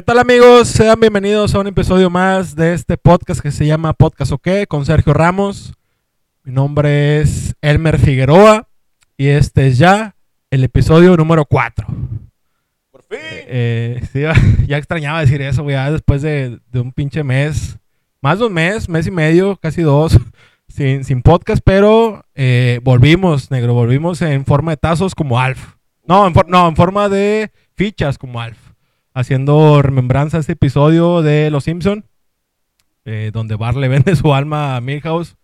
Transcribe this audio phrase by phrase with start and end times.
[0.00, 0.68] ¿Qué tal amigos?
[0.68, 4.86] Sean bienvenidos a un episodio más de este podcast que se llama Podcast OK con
[4.86, 5.74] Sergio Ramos.
[6.42, 8.66] Mi nombre es Elmer Figueroa
[9.18, 10.16] y este es ya
[10.50, 11.86] el episodio número 4.
[12.90, 13.18] Por fin.
[13.20, 14.22] Eh, sí,
[14.66, 17.78] ya extrañaba decir eso, güey, después de, de un pinche mes,
[18.22, 20.18] más de un mes, mes y medio, casi dos,
[20.68, 25.74] sin, sin podcast, pero eh, volvimos, negro, volvimos en forma de tazos como Alf.
[26.06, 28.69] No, en, for- no, en forma de fichas como Alf.
[29.20, 32.04] Haciendo remembranza a este episodio de Los Simpson,
[33.04, 35.36] eh, donde Bart le vende su alma a Milhouse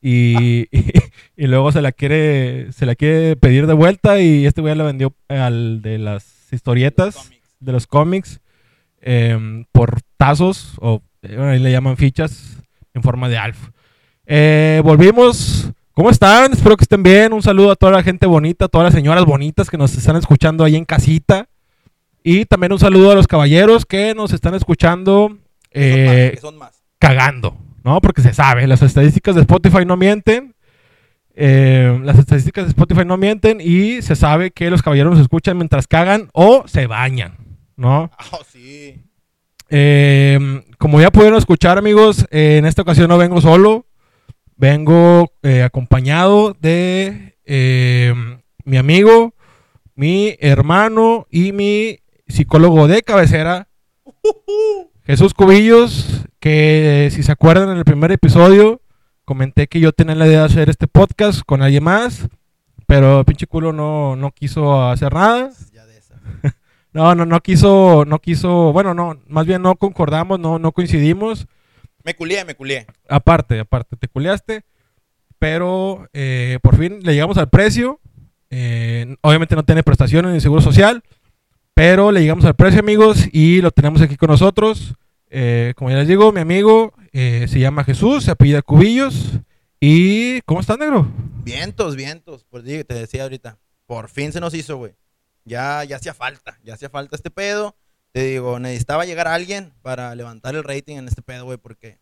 [0.00, 0.92] y, y,
[1.36, 4.84] y luego se la quiere se la quiere pedir de vuelta y este güey la
[4.84, 8.40] vendió al de las historietas de los cómics
[9.00, 12.58] em, por tazos o eh, ahí le llaman fichas
[12.94, 13.70] en forma de Alf.
[14.26, 15.70] Eh, volvimos.
[15.92, 16.52] ¿Cómo están?
[16.52, 17.32] Espero que estén bien.
[17.32, 20.16] Un saludo a toda la gente bonita, a todas las señoras bonitas que nos están
[20.16, 21.48] escuchando ahí en casita.
[22.24, 25.38] Y también un saludo a los caballeros que nos están escuchando
[25.72, 26.82] eh, que son más.
[26.98, 28.00] cagando, ¿no?
[28.00, 30.54] Porque se sabe, las estadísticas de Spotify no mienten.
[31.34, 35.56] Eh, las estadísticas de Spotify no mienten y se sabe que los caballeros nos escuchan
[35.56, 37.38] mientras cagan o se bañan,
[37.74, 38.10] ¿no?
[38.18, 39.02] Ah, oh, sí.
[39.70, 43.86] Eh, como ya pudieron escuchar, amigos, en esta ocasión no vengo solo.
[44.56, 45.32] Vengo
[45.64, 47.34] acompañado de
[48.64, 49.34] mi amigo,
[49.96, 52.01] mi hermano y mi
[52.32, 53.68] psicólogo de cabecera,
[55.04, 58.80] Jesús Cubillos, que eh, si se acuerdan en el primer episodio,
[59.24, 62.28] comenté que yo tenía la idea de hacer este podcast con alguien más,
[62.86, 65.50] pero pinche culo no, no quiso hacer nada.
[65.72, 66.14] Ya de esa.
[66.94, 71.46] No, no, no quiso, no quiso, bueno, no, más bien no concordamos, no, no coincidimos.
[72.04, 72.86] Me culié, me culié.
[73.08, 74.64] Aparte, aparte, te culeaste.
[75.38, 77.98] Pero eh, por fin le llegamos al precio.
[78.50, 81.02] Eh, obviamente no tiene prestaciones ni seguro social.
[81.74, 84.94] Pero le llegamos al precio, amigos, y lo tenemos aquí con nosotros.
[85.30, 89.32] Eh, como ya les digo, mi amigo eh, se llama Jesús, se apellida Cubillos.
[89.80, 91.10] ¿Y cómo estás, negro?
[91.44, 92.44] Vientos, vientos.
[92.48, 93.58] Pues digo, te decía ahorita.
[93.86, 94.94] Por fin se nos hizo, güey.
[95.44, 96.58] Ya, ya hacía falta.
[96.62, 97.74] Ya hacía falta este pedo.
[98.12, 101.98] Te digo, necesitaba llegar alguien para levantar el rating en este pedo, güey, porque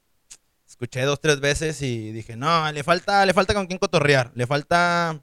[0.67, 4.33] escuché dos, tres veces y dije, no, le falta, le falta con quién cotorrear.
[4.35, 5.23] Le falta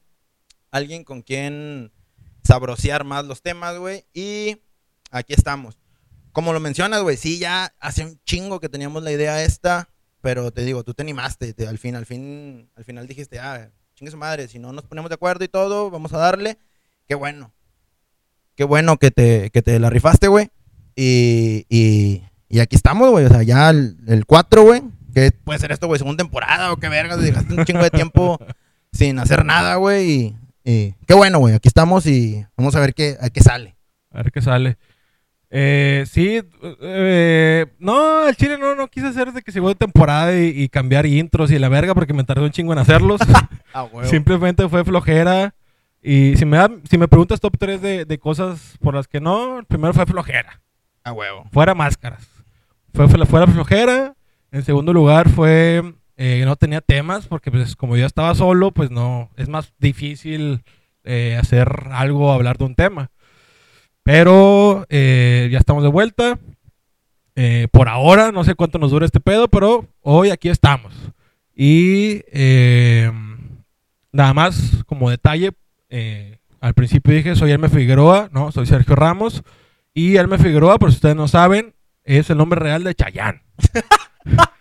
[0.71, 1.91] alguien con quien
[2.47, 4.05] sabrosear más los temas, güey.
[4.13, 4.57] Y
[5.11, 5.77] aquí estamos.
[6.31, 9.89] Como lo mencionas, güey, sí, ya hace un chingo que teníamos la idea esta,
[10.21, 13.69] pero te digo, tú te animaste, te- al fin, al fin, al final dijiste, ah,
[13.95, 16.57] chingue su madre, si no nos ponemos de acuerdo y todo, vamos a darle.
[17.07, 17.51] Qué bueno.
[18.55, 20.49] Qué bueno que te, que te la rifaste, güey.
[20.95, 23.25] Y, y, aquí estamos, güey.
[23.25, 24.81] O sea, ya el, el 4, güey.
[25.13, 25.99] ¿Qué puede ser esto, güey?
[25.99, 27.21] ¿Segunda temporada o qué vergas?
[27.21, 28.39] Dejaste un chingo de tiempo
[28.91, 30.11] sin hacer nada, güey.
[30.11, 30.35] Y,
[30.69, 31.53] y qué bueno, güey.
[31.55, 33.75] Aquí estamos y vamos a ver qué, a qué sale.
[34.11, 34.77] A ver qué sale.
[35.49, 36.41] Eh, sí,
[36.81, 41.05] eh, no, el chile no, no quise hacer de que segunda temporada y, y cambiar
[41.05, 43.21] intros y la verga porque me tardé un chingo en hacerlos.
[43.73, 43.87] Ah.
[44.03, 45.53] Simplemente fue flojera.
[46.01, 49.19] Y si me, da- si me preguntas top 3 de, de cosas por las que
[49.19, 50.61] no, el primero fue flojera.
[51.03, 51.45] A huevo.
[51.51, 52.25] Fuera máscaras.
[52.93, 54.15] Fue, fue- fuera flojera.
[54.51, 58.89] En segundo lugar fue eh, no tenía temas porque pues como yo estaba solo, pues
[58.89, 60.63] no, es más difícil
[61.03, 63.11] eh, hacer algo, hablar de un tema.
[64.01, 66.39] Pero eh, ya estamos de vuelta.
[67.71, 70.91] Por ahora, no sé cuánto nos dura este pedo, pero hoy aquí estamos.
[71.55, 72.23] Y
[74.11, 75.51] nada más como detalle,
[76.59, 79.43] al principio dije soy Elme Figueroa, no, soy Sergio Ramos.
[79.93, 83.43] Y Elme Figueroa, por si ustedes no saben, es el nombre real de Chayán.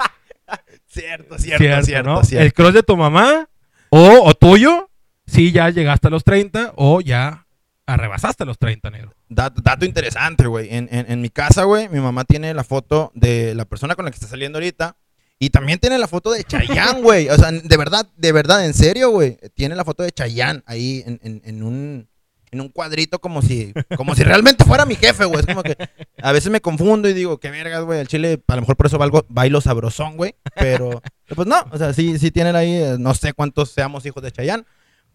[1.01, 2.25] Cierto, cierto, cierto, ¿no?
[2.25, 2.45] cierto.
[2.45, 3.49] El cross de tu mamá
[3.91, 4.91] o, o tuyo,
[5.27, 7.47] si ya llegaste a los 30 o ya
[7.87, 9.13] arrebasaste los 30, negro.
[9.29, 10.69] Dato, dato interesante, güey.
[10.75, 14.05] En, en- en mi casa, güey, mi mamá tiene la foto de la persona con
[14.05, 14.97] la que está saliendo ahorita.
[15.39, 17.29] Y también tiene la foto de Chayanne, güey.
[17.29, 19.37] O sea, de verdad, de verdad, en serio, güey.
[19.55, 22.09] Tiene la foto de Chayanne ahí en, en- en un,
[22.51, 25.41] en un cuadrito como si, como si realmente fuera mi jefe, güey.
[25.41, 25.77] Es como que
[26.23, 28.01] a veces me confundo y digo, qué vergas, güey.
[28.01, 30.35] El chile, a lo mejor por eso valgo, bailo sabrosón, güey.
[30.55, 31.03] Pero,
[31.35, 31.65] pues no.
[31.71, 34.65] O sea, sí, sí tienen ahí, eh, no sé cuántos seamos hijos de Chayanne.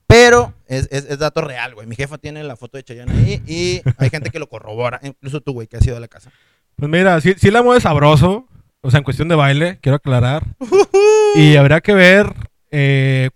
[0.07, 1.88] Pero es, es- es dato real, güey.
[1.88, 5.00] Mi jefa tiene la foto de Chayanne ahí y hay gente que lo corrobora.
[5.04, 6.31] Incluso tú, güey, que has ido a la casa.
[6.75, 8.45] Pues mira, sí, sí la mueve sabroso,
[8.81, 10.44] o sea, en cuestión de baile, quiero aclarar.
[11.36, 12.34] Y habrá que ver
[12.72, 13.30] eh,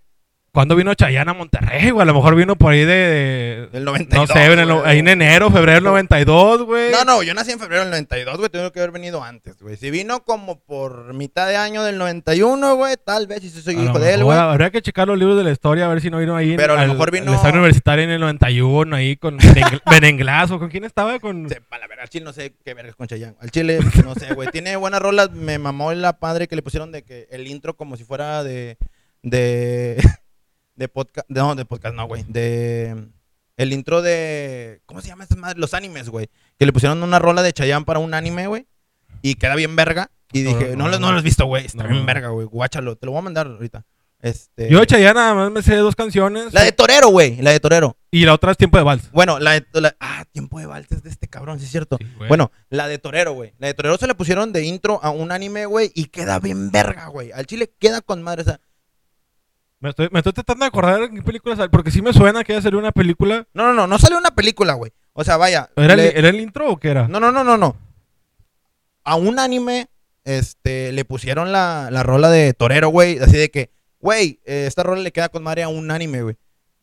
[0.56, 2.00] ¿cuándo vino Chayanne a Monterrey, güey?
[2.00, 3.68] A lo mejor vino por ahí de...
[3.70, 4.26] Del 92.
[4.26, 6.90] no sé, en el- ahí en enero, febrero del 92, güey.
[6.92, 8.48] No, no, yo nací en febrero del 92, güey.
[8.48, 9.76] Tengo que haber venido antes, güey.
[9.76, 13.82] Si vino como por mitad de año del 91, güey, tal vez si soy A
[13.84, 14.38] hijo de él, güey.
[14.38, 16.56] Habría que checar los libros de la historia a ver si no vino ahí.
[16.56, 20.58] Pero a lo mejor vino- estadio universitario en el 91, ahí con Benengl- Benenglazo.
[20.58, 21.18] ¿Con quién estaba?
[21.20, 21.50] Con...
[21.50, 23.36] Sepa, la verdad, al chile no sé qué vergas con Chayanne.
[23.40, 24.48] Al chile, no sé, güey.
[24.48, 25.30] Tiene buenas rolas.
[25.32, 28.78] Me mamó la padre que le pusieron de que el intro como si fuera de.
[29.22, 30.02] de.
[30.76, 31.28] De podcast.
[31.28, 32.24] No, de podcast, no, güey.
[32.28, 33.08] De.
[33.56, 34.82] El intro de.
[34.86, 35.58] ¿Cómo se llama esta madre?
[35.58, 36.28] Los animes, güey.
[36.58, 38.66] Que le pusieron una rola de Chayanne para un anime, güey.
[39.22, 40.10] Y queda bien verga.
[40.32, 41.12] Y dije, no, no, lo- no no.
[41.12, 41.64] lo has visto, güey.
[41.66, 42.46] Está bien verga, güey.
[42.46, 42.96] Guáchalo.
[42.96, 43.84] Te lo voy a mandar ahorita.
[44.20, 44.68] Este.
[44.70, 46.52] Yo de Chayanne nada más me sé dos canciones.
[46.52, 47.36] La de Torero, güey.
[47.42, 47.96] La de Torero.
[48.10, 49.10] Y la otra es Tiempo de Vals.
[49.12, 49.64] Bueno, la de.
[49.74, 51.96] la- Ah, tiempo de vals es de este cabrón, sí es cierto.
[52.00, 52.06] Sí.
[52.28, 53.54] Bueno, la de Torero, güey.
[53.58, 56.70] La de Torero se le pusieron de intro a un anime, güey, y queda bien
[56.70, 57.30] verga, güey.
[57.32, 58.42] Al chile queda con madre.
[58.42, 58.60] O sea,
[59.86, 62.42] Me estoy, me estoy tratando de acordar en qué película sale, porque sí me suena
[62.42, 63.46] que iba a salir una película.
[63.54, 64.90] no, no, no, no sale una película, güey.
[65.12, 65.70] O sea, vaya.
[65.76, 67.06] ¿Era, le- el, ¿Era el intro o qué era?
[67.06, 67.76] No, no, no, no, no.
[69.04, 69.86] A un anime,
[70.24, 73.18] este, le pusieron la, la rola de Torero, güey.
[73.20, 76.36] Así de que, güey, esta rola le queda con madre a un anime, güey.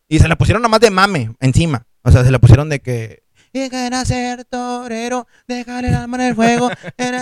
[0.08, 1.86] Y se la pusieron nada más de mame encima.
[2.04, 3.23] O sea, se la pusieron de que.
[3.54, 6.70] Y querer ser torero, dejar el alma en el fuego.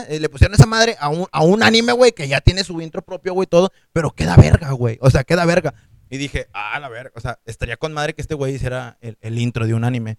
[0.09, 2.79] Y le pusieron esa madre a un, a un anime, güey, que ya tiene su
[2.81, 3.71] intro propio, güey, todo.
[3.91, 4.97] Pero queda verga, güey.
[5.01, 5.73] O sea, queda verga.
[6.09, 7.11] Y dije, ah, la verga.
[7.15, 10.17] O sea, estaría con madre que este güey hiciera el, el intro de un anime.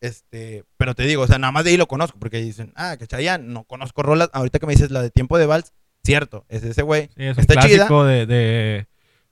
[0.00, 2.96] Este, pero te digo, o sea, nada más de ahí lo conozco, porque dicen, ah,
[2.98, 4.28] que Chayanne, no conozco rolas.
[4.34, 5.72] Ahorita que me dices la de tiempo de vals,
[6.04, 7.08] cierto, es ese güey.
[7.16, 8.86] Sí, es un Está clásico de, de-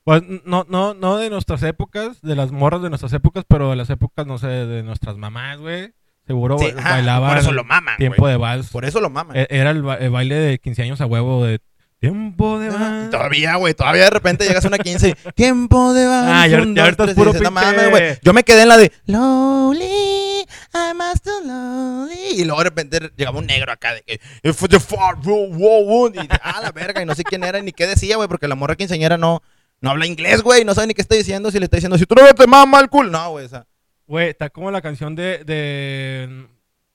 [0.04, 3.76] Pues no, no, no de nuestras épocas, de las morras de nuestras épocas, pero de
[3.76, 5.94] las épocas, no sé, de nuestras mamás, güey.
[6.26, 8.32] Seguro Sí, ajá, bailaban por eso lo maman, tiempo güey.
[8.32, 8.70] de vals.
[8.70, 9.36] Por eso lo maman.
[9.36, 11.60] E- Era el, ba- el baile de 15 años a huevo de
[12.00, 13.10] tiempo de Ah, vals.
[13.10, 16.30] Todavía, güey, todavía de repente llegas a una 15 y tiempo de vals.
[16.30, 18.18] Ah, ya- ahorita es tres", puro dices, "No güey".
[18.22, 22.40] Yo me quedé en la de Lonely, I'm too lonely.
[22.40, 25.84] Y luego de repente llegaba un negro acá de que If the far, wow, wow,
[25.84, 28.28] wow", Y dice, ah, la verga, y no sé quién era ni qué decía, güey,
[28.28, 29.42] porque la morra quinceañera no,
[29.84, 31.50] no habla inglés, güey, no sabe ni qué está diciendo.
[31.50, 33.10] Si le está diciendo, si tú no te mama el culo.
[33.10, 33.66] No, güey, o sea.
[34.06, 36.46] Güey, está como la canción de, de...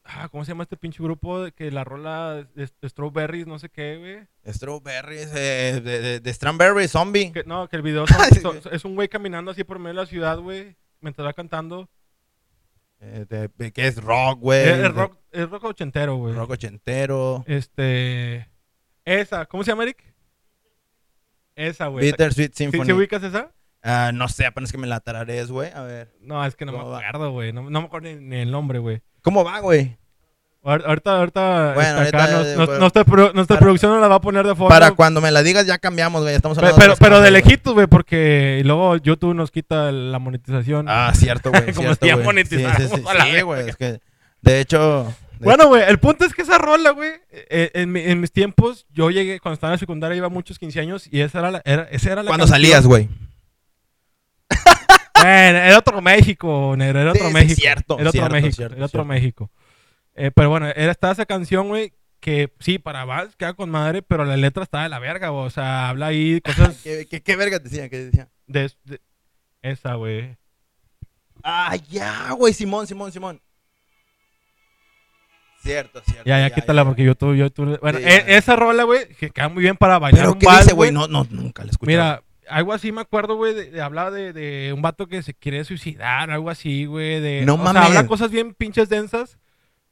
[0.03, 1.41] Ah, ¿Cómo se llama este pinche grupo?
[1.43, 4.53] De que la rola de, de Strawberries, no sé qué, güey.
[4.53, 7.31] Strawberries, eh, de, de, de Strawberry Zombie.
[7.31, 9.89] Que- no, que el video sí, son- son- es un güey caminando así por medio
[9.95, 11.87] de la ciudad, güey, mientras va cantando.
[13.01, 14.67] Eh, de- de- que es rock, güey.
[14.67, 16.33] Es, rock, es rock ochentero, güey.
[16.33, 17.43] rock ochentero.
[17.47, 18.49] Este.
[19.05, 20.03] Esa, ¿cómo se llama, Eric?
[21.59, 22.05] Esa, güey.
[22.05, 22.85] Bittersweet ¿Sí, Symphony.
[22.85, 23.51] sí ubicas esa?
[23.83, 25.71] Ah, no sé, apenas que me la tararees, güey.
[25.73, 26.13] A ver.
[26.21, 27.51] No, es que no me acuerdo, güey.
[27.53, 29.01] No, no me acuerdo ni, ni el nombre, güey.
[29.21, 29.97] ¿Cómo va, güey?
[30.61, 31.71] Ahor- Ahorita, ahorita.
[31.73, 34.07] Bueno, este, acá ahorita, nos- eh, nos- pues, nuestra, pro- nuestra para- producción nos la
[34.09, 34.67] va a poner de fondo.
[34.67, 36.35] Para cuando me la digas ya cambiamos, güey.
[36.35, 37.43] Estamos Pero, hablando pero, otras pero de cosas, güey.
[37.43, 40.87] lejitos, güey, porque luego YouTube nos quita la monetización.
[40.89, 41.63] Ah, cierto, güey.
[41.73, 42.23] Como cierto, si ya Sí,
[42.57, 43.03] sí, sí,
[43.35, 43.69] sí, güey.
[43.69, 43.99] Es que,
[44.41, 45.13] de hecho...
[45.39, 48.85] Bueno, güey, el punto es que esa rola, güey, eh, en, mi- en mis tiempos,
[48.89, 51.51] yo llegué, cuando estaba en la secundaria, iba a muchos 15 años y esa era
[51.51, 52.55] la, era, esa era la ¿Cuándo canción.
[52.61, 53.07] salías, güey?
[55.21, 57.55] Bueno, era otro México, negro, era Sí, otro sí, México.
[57.61, 59.05] cierto, era otro cierto, México, cierto, era otro cierto.
[59.05, 59.51] México.
[60.15, 64.01] Eh, pero bueno, era, estaba esa canción, güey, que sí, para Vals queda con madre,
[64.01, 65.45] pero la letra está de la verga, güey.
[65.45, 67.89] O sea, habla ahí cosas ¿Qué, qué, qué verga decía?
[67.89, 68.29] ¿Qué decía?
[68.47, 69.01] de, de-
[69.61, 70.37] esa, güey.
[71.43, 72.53] Ah, ya, güey.
[72.53, 73.41] Simón, Simón, Simón.
[75.61, 76.23] Cierto, cierto.
[76.25, 77.79] Ya, ya, quítala porque YouTube, YouTube.
[77.81, 78.37] Bueno, Sí, e- ya.
[78.37, 80.91] esa rola, güey, que queda muy bien para bailar ¿Pero un qué vals, dice, güey?
[80.91, 81.91] No, no, nunca la escuché.
[81.91, 85.33] Mira, algo así me acuerdo, güey, de, de hablar de, de un vato que se
[85.33, 87.43] quiere suicidar, algo así, güey, de...
[87.45, 87.83] No o sea, mames.
[87.83, 89.37] habla cosas bien pinches densas,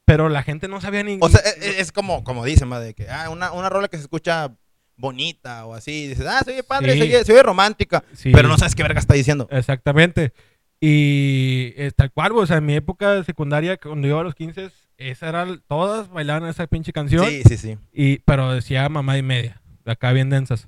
[0.05, 1.17] pero la gente no sabía ni...
[1.21, 3.89] O sea, e- e- es, como, como dicen, más de que, ah, una, una rola
[3.89, 4.55] que se escucha
[4.95, 6.07] bonita o así.
[6.07, 6.97] Dices, ah, se oye padre, Sí.
[6.99, 8.03] se, oye, se oye romántica.
[8.13, 8.31] Sí.
[8.33, 9.47] Pero no sabes qué verga está diciendo.
[9.51, 10.33] Exactamente.
[10.79, 14.23] Y eh, tal cual, güey, o sea, en mi época de secundaria, cuando iba a
[14.23, 17.77] los 15, esa era, todas bailaban esa pinche canción, Sí, sí, sí.
[17.93, 20.67] y, pero decía mamá y media, de acá bien densas.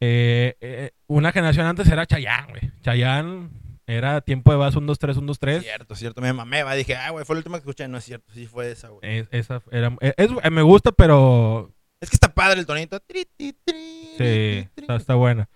[0.00, 2.72] Eh, eh, una generación antes era Chayanne, güey.
[2.82, 3.50] Chayanne
[3.86, 5.62] era tiempo de vas 1, 2, 3, 1, 2, 3.
[5.62, 6.20] Cierto, cierto.
[6.20, 6.74] Me mamé, va.
[6.74, 7.88] Dije, ah, güey, fue la última que escuché.
[7.88, 9.00] No es cierto, sí fue esa, güey.
[9.02, 13.00] Es- esa era, eh, es- eh, me gusta, pero Es que está padre el tonito.
[13.00, 15.48] Tri, tri, tri, sí, está buena.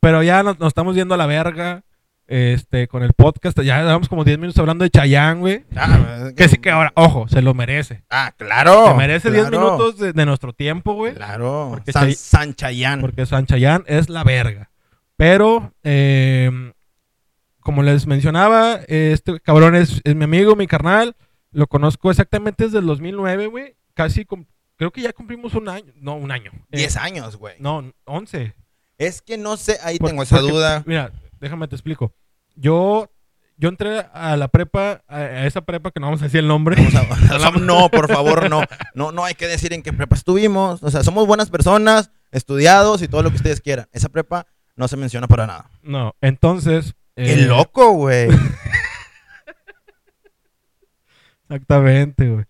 [0.00, 1.84] Pero ya nos, nos estamos yendo a la verga.
[2.28, 5.64] Este, con el podcast, ya llevamos como 10 minutos hablando de Chayanne, güey.
[5.76, 8.02] Ah, Que sí que ahora, ojo, se lo merece.
[8.10, 8.88] Ah, claro.
[8.88, 11.14] Se merece 10 claro, minutos de, de nuestro tiempo, güey.
[11.14, 11.68] Claro.
[11.70, 13.00] Porque San, Chay- San Chayán.
[13.00, 14.70] Porque San Chayanne es la verga.
[15.16, 16.72] Pero, eh,
[17.60, 21.14] como les mencionaba, eh, este cabrón es, es mi amigo, mi carnal.
[21.52, 23.76] Lo conozco exactamente desde el 2009, güey.
[23.94, 24.26] Casi,
[24.76, 25.92] creo que ya cumplimos un año.
[25.96, 26.50] No, un año.
[26.72, 27.54] Eh, 10 años, güey.
[27.60, 28.54] No, 11.
[28.98, 30.82] Es que no sé, ahí tengo esa porque, duda.
[30.86, 32.14] Mira, déjame te explico.
[32.54, 33.10] Yo,
[33.56, 36.76] yo entré a la prepa, a, esa prepa que no vamos a decir el nombre.
[37.60, 38.62] No, por favor, no.
[38.94, 40.82] No, no hay que decir en qué prepa estuvimos.
[40.82, 43.88] O sea, somos buenas personas, estudiados y todo lo que ustedes quieran.
[43.92, 45.70] Esa prepa no se menciona para nada.
[45.82, 46.94] No, entonces.
[47.14, 48.28] ¡Qué eh, loco, güey!
[51.48, 52.44] Exactamente, güey.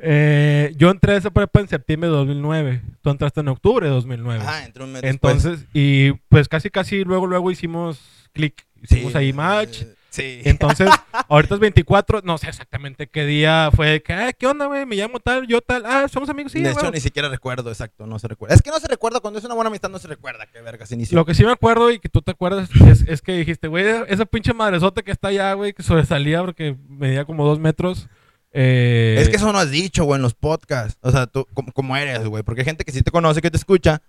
[0.00, 2.82] Eh, yo entré a esa prepa en septiembre de 2009.
[3.02, 4.42] Tú entraste en octubre de 2009.
[4.42, 5.44] Ajá, entró un mes después.
[5.44, 8.00] Entonces, y pues casi, casi luego, luego hicimos
[8.32, 8.66] clic.
[8.82, 9.82] Hicimos ahí match.
[9.82, 10.40] eh, Sí.
[10.44, 10.88] Entonces,
[11.28, 14.86] ahorita es 24, no sé exactamente qué día fue que, ah, ¿qué onda, güey?
[14.86, 15.84] Me llamo tal, yo tal.
[15.84, 18.54] Ah, somos amigos, sí, de hecho, ni siquiera recuerdo, exacto, no se recuerda.
[18.54, 20.86] Es que no se recuerda, cuando es una buena amistad no se recuerda qué verga
[20.86, 21.16] se inició.
[21.16, 23.84] Lo que sí me acuerdo y que tú te acuerdas es, es que dijiste, güey,
[24.08, 28.08] esa pinche madresota que está allá, güey, que sobresalía porque medía como dos metros.
[28.56, 30.98] Eh, Es que eso no has dicho, güey, en los podcasts.
[31.02, 32.42] O sea, tú, ¿cómo, cómo eres, güey?
[32.42, 34.02] Porque hay gente que sí te conoce, que te escucha,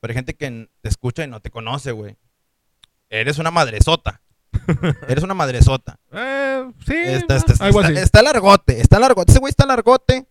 [0.00, 2.16] pero hay gente que te escucha y no te conoce, güey.
[3.08, 4.20] Eres una madresota.
[5.08, 5.98] Eres una madresota.
[6.12, 7.38] eh, sí, Está, ¿no?
[7.46, 8.02] está, algo está- así.
[8.04, 9.32] está largote, está largote.
[9.32, 10.26] Ese güey está largote.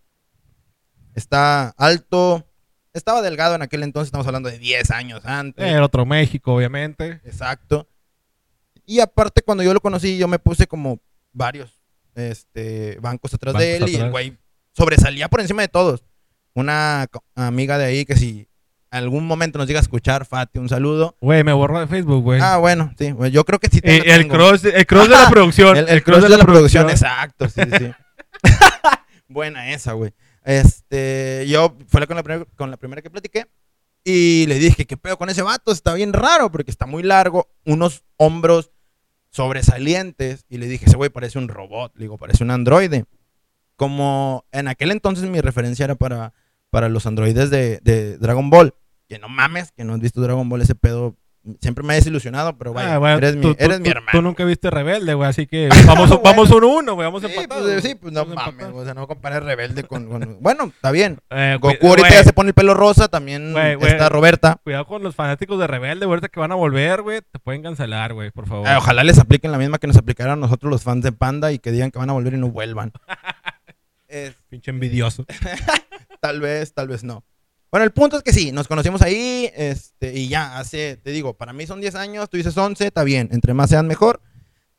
[1.14, 2.46] Está alto.
[2.92, 5.64] Estaba delgado en aquel entonces, estamos hablando de 10 años antes.
[5.66, 7.20] Era otro México, obviamente.
[7.24, 7.88] Exacto.
[8.86, 11.00] Y aparte, cuando yo lo conocí, yo me puse como
[11.32, 11.75] varios
[12.16, 14.36] este, bancos atrás de él y el güey
[14.72, 16.04] sobresalía por encima de todos.
[16.54, 18.48] Una amiga de ahí que si
[18.90, 21.16] algún momento nos llega a escuchar, Fati, un saludo.
[21.20, 22.40] Güey, me borró de Facebook, güey.
[22.42, 23.80] Ah, bueno, sí, güey, yo creo que sí.
[23.80, 24.34] te Eh, lo el tengo.
[24.34, 25.76] cross, el cross de la producción.
[25.76, 27.92] El, el cross de, la, producción, exacto, sí, sí.
[29.28, 30.12] Buena esa, güey.
[30.44, 33.46] Este, yo fue con la, primer- con la primera que platiqué
[34.04, 35.72] y le dije, ¿qué pedo con ese vato?
[35.72, 38.70] Está bien raro porque está muy largo, unos hombros
[39.36, 43.04] sobresalientes y le dije, ese güey parece un robot, le digo, parece un androide.
[43.76, 46.32] Como en aquel entonces mi referencia era para,
[46.70, 48.74] para los androides de, de Dragon Ball.
[49.08, 51.16] Que no mames, que no has visto Dragon Ball, ese pedo
[51.60, 54.08] siempre me ha desilusionado, pero vaya, Ah, güey, eres, mi, tú- eres mi hermano.
[54.12, 56.22] Tú nunca viste Rebelde, güey, así que vamos, Bueno.
[56.24, 57.64] vamos uno a uno, güey, vamos Sí, empatados.
[57.70, 58.82] pues, sí, pues no mames, empatados.
[58.82, 61.18] o sea, no compares rebelde con, con- Bueno, está bien.
[61.30, 64.58] Eh, Goku ahorita ya se pone el pelo rosa, también está Roberta.
[64.64, 68.12] Cuidado con los fanáticos de Rebelde, ahorita que van a volver, güey, te pueden cancelar,
[68.14, 68.66] güey, por favor.
[68.68, 71.52] Eh, ojalá les apliquen la misma que nos aplicaron a nosotros los fans de Panda
[71.52, 72.92] y que digan que van a volver y no vuelvan.
[74.08, 75.24] Es- Pinche envidioso.
[76.20, 77.24] tal vez, tal vez no.
[77.70, 81.34] Bueno, el punto es que sí, nos conocimos ahí este, y ya, hace, te digo,
[81.36, 84.20] para mí son 10 años, tú dices 11, está bien, entre más sean mejor.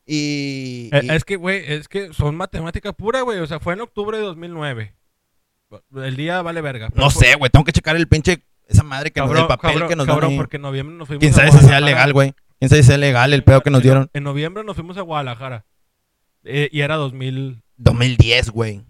[0.06, 0.90] Y...
[0.94, 3.82] Eh, y- Es que, güey, es que son matemática pura, güey, o sea, fue en
[3.82, 4.94] octubre de 2009.
[5.96, 6.90] El día vale verga.
[6.96, 9.72] no sé, güey, tengo que checar el pinche, esa madre que nos Cabrón, el papel
[9.72, 11.82] cabrón, que nos cabrón, dan porque en noviembre nos fuimos Quién a sabe si sea
[11.82, 12.34] legal, güey.
[12.58, 14.10] Quién sabe si sea legal el pedo que nos dieron.
[14.14, 15.66] En noviembre nos fuimos a Guadalajara.
[16.46, 17.62] Eh, y era 2000.
[17.76, 18.82] 2010, güey.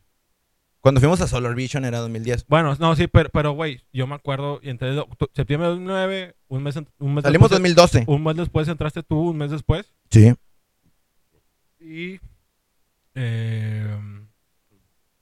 [0.88, 2.46] Cuando fuimos a Solar Vision era 2010.
[2.48, 6.36] Bueno, no, sí, pero, pero güey, yo me acuerdo, y entre octu- septiembre de 2009,
[6.48, 8.04] un mes, en- un mes Salimos después, 2012.
[8.08, 10.34] un mes después entraste tú, un mes después, Sí.
[11.82, 12.22] y
[13.16, 13.98] eh,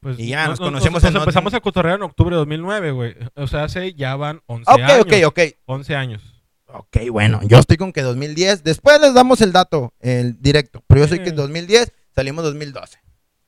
[0.02, 2.38] pues Y ya, nos no- conocemos nos en empezamos otro- a cotorrear en octubre de
[2.38, 3.16] 2009, güey.
[3.36, 5.02] O sea, hace ya van 11 Ok, años.
[5.02, 5.40] ok, ok.
[5.66, 6.22] 11 años.
[6.68, 8.64] Ok, bueno, yo estoy con que 2010.
[8.64, 10.84] Después les damos el dato, el directo.
[10.86, 11.36] Pero yo sé que Sí.
[11.36, 13.00] 2010 salimos 2012.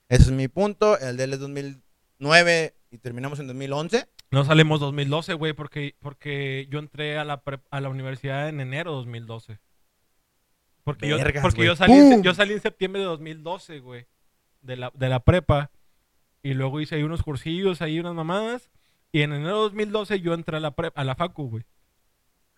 [0.09, 0.97] Ese es mi punto.
[0.97, 1.39] El de él es
[2.19, 4.07] 2009 y terminamos en 2011.
[4.31, 8.59] No salimos 2012, güey, porque, porque yo entré a la, prep- a la universidad en
[8.59, 9.59] enero de 2012.
[10.83, 11.67] Porque, yo, Vergas, porque güey.
[11.67, 11.93] yo, salí,
[12.23, 14.07] yo salí en septiembre de 2012, güey,
[14.61, 15.71] de la, de la prepa.
[16.43, 18.69] Y luego hice ahí unos cursillos, ahí unas mamadas.
[19.11, 21.65] Y en enero de 2012 yo entré a la, prep- a la facu, güey.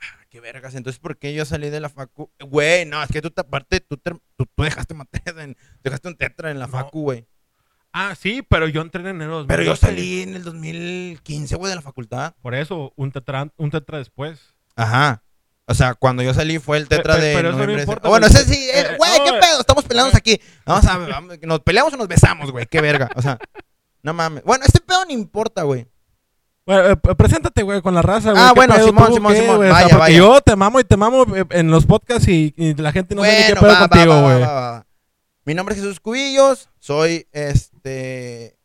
[0.01, 0.75] Ah, Qué vergas.
[0.75, 2.31] Entonces, ¿por qué yo salí de la facu?
[2.39, 6.07] Güey, no, es que tú te aparte, tú, te- tú, tú dejaste materias en, dejaste
[6.07, 6.71] un tetra en la No.
[6.71, 7.25] facu, güey.
[7.91, 9.47] Ah, sí, pero yo entré en enero de 2012.
[9.47, 12.33] Pero yo salí en el 2015, güey, de la facultad.
[12.41, 14.39] Por eso, un tetra, un tetra después.
[14.75, 15.23] Ajá.
[15.65, 17.83] O sea, cuando yo salí fue el tetra Pe- pe- de pero eso no noviembre.
[17.83, 18.41] importa, bueno, güey.
[18.41, 19.59] ese sí, Eh, eh, güey, ¿qué no, pedo?
[19.59, 20.39] Estamos peleándonos aquí.
[20.65, 22.65] Vamos a vamos, nos peleamos o nos besamos, güey.
[22.65, 23.09] Qué verga.
[23.15, 23.37] O sea,
[24.01, 24.43] no mames.
[24.43, 25.87] Bueno, este pedo no importa, güey.
[26.65, 28.43] Bueno, eh, preséntate, güey, con la raza, güey.
[28.43, 29.57] Ah, ¿Qué bueno, Simón, tú, Simón, qué, Simón.
[29.57, 29.69] güey?
[29.69, 30.17] O sea, Vaya, vaya.
[30.17, 33.23] yo te mamo y te mamo eh, en los podcasts y, y la gente no
[33.23, 34.83] sabe ni qué Bueno, pedo va, contigo, güey.
[35.45, 36.69] Mi nombre es Jesús Cubillos.
[36.79, 37.68] Soy este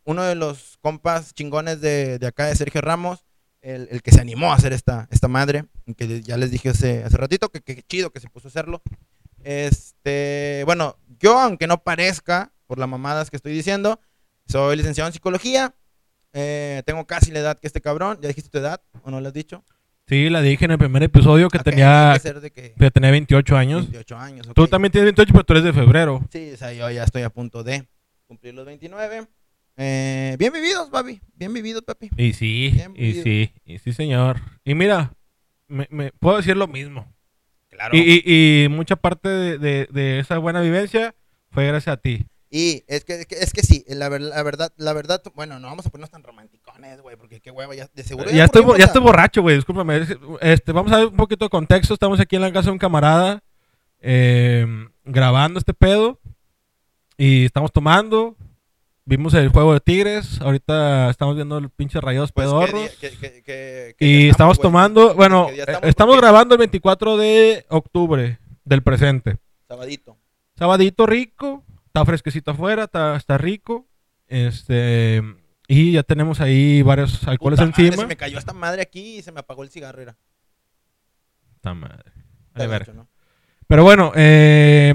[0.03, 3.25] uno de los compas chingones de, de acá de Sergio Ramos.
[3.61, 5.65] El, el que se animó a hacer esta, esta madre.
[5.97, 8.81] Que ya les dije hace, hace ratito que, que chido que se puso a hacerlo.
[9.43, 13.99] Este, bueno, yo, aunque no parezca por las mamadas que estoy diciendo,
[14.47, 15.73] soy licenciado en psicología.
[16.33, 18.19] Eh, tengo casi la edad que este cabrón.
[18.21, 19.63] ¿Ya dijiste tu edad o no lo has dicho?
[20.07, 23.09] Sí, la dije en el primer episodio que tenía, que ser de que que tenía
[23.09, 23.81] 28 años.
[23.85, 24.47] 28 años.
[24.53, 26.23] Tú también tienes 28, pero tú eres de febrero.
[26.31, 27.87] Sí, o sea, yo ya estoy a punto de
[28.27, 29.27] cumplir los 29.
[29.77, 31.19] Eh, bien vividos, papi.
[31.35, 32.09] Bien vividos, papi.
[32.17, 33.23] Y sí, Bien y vivido.
[33.23, 34.39] sí, y sí, señor.
[34.63, 35.13] Y mira,
[35.67, 37.11] me, me- puedo decir lo mismo.
[37.69, 37.95] claro.
[37.95, 41.13] Y, y- y mucha parte de, de- de esa buena vivencia
[41.51, 42.25] fue gracias a ti.
[42.49, 45.59] Y es que, es que, es que sí, la, ver- la verdad, la verdad, bueno,
[45.59, 48.29] no vamos a ponernos tan romanticones, güey, porque qué hueva, ya, de seguro.
[48.31, 49.97] Ya estoy, ya estoy borracho, güey, discúlpame.
[49.97, 51.93] Es- Este, vamos a ver un poquito de contexto.
[51.93, 53.43] Estamos aquí en la casa de un camarada
[53.99, 54.65] eh,
[55.03, 56.21] grabando este pedo.
[57.17, 58.35] Y estamos tomando.
[59.05, 60.41] Vimos el juego de Tigres.
[60.41, 62.47] Ahorita estamos viendo el pinche rayados Pues,
[62.99, 63.95] ¿qué pedorros.
[63.99, 65.13] Y estamos tomando.
[65.13, 66.17] Bueno, ¿Qué día eh, estamos?
[66.17, 69.37] grabando el 24 de octubre del presente.
[69.67, 70.17] Sabadito.
[70.57, 71.63] Sabadito rico.
[71.85, 72.85] Está fresquecito afuera.
[72.85, 73.85] Está, está rico.
[74.27, 75.21] Este.
[75.67, 78.03] Y ya tenemos ahí varios alcoholes Puta madre, encima.
[78.03, 80.17] Se me cayó esta madre aquí y se me apagó el cigarro, era.
[81.53, 82.11] Puta madre.
[82.55, 83.07] Gacho, ¿no?
[83.67, 84.93] Pero bueno, eh,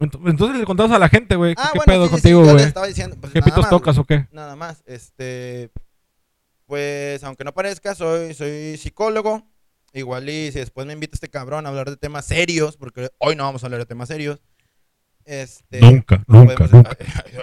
[0.00, 1.54] entonces le contamos a la gente, güey.
[1.54, 2.64] ¿Qué, Ah, qué bueno, pedo sí, sí, contigo, güey?
[2.64, 4.26] estaba diciendo, pues, ¿Qué pitos más, tocas o qué?
[4.32, 5.70] Nada más, este,
[6.66, 9.46] pues, aunque no parezca, soy, soy psicólogo.
[9.92, 13.36] Igual y si después me invita este cabrón a hablar de temas serios, porque hoy
[13.36, 14.40] no vamos a hablar de temas serios.
[15.24, 16.96] Este, Nunca, nunca, podemos- nunca.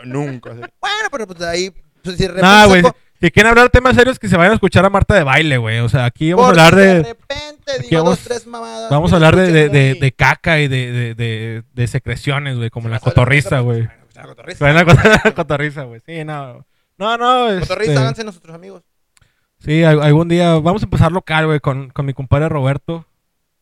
[0.06, 0.60] nunca, sí.
[0.82, 1.72] Bueno, pero pues ahí,
[2.04, 2.82] pues, si de repente Nah, güey.
[2.82, 5.24] saco- Si quieren hablar de temas serios, que se vayan a escuchar a Marta de
[5.24, 5.80] baile, güey.
[5.80, 7.04] O sea, aquí vamos a hablar de.
[7.04, 8.90] repente aquí digo vamos- dos, tres mamadas.
[8.90, 12.70] Vamos a hablar de, de, de, de caca y de, de, de, de secreciones, güey,
[12.72, 13.88] como la de cotorriza, güey.
[13.88, 14.72] pues, la cotorriza.
[14.74, 16.02] La cot- la cotorriza, güey.
[16.06, 16.66] Sí, no.
[16.98, 17.48] No, no.
[17.50, 18.82] este, Cotorriza, háganse nuestros amigos.
[19.60, 23.06] Sí, al- algún día vamos a empezar local, güey, con, con mi compadre Roberto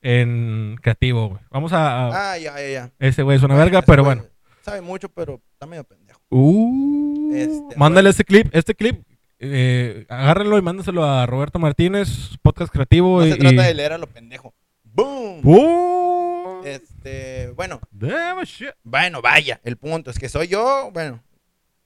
[0.02, 1.42] en creativo, güey.
[1.52, 2.32] Vamos a.
[2.32, 2.92] Ah, ya, ya, ya.
[3.00, 4.24] ese güey es una verga, pero bueno.
[4.62, 6.22] Sabe mucho, pero está medio pendejo.
[6.30, 8.10] Uh, Este, mándale bueno.
[8.12, 9.02] este clip, este clip,
[9.40, 12.10] eh, agárrenlo y mándaselo a Roberto Martínez,
[12.42, 13.20] podcast creativo.
[13.22, 14.54] No y, se trata y- de leer a lo pendejo.
[14.84, 15.42] ¡Boom!
[15.46, 18.70] Uh, Este, bueno, damn shit.
[18.84, 19.60] bueno, vaya.
[19.64, 21.24] El punto es que soy yo, bueno,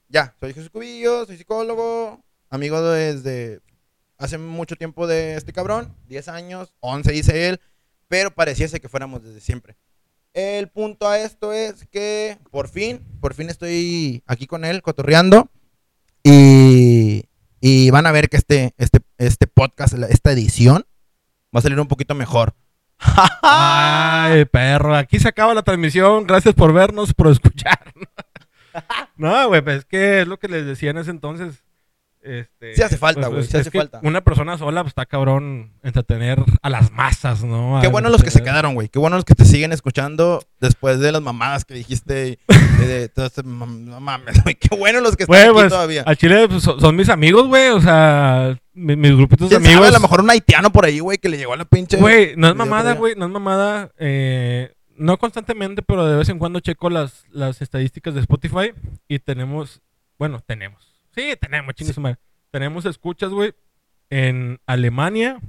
[0.10, 3.60] ya, soy Jesús Cubillo, soy psicólogo, amigo desde
[4.18, 7.60] hace mucho tiempo de este cabrón, 10 años, 11 dice él,
[8.08, 9.76] pero pareciese que fuéramos desde siempre.
[10.34, 15.50] El punto a esto es que por fin, por fin estoy aquí con él, cotorreando,
[16.24, 17.26] y,
[17.66, 20.86] y van a ver que este, este, este podcast, esta edición,
[21.56, 22.56] va a salir un poquito mejor.
[23.42, 26.28] Ay, perro, aquí se acaba la transmisión.
[26.28, 27.94] Gracias por vernos, por escuchar.
[29.16, 31.64] no, güey, pues es que es lo que les decía en ese entonces.
[32.24, 34.00] Este, Sí hace falta, güey, pues, sí es hace falta.
[34.02, 37.80] Una persona sola, pues está cabrón entretener a las masas, ¿no?
[37.82, 38.88] Qué bueno los que se quedaron, güey.
[38.88, 42.40] Qué bueno los que te siguen escuchando después de las mamadas que dijiste.
[42.80, 44.56] De este no mames, güey.
[44.56, 46.04] Qué bueno los que están Güey, aquí pues, todavía.
[46.06, 47.70] al chile pues, son, son mis amigos, güey.
[47.70, 49.88] O sea, mi- mis grupitos de amigos.
[49.88, 51.98] A lo mejor un haitiano por ahí, güey, que le llegó a la pinche.
[51.98, 53.92] Güey, no es mamada, güey, no es mamada.
[53.98, 58.72] eh, no constantemente, pero de vez en cuando checo las, las estadísticas de Spotify
[59.08, 59.82] y tenemos,
[60.20, 60.93] bueno, tenemos.
[61.16, 62.16] Sí, tenemos, chingue Sí.
[62.52, 63.54] Tenemos escuchas, güey,
[64.10, 65.40] en Alemania,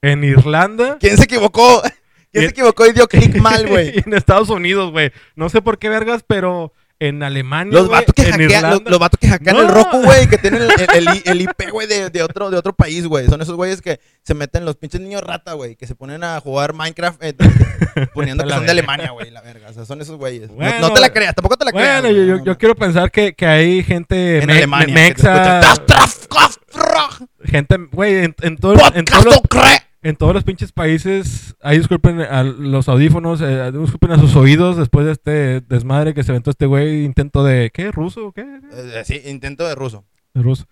[0.00, 0.98] en Irlanda.
[0.98, 1.82] ¿Quién se equivocó?
[2.32, 3.98] ¿Quién se equivocó y dio clic mal, güey?
[4.04, 5.12] en Estados Unidos, güey.
[5.36, 8.56] No sé por qué vergas, pero en Alemania, Los güey, vatos que en hackean, los,
[8.62, 8.90] Irlanda.
[8.90, 9.62] los vatos que hackean No.
[9.62, 12.56] el Roku, güey, que tienen el, el- el- el IP, güey, de, de otro, de
[12.56, 13.26] otro país, güey.
[13.26, 16.40] Son esos güeyes que se meten los pinches niños rata, güey, que se ponen a
[16.40, 17.34] jugar Minecraft eh,
[18.14, 18.70] poniendo que son de.
[18.70, 19.68] Alemania, güey, la verga.
[19.70, 20.48] O sea, son esos güeyes.
[20.48, 22.02] No- Bueno, no, te la creas, tampoco te la creas.
[22.02, 24.94] Bueno, yo, quiero pensar que, que hay gente en me- Alemania.
[24.94, 25.60] me- mexa,
[27.44, 29.83] gente, güey, en, en, todo- en Ocre.
[30.04, 34.76] En todos los pinches países, ahí disculpen a los audífonos, eh, disculpen a sus oídos
[34.76, 37.90] después de este desmadre que se aventó este güey, intento de, ¿qué?
[37.90, 38.42] ¿Ruso o qué?
[38.72, 40.04] Eh, sí, intento de ruso.
[40.34, 40.66] De ruso.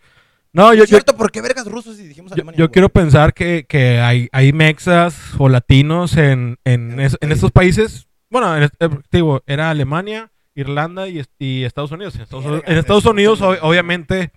[0.53, 1.17] No, yo, yo, ¿Cierto?
[1.17, 2.59] ¿Por qué vergas rusos si dijimos yo, Alemania?
[2.59, 7.27] yo quiero pensar que, que hay, hay mexas o latinos en, en, En es- otros
[7.27, 8.07] en estos países.
[8.29, 8.69] Bueno, en, eh,
[9.11, 12.15] digo, era Alemania, Irlanda y, est- y Estados Unidos.
[12.17, 14.31] En Estados, Verga, en Estados te Unidos, ob- obviamente,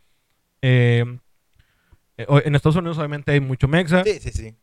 [0.62, 1.04] eh,
[2.18, 4.04] en Estados Unidos obviamente hay mucho mexa.
[4.06, 4.56] Sí, sí, sí.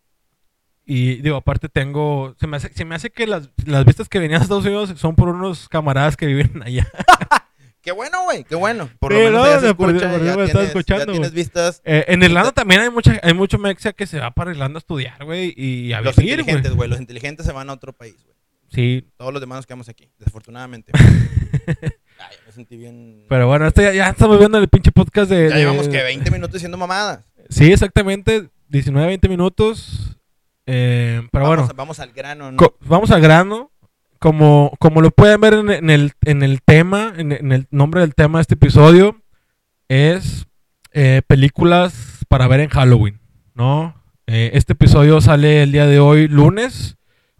[0.84, 4.18] Y digo, aparte tengo, se me hace, se me hace que las, las vistas que
[4.18, 6.88] venían a Estados Unidos son por unos camaradas que viven allá.
[7.80, 8.88] Qué bueno, güey, qué bueno.
[9.00, 11.42] Por Sí, lo menos no, se escucha, ya me tienes, escuchando, ya tienes güey.
[11.42, 11.82] vistas.
[11.84, 14.80] Eh, en Irlanda también hay mucha, hay mucho mexa que se va para Irlanda a
[14.80, 16.88] estudiar, güey, y a Los vivir, inteligentes, güey.
[16.88, 18.36] Los inteligentes se van a otro país, güey.
[18.72, 20.92] Sí, Todos los demás nos quedamos aquí, desafortunadamente.
[22.18, 23.24] Ay, me sentí bien.
[23.28, 25.48] Pero bueno, este ya, ya estamos viendo el pinche podcast de...
[25.48, 27.24] ya de- llevamos que 20 minutos diciendo mamadas.
[27.50, 28.48] Sí, exactamente.
[28.68, 30.11] 19, 20 minutos.
[30.66, 32.58] Eh, pero vamos, bueno, vamos al grano, ¿no?
[32.80, 33.70] vamos al grano.
[34.18, 38.02] Como, como lo pueden ver en, en el, en el tema, en, en el nombre
[38.02, 39.20] del tema de este episodio,
[39.88, 40.46] es
[40.92, 43.18] eh, películas para ver en Halloween,
[43.54, 44.00] ¿no?
[44.28, 46.96] Eh, este episodio sale el día de hoy, lunes,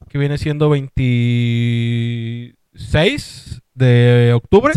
[0.08, 4.72] que viene siendo 26 de octubre.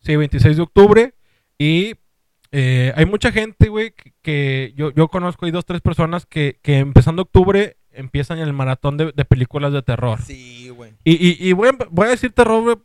[0.00, 1.14] Sí, 26 de octubre.
[1.58, 1.94] Y
[2.52, 6.58] eh, hay mucha gente, güey, que, que yo, yo conozco, hay dos, tres personas que,
[6.62, 10.20] que empezando octubre empiezan el maratón de, de películas de terror.
[10.22, 10.92] Sí, güey.
[11.04, 12.76] Y, y, y voy, a, voy a decir terror, güey,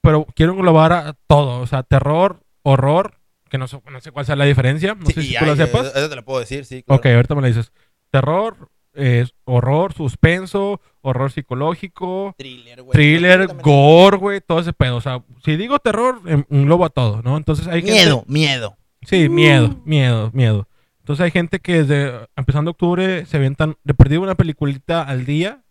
[0.00, 1.60] pero quiero englobar a todo.
[1.60, 3.14] O sea, terror, horror,
[3.48, 4.94] que no sé, no sé cuál sea la diferencia.
[4.94, 5.94] No Sí, sé si tú lo sepas.
[5.94, 6.82] Eso te lo puedo decir, sí.
[6.82, 6.98] claro.
[7.00, 7.72] Ok, ahorita me lo dices.
[8.10, 12.92] Terror, eh, horror, suspenso, horror psicológico, Thriller, güey.
[12.92, 14.96] thriller, gore, güey, todo ese pedo.
[14.96, 17.36] O sea, si digo terror, em- engloba todo, ¿no?
[17.36, 18.76] Entonces hay gente- Miedo, miedo.
[19.06, 20.68] Sí, miedo, miedo, miedo.
[20.98, 25.62] Entonces hay gente que desde empezando octubre se avientan de perdido una peliculita al día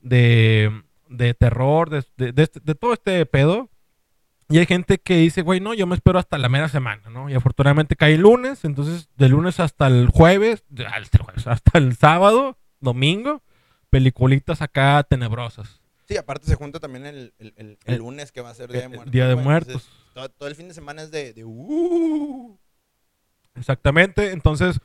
[0.00, 0.70] de,
[1.08, 3.70] de terror, de, de- de este- de todo este pedo.
[4.48, 7.30] Y hay gente que dice, güey, no, yo me espero hasta la mera semana, ¿no?
[7.30, 12.58] Y afortunadamente cae el lunes, entonces de lunes hasta el jueves, de- hasta el, sábado,
[12.80, 13.42] domingo,
[13.90, 15.80] peliculitas acá tenebrosas.
[16.08, 18.88] Sí, aparte se junta también el, el, el- lunes que va a ser Día de
[18.88, 19.12] Muertos.
[19.12, 19.36] Día de.
[19.36, 19.68] Muertos.
[19.74, 22.58] Entonces, todo, todo el fin de semana es de, uh,
[23.54, 24.32] Exactamente.
[24.32, 24.80] Entonces,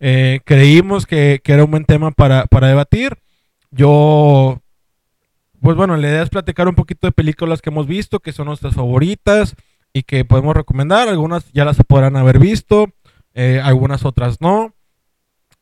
[0.00, 3.18] eh, creímos que, que era un buen tema para, para debatir.
[3.70, 4.62] Yo,
[5.60, 8.46] pues bueno, la idea es platicar un poquito de películas que hemos visto, que son
[8.46, 9.54] nuestras favoritas
[9.92, 11.08] y que podemos recomendar.
[11.08, 12.88] Algunas ya las podrán haber visto,
[13.34, 14.74] eh, algunas otras no.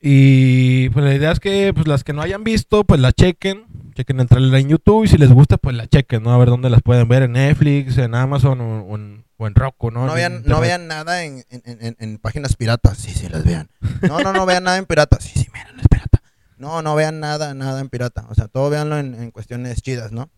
[0.01, 3.67] Y pues la idea es que pues, las que no hayan visto, pues la chequen.
[3.93, 6.33] Chequen el trailer en YouTube y si les gusta, pues la chequen, ¿no?
[6.33, 9.55] A ver dónde las pueden ver en Netflix, en Amazon o, o en, o en
[9.55, 10.07] Roku, ¿no?
[10.07, 12.99] no, vean, no vean nada en, en, en, en páginas piratas.
[12.99, 13.69] Sí, sí, las vean.
[14.03, 15.19] No, no, no vean nada en pirata.
[15.21, 16.23] Sí, sí, miren, es pirata.
[16.57, 18.27] No, no vean nada, nada en pirata.
[18.29, 20.31] O sea, todo véanlo en, en cuestiones chidas, ¿no?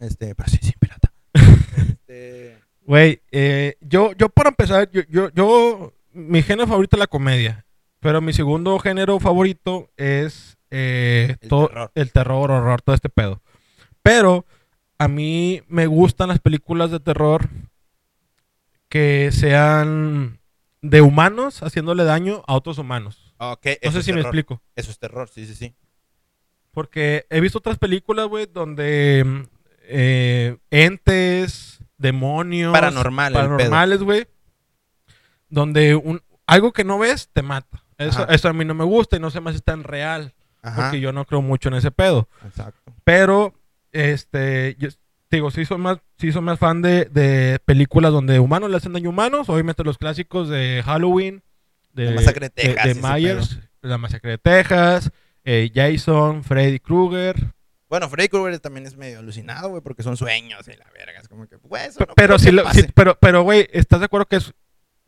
[0.00, 1.12] Este, pero sí, sí, pirata.
[1.76, 7.06] Este, Güey, eh, yo, yo para empezar, yo, yo, yo, mi género favorito es la
[7.06, 7.66] comedia,
[8.00, 11.90] pero mi segundo género favorito es eh, El todo terror.
[11.94, 13.40] el terror, horror, todo este pedo.
[14.02, 14.44] Pero
[14.98, 17.48] a mí me gustan las películas de terror
[18.88, 20.40] que sean
[20.82, 23.34] de humanos haciéndole daño a otros humanos.
[23.38, 24.62] ok, No sé si me explico.
[24.76, 25.74] Eso es terror, sí, sí, sí.
[26.70, 29.46] Porque he visto otras películas, güey, donde
[29.82, 34.26] eh, entes, demonios, Paranormal, paranormales, güey,
[35.48, 37.84] donde un, algo que no ves te mata.
[37.96, 40.34] Eso, eso a mí no me gusta y no sé más si es tan real,
[40.62, 40.82] Ajá.
[40.82, 42.28] porque yo no creo mucho en ese pedo.
[42.44, 42.92] Exacto.
[43.04, 43.54] Pero,
[43.92, 44.88] este, yo
[45.30, 48.92] digo, sí soy más, sí soy más fan de, de películas donde humanos le hacen
[48.92, 51.42] daño a humanos, obviamente los clásicos de Halloween,
[51.92, 55.10] de, La Masacre de Texas Myers, La Masacre de Texas,
[55.44, 57.36] eh, Jason, Freddy Krueger.
[57.88, 61.20] Bueno, Freddy Krueger también es medio alucinado, güey, porque son sueños y la verga.
[61.20, 64.06] Es como que, güey, eso no pero si lo- si- pero, pero, güey, ¿estás de
[64.06, 64.52] acuerdo que es,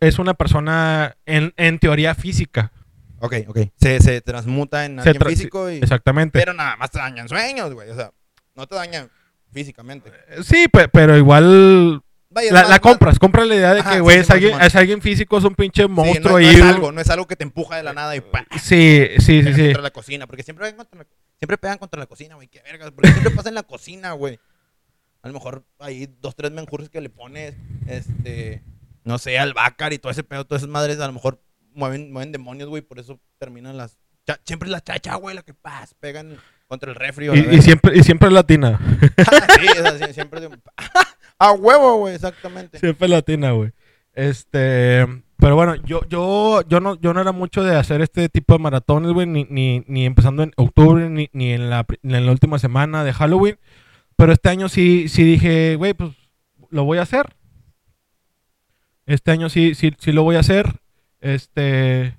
[0.00, 2.72] es una persona en, en teoría física?
[3.20, 3.58] Ok, ok.
[3.76, 5.76] Se, se transmuta en Se alguien tra- físico y...
[5.76, 6.38] Exactamente.
[6.38, 7.90] Pero nada más te dañan sueños, güey.
[7.90, 8.10] O sea,
[8.54, 9.10] no te dañan
[9.52, 10.10] físicamente.
[10.42, 13.90] sí, pe- pero igual Vaya, la, más- la más- compras, compras la idea de Ajá,
[13.90, 16.36] que, sí, güey, sí, es, alguien, es alguien físico, es un pinche Sí, monstruo no,
[16.36, 16.46] ahí.
[16.46, 19.06] no es algo, no es algo que te empuja de la nada y pa, Sí,
[19.18, 19.62] sí, sí, sí.
[19.64, 21.06] contra la cocina, porque siempre pegan contra la,
[21.38, 24.38] siempre pegan contra la cocina, güey, qué vergas, porque siempre pasa en la cocina, güey.
[25.22, 27.54] A lo mejor hay dos, tres menjurjes que le pones,
[27.88, 28.62] este,
[29.04, 31.42] no sé, albácar y todo ese pedo, todas esas madres, a lo mejor
[31.74, 35.42] mueven, mueven demonios, güey, por eso terminan las, cha- siempre es la chacha, güey, la
[35.42, 36.36] que paz, pegan
[36.68, 38.78] contra el refri o Y, siempre, y siempre es latina.
[39.60, 40.50] sí, es así, siempre de-
[41.38, 42.78] a huevo, güey, exactamente.
[42.78, 43.72] Siempre es latina, güey.
[44.12, 45.06] Este,
[45.36, 48.58] pero bueno, yo, yo, yo no, yo no era mucho de hacer este tipo de
[48.58, 52.32] maratones, güey, ni, ni, ni empezando en octubre, ni, ni en la, ni en la
[52.32, 53.58] última semana de Halloween.
[54.16, 56.10] Pero este año sí, sí dije, güey, pues
[56.70, 57.34] lo voy a hacer.
[59.06, 60.79] Este año sí, sí, sí lo voy a hacer.
[61.20, 62.16] Este.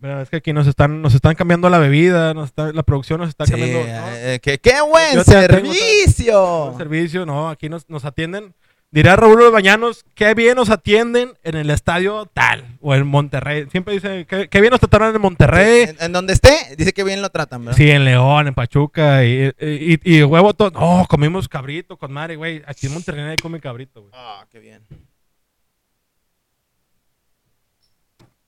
[0.00, 3.20] Pero es que aquí nos están, nos están cambiando la bebida, nos está- la producción
[3.20, 3.80] nos está Sí, cambiando.
[3.80, 4.08] ¿no?
[4.14, 6.70] eh, que- ¡Qué buen Yo servicio!
[6.72, 8.54] el servicio, no, aquí nos, nos atienden.
[8.92, 13.66] Dirá Raúl de Bañanos, qué bien nos atienden en el estadio tal, o en Monterrey.
[13.70, 15.82] Siempre dice, qué, qué bien nos trataron en Monterrey.
[15.90, 17.76] En, en donde esté, dice que bien lo tratan, ¿verdad?
[17.76, 20.70] Sí, en León, en Pachuca, y, y, y- y huevo todo.
[20.72, 22.62] No, comimos cabrito con madre, güey.
[22.66, 24.12] Aquí en Monterrey nadie come cabrito, güey.
[24.14, 24.82] Ah, qué bien.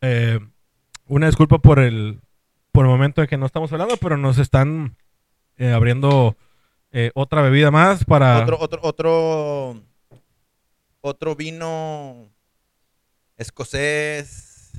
[0.02, 0.38] Eh,
[1.06, 2.20] una disculpa por el,
[2.72, 4.96] por el momento en que no estamos hablando, pero nos están
[5.56, 6.36] eh, abriendo
[6.90, 8.40] eh, otra bebida más para...
[8.42, 9.82] Otro, otro, otro,
[11.00, 12.28] otro vino
[13.36, 14.72] escocés,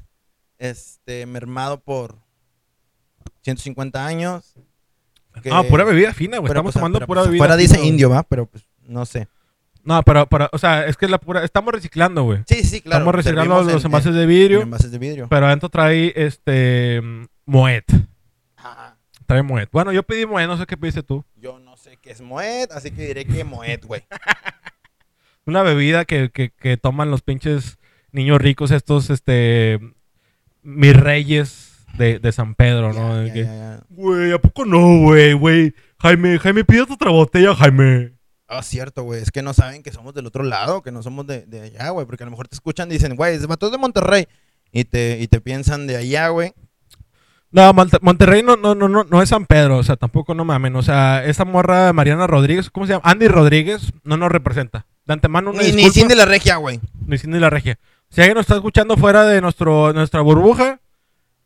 [0.57, 2.15] este, mermado por
[3.41, 4.53] 150 años.
[5.41, 6.49] que- Ah, pura bebida fina, güey.
[6.49, 8.23] Estamos pues, tomando pero, pura pues, bebida fina, dice indio, ¿va?
[8.23, 9.27] Pero pues, no sé.
[9.83, 11.43] No, pero, pero, o sea, es que es la pura.
[11.43, 12.39] Estamos reciclando, güey.
[12.47, 12.99] Sí, sí, claro.
[12.99, 15.27] Estamos reciclando servimos los en- envases en- de en vidrio, envases de vidrio.
[15.29, 17.01] pero adentro trae este.
[17.45, 17.83] Moet.
[18.55, 18.97] Ajá.
[19.25, 19.69] Trae Moet.
[19.71, 21.25] Bueno, yo pedí Moet, no sé qué pediste tú.
[21.35, 24.03] Yo no sé qué es Moet, así que diré que Moet, güey.
[25.45, 27.77] Una bebida que, que, que toman los pinches
[28.11, 29.79] niños ricos, estos, este.
[30.61, 33.15] Mis reyes de, de San Pedro, Ya, ¿no?
[33.17, 33.83] De ya, que, ya, ya.
[33.89, 35.73] Güey, ¿a poco no, güey, güey?
[35.99, 38.13] Jaime, Jaime, pides otra botella, Jaime.
[38.57, 39.21] Ah, cierto, güey.
[39.21, 41.89] Es que no saben que somos del otro lado, que no somos de, de allá,
[41.89, 42.05] güey.
[42.05, 44.27] Porque a lo mejor te escuchan y dicen, güey, es de Monterrey.
[44.71, 46.53] Y te, y te piensan de allá, güey.
[47.51, 50.43] No, Monte- Monterrey no, no, no, no, no es San Pedro, o sea, tampoco no
[50.43, 50.75] mamen.
[50.75, 53.03] O sea, esa morra Mariana Rodríguez, ¿cómo se llama?
[53.05, 54.87] Andy Rodríguez no nos representa.
[55.05, 55.93] De antemano, una Ni, ni disculpa.
[55.99, 56.79] Cindy la regia, güey.
[57.05, 57.77] Ni Cindy la regia.
[58.09, 60.79] Si alguien nos está escuchando fuera de nuestro, nuestra burbuja,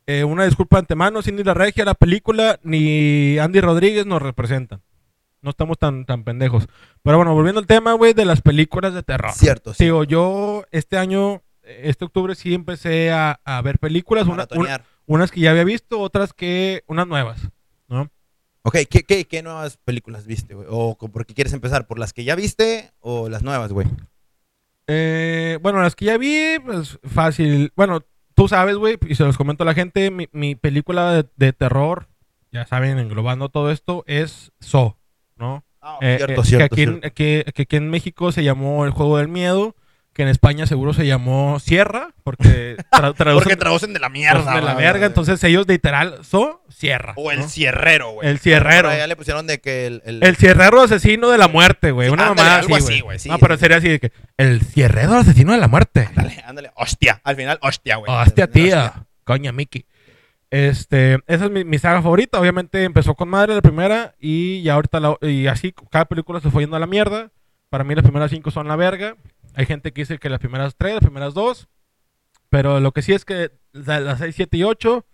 [0.06, 4.80] eh, una disculpa de antemano, Cindy la regia, la película, ni Andy Rodríguez nos representan.
[5.42, 6.68] No estamos tan, tan pendejos.
[7.04, 9.32] Pero bueno, volviendo al tema, güey, de las películas de terror.
[9.34, 9.84] Cierto, sí.
[9.86, 14.48] Digo, yo este año, este octubre sí empecé a, a ver películas, una-
[15.06, 17.40] unas que ya había visto, otras que, unas nuevas,
[17.88, 18.10] ¿no?
[18.64, 20.68] Ok, ¿qué, qué, qué nuevas películas viste, güey?
[20.70, 21.88] ¿O por qué quieres empezar?
[21.88, 23.88] ¿Por las que ya viste o las nuevas, güey?
[24.88, 27.72] Eh, bueno, las que ya vi, pues fácil.
[27.76, 28.02] Bueno,
[28.36, 31.54] tú sabes, güey, y se los comento a la gente, mi, mi película de, de
[31.54, 32.08] terror,
[32.52, 34.98] ya saben, englobando todo esto, es So,
[35.38, 35.64] ¿no?
[35.82, 37.02] Ah, Eh, cierto, eh, cierto, que, aquí, cierto.
[37.14, 39.76] Que- que aquí en México se llamó El Juego del Miedo,
[40.14, 44.56] que en España seguro se llamó Sierra, porque tra- traducen Porque traducen de la mierda.
[44.56, 47.14] de la verga, entonces ellos literal, So, Sierra.
[47.18, 47.48] O el ¿no?
[47.48, 48.28] cierrero, güey.
[48.28, 48.90] El cierrero.
[48.92, 50.02] Ya le pusieron de que el...
[50.06, 52.08] el- El cierrero asesino de la muerte, güey.
[52.08, 53.20] Sí, Una ándale, algo así, güey.
[53.20, 56.08] sí, no, pero sería así de que el cierrero asesino de la muerte.
[56.10, 56.72] Ándale, ándale.
[56.76, 57.22] Hostia.
[57.24, 58.12] Al final, hostia, güey.
[58.12, 58.48] Hostia, Hostia.
[58.64, 58.94] tía.
[59.24, 59.86] Coña, Mickey.
[60.50, 62.40] Este, esa es mi, mi saga favorita.
[62.40, 66.50] Obviamente empezó con madre la primera y ya ahorita la- y así cada película se
[66.50, 67.32] fue yendo a la mierda.
[67.70, 69.18] Para mí las primeras cinco son la verga.
[69.56, 71.68] Hay gente que dice que las primeras tres, las primeras dos.
[72.50, 75.06] Pero lo que sí es que la- las 6, 7 y 8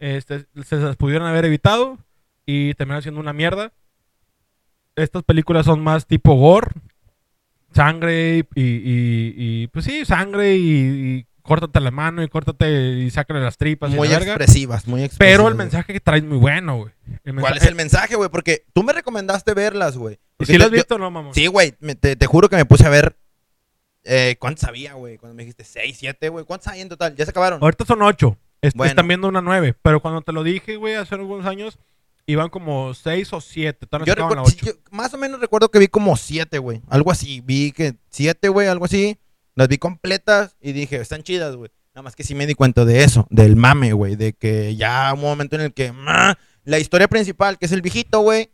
[0.00, 1.98] este, se las pudieron haber evitado
[2.44, 3.72] y terminaron siendo una mierda.
[4.96, 6.68] Estas películas son más tipo gore,
[7.72, 13.10] sangre y, y- y- pues sí, sangre y, y córtate la mano y córtate y
[13.10, 15.32] sácale las tripas Muy la expresivas, muy expresivas.
[15.32, 15.64] Pero el güey.
[15.66, 16.92] mensaje que trae es muy bueno, güey.
[17.24, 18.30] El ¿Cuál es el mensaje, güey?
[18.30, 20.18] Porque tú me recomendaste verlas, güey.
[20.38, 21.30] ¿Y si lo te- has yo- visto o no, mamá?
[21.34, 21.74] Sí, güey.
[21.80, 23.16] me- Te, te juro que me puse a ver.
[24.04, 25.16] Eh, ¿Cuántos había, güey?
[25.18, 26.44] Cuando me dijiste 6, 7, güey.
[26.44, 27.14] ¿Cuántos hay en total?
[27.14, 27.62] ¿Ya se acabaron?
[27.62, 28.36] Ahorita son ocho.
[28.60, 28.90] Est- Bueno.
[28.90, 29.74] Están viendo una nueve.
[29.82, 31.78] Pero cuando te lo dije, güey, hace algunos años,
[32.26, 33.86] iban como seis o siete.
[33.86, 36.80] Todavía Yo yo más o menos recuerdo que vi como 7, güey.
[36.88, 37.40] Algo así.
[37.44, 39.18] Vi que 7, güey, algo así.
[39.54, 41.70] Las vi completas y dije, están chidas, güey.
[41.94, 44.16] Nada más que sí me di cuenta de eso, del mame, güey.
[44.16, 47.82] De que ya un momento en el que ma, la historia principal, que es el
[47.82, 48.50] viejito, güey,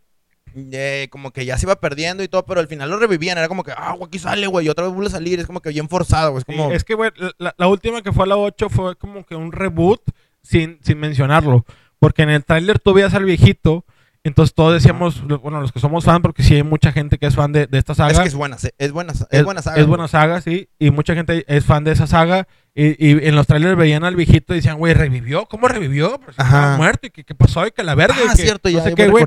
[0.55, 3.37] eh, como que ya se iba perdiendo y todo, pero al final lo revivían.
[3.37, 5.39] Era como que, ah, güey, aquí sale, güey, y otra vez vuelve a salir.
[5.39, 6.41] Es como que bien forzado, güey.
[6.41, 6.71] Es Sí, como.
[6.71, 9.51] es que, güey, la, la última que fue a la 8 fue como que un
[9.53, 10.01] reboot
[10.43, 11.65] sin, sin mencionarlo.
[11.99, 13.85] Porque en el tráiler tú veías al viejito.
[14.23, 17.35] Entonces todos decíamos, bueno, los que somos fan, porque sí hay mucha gente que es
[17.35, 18.11] fan de, de esta saga.
[18.11, 19.77] Es que es buena, es buena, es, buena saga.
[19.77, 19.87] Es güey.
[19.87, 20.69] buena saga, sí.
[20.77, 22.47] Y mucha gente es fan de esa saga.
[22.75, 25.45] Y, y en los trailers veían al viejito y decían, güey, ¿revivió?
[25.45, 26.19] ¿Cómo revivió?
[26.19, 26.75] Pero si Ajá.
[26.77, 27.07] muerto.
[27.07, 27.65] ¿Y qué, qué pasó?
[27.65, 28.15] Y que la verga.
[28.19, 29.25] Ah, y que cierto, ya, no sé qué, güey.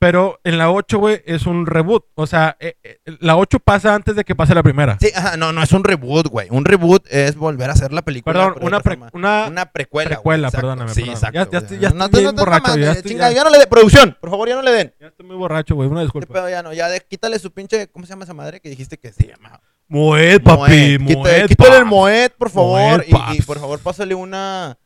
[0.00, 2.04] Pero en la 8, güey, es un reboot.
[2.14, 4.96] O sea, eh, eh, la 8 pasa antes de que pase la primera.
[5.00, 6.46] Sí, ajá, no, no es un reboot, güey.
[6.52, 8.32] Un reboot es volver a hacer la película.
[8.32, 10.10] Perdón, pero una, pre- una, Una precuela.
[10.10, 10.66] precuela, exacto.
[10.68, 11.14] perdóname, Sí, perdóname.
[11.18, 11.50] exacto.
[11.50, 13.68] Ya- ya ya no, estoy no, bien no, borracho, ya estoy- no le den.
[13.68, 14.94] Producción, por favor, ya no le den.
[15.00, 15.88] Ya estoy muy borracho, güey.
[15.88, 16.32] Una ¿Qué disculpa.
[16.32, 16.72] pedo ya no?
[16.72, 17.88] Ya de- quítale su pinche.
[17.88, 19.60] ¿Cómo se llama esa madre que dijiste que se llama?
[19.88, 20.98] Moet, papi.
[21.00, 21.84] Moet, Quítale el.
[21.86, 23.04] Moet, por favor.
[23.04, 24.78] Y- y, por favor, pásale una.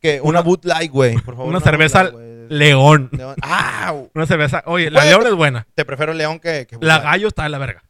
[0.00, 0.20] ¿Qué?
[0.22, 1.14] Una- Una, Light, güey.
[1.18, 1.50] Por favor.
[1.50, 2.10] Una cerveza.
[2.50, 3.08] León.
[3.12, 3.36] León.
[3.42, 3.94] ¡Ah!
[4.14, 4.62] Una cerveza.
[4.66, 5.66] Oye, la León es buena.
[5.74, 6.66] Te prefiero León que.
[6.66, 7.82] que La gallo está de la verga.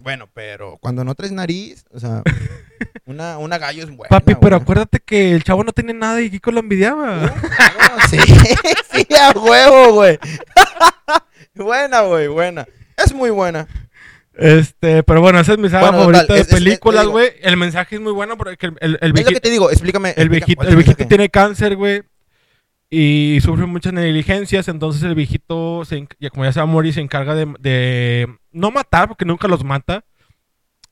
[0.00, 2.22] Bueno, pero cuando no traes nariz, o sea,
[3.06, 4.08] una, una gallo es buena.
[4.08, 4.62] Papi, pero güey.
[4.62, 7.32] acuérdate que el chavo no tiene nada y Kiko lo envidiaba.
[7.32, 8.16] Claro, sí,
[8.92, 10.18] sí, a huevo, güey.
[11.54, 12.66] buena, güey, buena.
[12.96, 13.68] Es muy buena.
[14.34, 17.32] Este, pero bueno, esa es mi saga Bueno, favorita total, de es- películas, güey.
[17.42, 20.14] El mensaje es muy bueno porque el, el, el Es lo que te digo, explícame.
[20.16, 22.02] el viejito, ¿cuál el viejito tiene cáncer, güey.
[22.94, 24.68] Y sufre muchas negligencias.
[24.68, 28.28] Entonces el viejito, se ya como ya se va a morir, se encarga de, de
[28.50, 30.04] no matar, porque nunca los mata.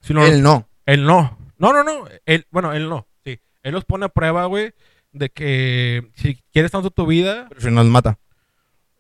[0.01, 0.67] Sino Él no.
[0.87, 1.37] Él no.
[1.59, 2.07] No, no, no.
[2.25, 3.07] Él, bueno, él no.
[3.23, 3.39] Sí.
[3.63, 4.73] Él los pone a prueba, güey,
[5.13, 8.19] de que si quieres tanto tu vida, Pero si nos mata.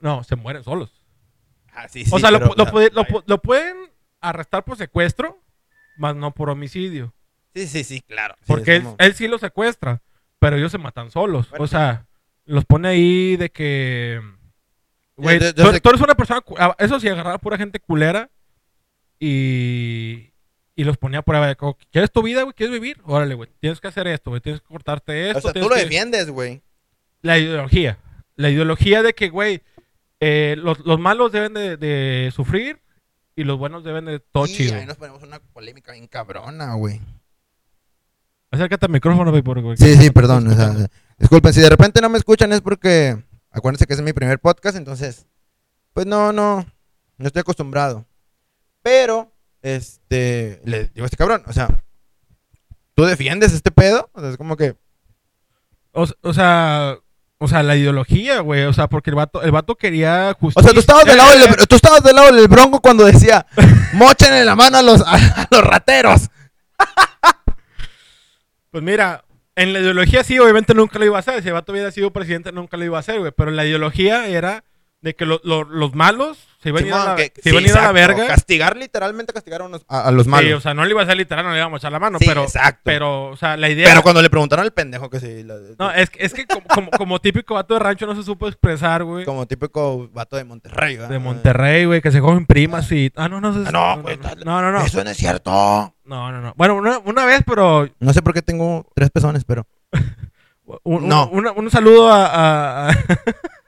[0.01, 0.93] no, se mueren solos.
[1.73, 3.77] Ah, sí, o sea, lo, pero, lo o sea, puede- lo lo pueden
[4.21, 5.41] arrestar por secuestro,
[5.97, 7.15] más no por homicidio.
[7.55, 8.35] Sí, sí, sí, claro.
[8.41, 10.03] Sí, Porque él, como- él sí los secuestra,
[10.39, 11.49] pero ellos se matan solos.
[11.49, 12.07] Bueno, o sea,
[12.47, 14.21] los pone ahí de que...
[15.17, 16.43] Güey, de- tú, tú eres una persona...
[16.59, 18.31] ah, Eso sí, agarraba pura gente culera
[19.19, 20.29] y...
[20.77, 22.55] Y los ponía a prueba de como, ¿quieres tu vida, güey?
[22.55, 22.99] ¿Quieres vivir?
[23.05, 23.51] Órale, güey.
[23.61, 24.41] Tienes que hacer esto, güey.
[24.41, 25.39] Tienes que cortarte esto.
[25.49, 26.63] O sea, tú lo que- defiendes, güey.
[27.21, 27.99] La ideología.
[28.37, 29.61] La ideología de que, güey,
[30.21, 32.79] eh, los, los malos deben de, de sufrir
[33.37, 34.75] y los buenos deben de todo chido.
[34.75, 36.99] ahí nos ponemos una polémica bien cabrona, güey.
[38.51, 39.77] Acércate al micrófono, güey, porque...
[39.77, 40.49] Sí, sí, perdón.
[40.49, 40.75] O sea,
[41.21, 44.75] Disculpen, si de repente no me escuchan es porque acuérdense que es mi primer podcast,
[44.77, 45.27] entonces,
[45.93, 46.67] pues no, no,
[47.19, 48.07] no estoy acostumbrado.
[48.83, 49.31] Pero,
[49.61, 51.69] este, le digo a este cabrón, o sea,
[52.95, 54.09] ¿tú defiendes este pedo?
[54.15, 54.77] O sea, es como que,
[55.93, 56.97] O, o sea,
[57.37, 58.65] o sea, la ideología, güey.
[58.65, 60.63] O sea, porque el vato, el vato quería o justicia.
[60.63, 63.47] sea, tú estabas del lado del, tú estabas del lado del bronco cuando decía,
[63.93, 66.31] mochenle la mano a los, a los rateros.
[68.71, 69.25] Pues mira,
[69.61, 71.43] en la ideología sí, obviamente nunca lo iba a hacer.
[71.43, 73.33] Si el hubiera sido presidente, nunca lo iba a hacer, güey.
[73.37, 74.65] Pero la ideología era
[75.03, 77.49] de que lo- lo- los malos se iban a ir a Simón, la, que- se
[77.49, 78.27] iban a, ir a la exacto, verga.
[78.27, 80.47] Castigar, literalmente castigar a, unos- a- a los malos.
[80.47, 81.99] Sí, o sea, no le iba a hacer literal, no le íbamos a echar la
[81.99, 82.19] mano.
[82.19, 82.83] Sí, pero, exacto.
[82.85, 83.89] pero, o sea, la idea.
[83.89, 86.67] Pero cuando le preguntaron al pendejo que sí, la- No, es, que- es que como,
[86.67, 89.25] como, como típico vato de rancho no se supo expresar, güey.
[89.25, 91.09] como típico vato de Monterrey, ¿verdad?
[91.09, 93.11] De Monterrey, güey, que se cogen primas y.
[93.17, 93.97] Ah, no, no, Ah, no.
[93.97, 94.83] no, güey, No, no, no.
[94.85, 95.51] Eso no es cierto.
[96.05, 96.53] No, no, no.
[96.59, 97.89] Bueno, una, una vez, pero.
[98.01, 99.67] No sé por qué tengo tres pezones, pero.
[100.85, 101.27] Un, No.
[101.31, 102.91] un, una- un saludo a.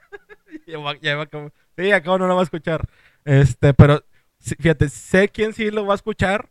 [1.01, 1.29] Ya va-
[1.77, 2.87] sí, acabo no lo va a escuchar.
[3.25, 4.03] Este, pero.
[4.39, 6.49] Fíjate, sé quién sí lo va a escuchar.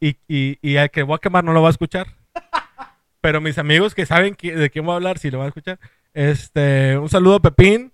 [0.00, 2.06] Y, y, y al que voy a quemar no lo va a escuchar.
[3.20, 5.78] Pero mis amigos que saben de quién voy a hablar, sí lo van a escuchar.
[6.14, 7.92] Este, un saludo a Pepín.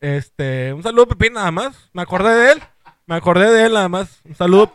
[0.00, 1.90] Este, un saludo a Pepín nada más.
[1.92, 2.62] Me acordé de él.
[3.06, 4.20] Me acordé de él nada más.
[4.24, 4.72] Un saludo,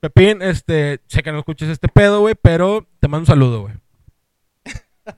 [0.00, 0.42] Pepín.
[0.42, 3.74] Este, sé que no escuches este pedo, güey, pero te mando un saludo, güey.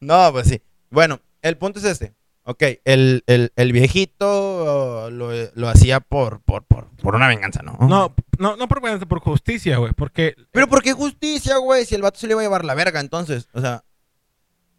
[0.00, 0.62] No, pues sí.
[0.90, 2.12] Bueno, el punto es este.
[2.48, 7.76] Ok, el, el, el viejito lo, lo hacía por, por, por, por una venganza, ¿no?
[7.80, 9.92] No, no, no por venganza, por justicia, güey.
[9.94, 10.36] Porque.
[10.52, 11.84] Pero ¿por qué justicia, güey?
[11.84, 13.48] Si el vato se le iba a llevar la verga, entonces.
[13.52, 13.82] O sea,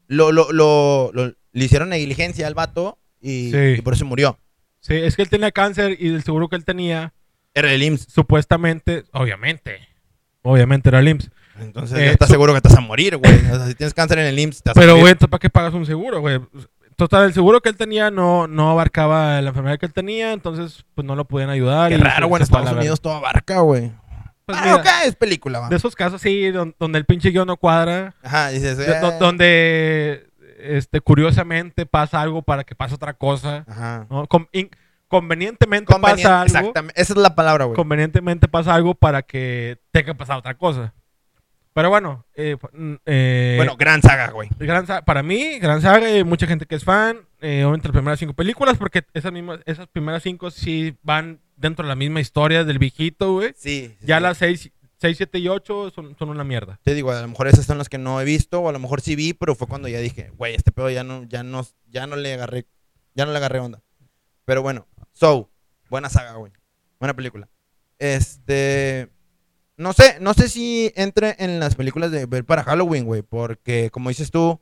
[0.08, 3.58] lo, lo, lo, lo- le hicieron negligencia al vato y, Sí.
[3.78, 4.40] y por eso murió.
[4.80, 7.14] Sí, es que él tenía cáncer y el seguro que él tenía,
[7.54, 8.08] Era el IMSS.
[8.14, 9.80] supuestamente, obviamente,
[10.44, 11.32] obviamente era el IMSS.
[11.60, 13.34] Entonces Eh, estás su- seguro que estás a morir, güey.
[13.52, 15.04] O sea, si tienes cáncer en el IMSS, vas a Pero, morir.
[15.04, 16.40] güey, ¿tú ¿para qué pagas un seguro, güey?
[16.98, 20.84] Total, el seguro que él tenía no, no abarcaba la enfermedad que él tenía, entonces,
[20.96, 21.90] pues no lo podían ayudar.
[21.90, 22.40] Qué y raro, güey.
[22.40, 22.72] En Estados.
[22.74, 23.92] Unidos todo abarca, güey.
[24.46, 25.70] Pues ah, mira, es película, va.
[25.70, 29.18] De esos casos, sí, don- donde el pinche guion no cuadra, Ajá, dices, do- eh,
[29.20, 30.28] donde,
[30.60, 34.08] este, curiosamente pasa algo para que pase otra cosa, Ajá.
[34.10, 34.26] ¿no?
[34.26, 34.72] Con- in-
[35.08, 36.58] convenientemente Convenien- pasa algo.
[36.58, 37.76] Exactamente, esa es la palabra, güey.
[37.76, 40.94] convenientemente pasa algo para que tenga que pasar otra cosa.
[41.78, 44.50] Pero bueno, eh, mm, eh, Bueno, gran saga, güey.
[44.58, 48.18] gran para mí, gran saga, hay mucha gente que es fan, eh, obviamente las primeras
[48.18, 52.64] cinco películas, porque esas, mismas, esas primeras cinco sí van dentro de la misma historia
[52.64, 53.54] del viejito, güey.
[53.56, 53.96] Sí.
[54.00, 54.24] sí, Ya sí.
[54.24, 56.80] las seis, seis, siete y ocho son, son una mierda.
[56.82, 58.80] Te digo, a lo mejor esas son las que no he visto, o a lo
[58.80, 61.64] mejor sí vi, pero fue cuando ya dije, güey, este pedo ya no, ya no,
[61.92, 62.66] ya no le agarré,
[63.14, 63.84] ya no le agarré onda.
[64.46, 65.52] Pero bueno, So,
[65.92, 66.52] buena saga, güey.
[67.00, 67.48] Buena película.
[68.00, 69.10] Este,
[69.78, 73.90] no sé, no sé si entre en las películas de ver para Halloween, güey, porque
[73.92, 74.60] como dices tú,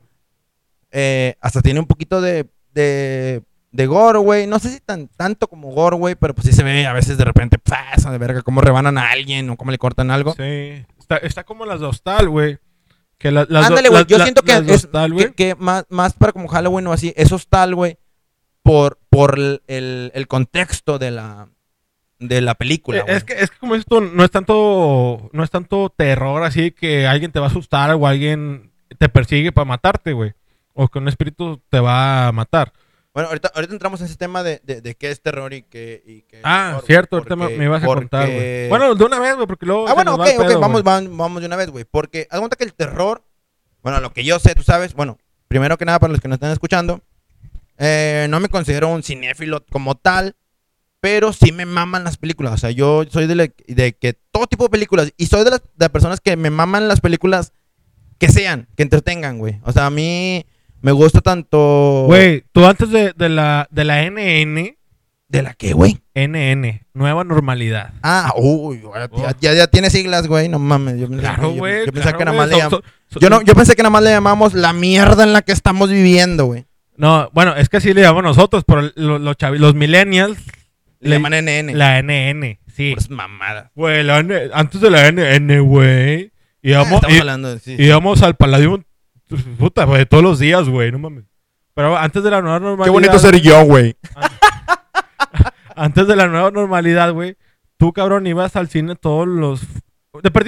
[0.90, 4.46] eh, hasta tiene un poquito de, de, de gore, güey.
[4.46, 7.18] No sé si tan, tanto como gore, güey, pero pues sí se ve a veces
[7.18, 10.32] de repente, pasa de verga, cómo rebanan a alguien o cómo le cortan algo.
[10.36, 10.84] Sí.
[10.98, 12.58] Está, está como las de Hostal, güey.
[13.18, 14.04] Que la- las Ándale, güey.
[14.06, 17.14] Yo la- siento que es Hostal, que, que más, más para como Halloween o así,
[17.16, 17.96] es hostal, güey,
[18.62, 21.48] por, por el, el- el contexto de la,
[22.18, 23.04] de la película, Eh.
[23.08, 27.06] Es que, es que como esto no es tanto no es tanto terror así que
[27.06, 30.32] alguien te va a asustar o alguien te persigue para matarte, güey.
[30.72, 32.72] O que un espíritu te va a matar.
[33.12, 36.02] Bueno, ahorita, ahorita entramos en ese tema de, de, de qué es terror y qué,
[36.06, 38.68] y qué Ah, horror, cierto, güey, ahorita me, porque- me ibas a contar, porque- güey.
[38.68, 39.88] Bueno, de una vez, güey, porque luego.
[39.88, 41.84] Ah, bueno, ok, el ok, pedo, vamos, vamos, vamos de una vez, güey.
[41.90, 43.24] Porque haz cuenta que el terror,
[43.82, 45.16] bueno, lo que yo sé, tú sabes, bueno,
[45.48, 47.00] primero que nada, para los que nos están escuchando,
[47.78, 50.36] eh, no me considero un cinéfilo como tal,
[51.06, 52.52] pero sí me maman las películas.
[52.52, 55.50] O sea, yo soy de, la- de que todo tipo de películas, y soy de
[55.50, 57.52] las, de personas que me maman las películas
[58.18, 59.60] que sean, que entretengan, güey.
[59.62, 60.44] O sea, a mí
[60.80, 62.04] me gusta tanto...
[62.06, 64.76] Güey, tú antes de, de la, de la NN,
[65.28, 65.98] ¿De la qué, güey?
[66.14, 67.92] NN, nueva normalidad.
[68.02, 69.30] Ah, uy, ya, Oh.
[69.40, 70.98] ya, ya tiene siglas, güey, no mames.
[70.98, 71.86] Yo Claro, yo- güey.
[71.86, 72.82] yo claro, son-
[73.20, 75.88] Yo, no, yo pensé que nada más le llamamos la mierda en la que estamos
[75.88, 76.66] viviendo, güey.
[76.96, 80.38] No, bueno, es que así le llamamos nosotros, pero lo- los, chavi- los millennials,
[81.00, 81.76] Le, Le- llaman NN.
[81.76, 82.92] la NN, sí.
[82.94, 83.70] Pues mamada.
[83.74, 86.32] Güey, la N- antes de la NN, güey.
[86.32, 86.32] Ah,
[86.62, 87.76] Íbamos, estamos í- hablando de sí.
[87.78, 88.82] íbamos al Palladium,
[89.58, 91.24] puta, güey, todos los días, güey, no mames.
[91.74, 92.84] Pero antes de la nueva normalidad.
[92.86, 93.96] Qué bonito ser yo, güey.
[95.76, 97.36] Antes de la nueva normalidad, güey.
[97.76, 99.60] Tú, cabrón, ibas al cine todos los.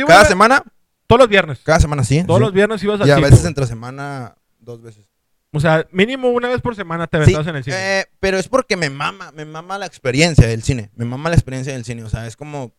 [0.07, 0.63] Cada semana,
[1.07, 1.61] todos los viernes.
[1.63, 2.25] cada semana sí.
[2.25, 2.45] Todos sí.
[2.45, 3.29] los viernes ibas al Y a cine.
[3.29, 5.08] veces entre semana, dos veces.
[5.53, 7.77] O sea, mínimo una vez por semana te Sí, aventabas en el cine.
[8.01, 10.91] eh, pero es porque me mama, me mama la experiencia del cine.
[10.95, 12.05] Me mama la experiencia del cine.
[12.05, 12.75] O sea, es como,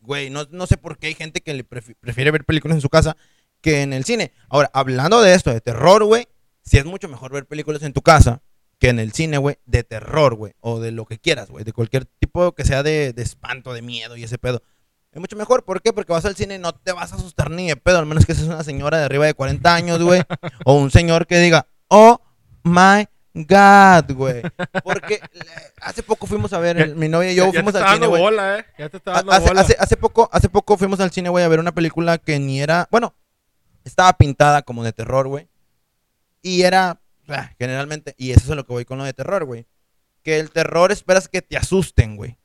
[0.00, 2.80] güey, no, no sé por qué hay gente que le prefi- prefiere ver películas en
[2.80, 3.16] su casa
[3.60, 4.32] que en el cine.
[4.48, 6.28] Ahora, hablando de esto, de terror, güey,
[6.64, 8.40] sí es mucho mejor ver películas en tu casa
[8.78, 11.72] que en el cine, güey, de terror, güey, o de lo que quieras, güey, de
[11.72, 14.62] cualquier tipo que sea de, de espanto, de miedo y ese pedo.
[15.10, 15.92] Es mucho mejor, ¿por qué?
[15.92, 18.24] Porque vas al cine y no te vas a asustar ni de pedo, al menos
[18.24, 20.22] que seas una señora de arriba de 40 años, güey,
[20.64, 22.20] o un señor que diga, oh
[22.64, 24.42] my God, güey.
[24.82, 25.20] Porque
[25.80, 27.82] hace poco fuimos a ver, el- mi novia y yo Ya- ya te fuimos al
[27.94, 28.64] cine, dando bola, eh.
[28.78, 29.60] Ya te está dando Hace, bola.
[29.60, 32.60] hace, hace poco, hace poco fuimos al cine, güey, a ver una película que ni
[32.60, 32.88] era.
[32.90, 33.14] Bueno,
[33.84, 35.48] estaba pintada como de terror, güey.
[36.42, 37.00] Y era.
[37.28, 38.14] ah, generalmente.
[38.16, 39.66] Y eso es lo que voy con lo de terror, güey.
[40.22, 42.38] Que el terror esperas que te asusten, güey.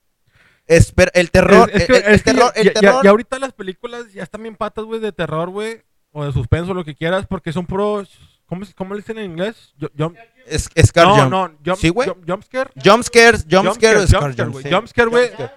[0.68, 1.70] Esper- el terror.
[1.74, 2.52] Es- es que- el, el es que terror.
[2.56, 5.82] el ya- terror- ya ahorita las películas ya están bien patas, güey, de terror, güey.
[6.12, 8.10] O de suspenso, lo que quieras, porque son puros.
[8.54, 9.74] ¿Cómo, cómo le dicen en inglés?
[9.78, 11.32] Yo- jump- es, Scar no, jump.
[11.32, 12.08] no, jump, ¿Sí, güey?
[12.10, 12.70] jump- jumpscare.
[12.84, 15.50] Jump scares, jump, Jump scare o scare, scar jump scare, jump, güey.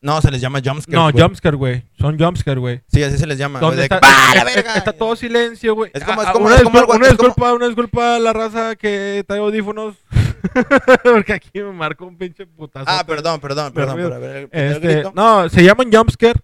[0.00, 1.22] No, se les llama jump scares, No, güey.
[1.24, 1.84] jumpscare, güey.
[1.98, 2.82] Son jumpscare, güey.
[2.86, 3.58] Sí, así se les llama.
[3.58, 4.74] güey, está, ¡Bah, la es- es- verga!
[4.76, 5.90] está todo silencio, güey.
[5.92, 7.66] Es como- es Ah, como- una, es como disculpa, algo- una es como- disculpa, una
[7.66, 9.96] disculpa a la raza que trae audífonos.
[11.02, 12.84] Porque aquí me marco un pinche putazo.
[12.88, 14.00] Ah, perdón, perdón, perdón.
[14.00, 16.40] por haber- Este, no, se llaman jumpscare.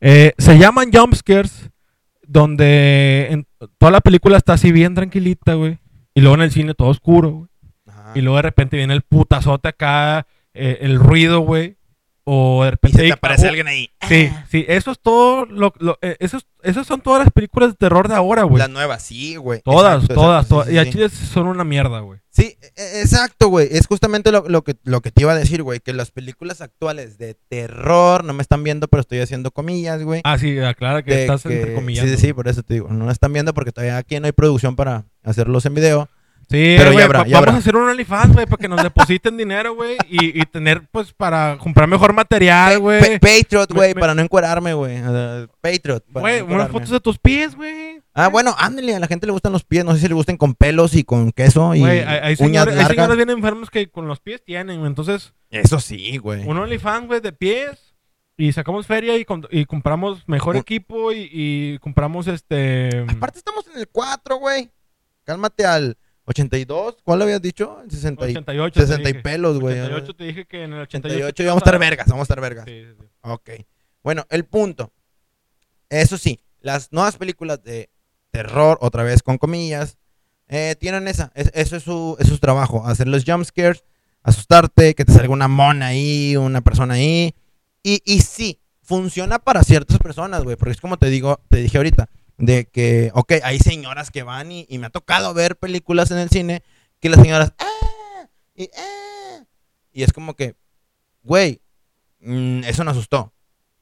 [0.00, 1.70] Eh, se llaman jumpscares
[2.26, 3.46] donde en
[3.78, 5.78] toda la película está así bien tranquilita, güey.
[6.14, 7.50] Y luego en el cine todo oscuro, güey.
[8.14, 11.75] Y luego de repente viene el putazote acá, eh, el ruido, güey.
[12.28, 12.98] O de Y repente...
[12.98, 13.88] se te aparece oh, alguien ahí.
[14.08, 17.76] Sí, sí, eso es todo lo, lo- eh, esos, esas son todas las películas de
[17.76, 18.58] terror de ahora, güey.
[18.58, 19.60] Las nuevas, sí, güey.
[19.62, 20.68] Todas, Exacto, todas, exacto, todas.
[20.68, 22.18] sí, y a sí, Chile son una mierda, güey.
[22.30, 23.68] Sí, e- e- exacto, güey.
[23.70, 25.78] Es justamente lo, lo que, lo que te iba a decir, güey.
[25.78, 30.20] Que las películas actuales de terror, no me están viendo, pero estoy haciendo comillas, güey.
[30.24, 32.04] Ah, sí, aclara que de estás que- entre comillas.
[32.04, 32.88] Sí, sí, sí, por eso te digo.
[32.88, 36.08] No me están viendo porque todavía aquí no hay producción para hacerlos en video.
[36.48, 37.52] Sí, Pero ya habrá, ya vamos habrá.
[37.54, 41.12] a hacer un OnlyFans, güey, para que nos depositen dinero, güey, y, y tener, pues,
[41.12, 43.00] para comprar mejor material, güey.
[43.18, 45.00] Pa- Patriot, güey, para no encuerarme, güey.
[45.02, 46.04] Uh, Patriot.
[46.08, 48.00] Güey, no unas fotos de tus pies, güey.
[48.14, 49.84] Ah, bueno, ándale, a la gente le gustan los pies.
[49.84, 52.74] No sé si le gusten con pelos y con queso y hay, hay uñas señores,
[52.74, 52.94] hay largas.
[52.96, 54.86] señores bien enfermos que con los pies tienen.
[54.86, 56.46] Entonces, Eso sí, güey.
[56.48, 57.94] un OnlyFans, güey, de pies.
[58.38, 63.04] Y sacamos feria y, com- y compramos mejor equipo y, y compramos este.
[63.08, 64.70] Aparte estamos en el 4, güey.
[65.24, 65.96] Cálmate al
[66.26, 66.96] 82.
[67.02, 67.78] ¿Cuál habías dicho?
[67.88, 68.80] 60 y, 88.
[68.80, 69.22] te 60 y dije.
[69.22, 69.80] pelos, güey.
[69.80, 71.16] 88 te dije que en el 88.
[71.28, 72.64] 88 y vamos a estar vergas, vamos a estar vergas.
[72.66, 73.06] Sí, sí, sí.
[73.22, 73.50] Ok.
[74.02, 74.92] Bueno, el punto.
[75.88, 77.90] Eso sí, las nuevas películas de
[78.30, 79.98] terror, otra vez con comillas,
[80.48, 81.30] eh, tienen esa.
[81.34, 82.86] es- eso, es su, es su trabajo.
[82.86, 83.84] Hacer los jumpscares,
[84.22, 87.34] asustarte, que te salga una mona ahí, una persona ahí.
[87.82, 90.56] Y, y sí, funciona para ciertas personas, güey.
[90.56, 92.08] Porque es como te digo, te dije ahorita.
[92.38, 96.18] De que, ok, hay señoras que van y, y me ha tocado ver películas en
[96.18, 96.62] el cine
[97.00, 99.44] que las señoras, "Ah", y, "Ah",
[99.92, 100.54] y es como que,
[101.22, 101.62] güey,
[102.20, 103.32] mm, eso me asustó.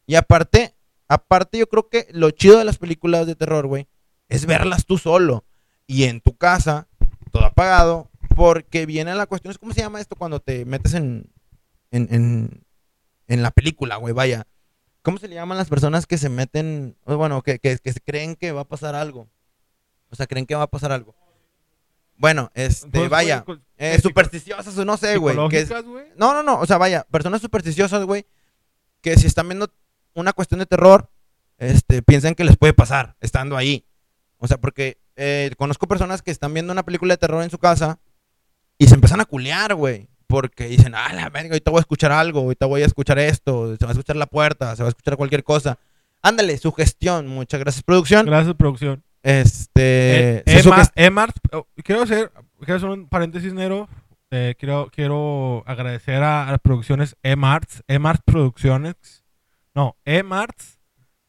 [0.07, 0.75] Y aparte,
[1.09, 3.89] aparte yo creo que lo chido de las películas de terror, güey,
[4.29, 5.45] es verlas tú solo
[5.87, 6.89] y en tu casa,
[7.33, 11.31] todo apagado, porque viene la cuestión, es ¿cómo se llama esto cuando te metes en,
[11.91, 12.65] en, en,
[13.27, 14.15] en la película, güey?
[14.15, 14.47] Vaya.
[15.05, 18.63] ¿Cómo se le llaman las personas que se meten, bueno, que, que, creen que va
[18.63, 19.29] a pasar algo?
[20.09, 21.15] O sea, creen que va a pasar algo.
[22.17, 25.37] Bueno, este, Pues, vaya, güey, eh, psico- supersticiosas o no sé, güey.
[26.17, 26.59] no, no, no.
[26.59, 28.25] O sea, vaya, personas supersticiosas, güey,
[29.03, 29.71] que si están viendo
[30.15, 31.11] una cuestión de terror,
[31.59, 33.85] este, piensan que les puede pasar estando ahí.
[34.39, 37.59] O sea, porque eh, conozco personas que están viendo una película de terror en su
[37.59, 37.99] casa
[38.79, 40.09] y se empiezan a culear, güey.
[40.27, 43.77] Porque dicen, ah, la verga, ahorita voy a escuchar algo, ahorita voy a escuchar esto,
[43.77, 45.79] se va a escuchar la puerta, se va a escuchar cualquier cosa.
[46.23, 47.27] Ándale, sugestión.
[47.29, 48.27] Muchas gracias, producción.
[48.27, 49.03] Gracias, producción.
[49.23, 50.39] Este.
[50.39, 53.89] Eh, Emma- Emart, oh, quiero hacer, quiero hacer un paréntesis, Nero.
[54.31, 59.23] Eh, quiero, quiero agradecer a, a las producciones Emarts, Emarts Producciones.
[59.75, 60.79] No, Emarts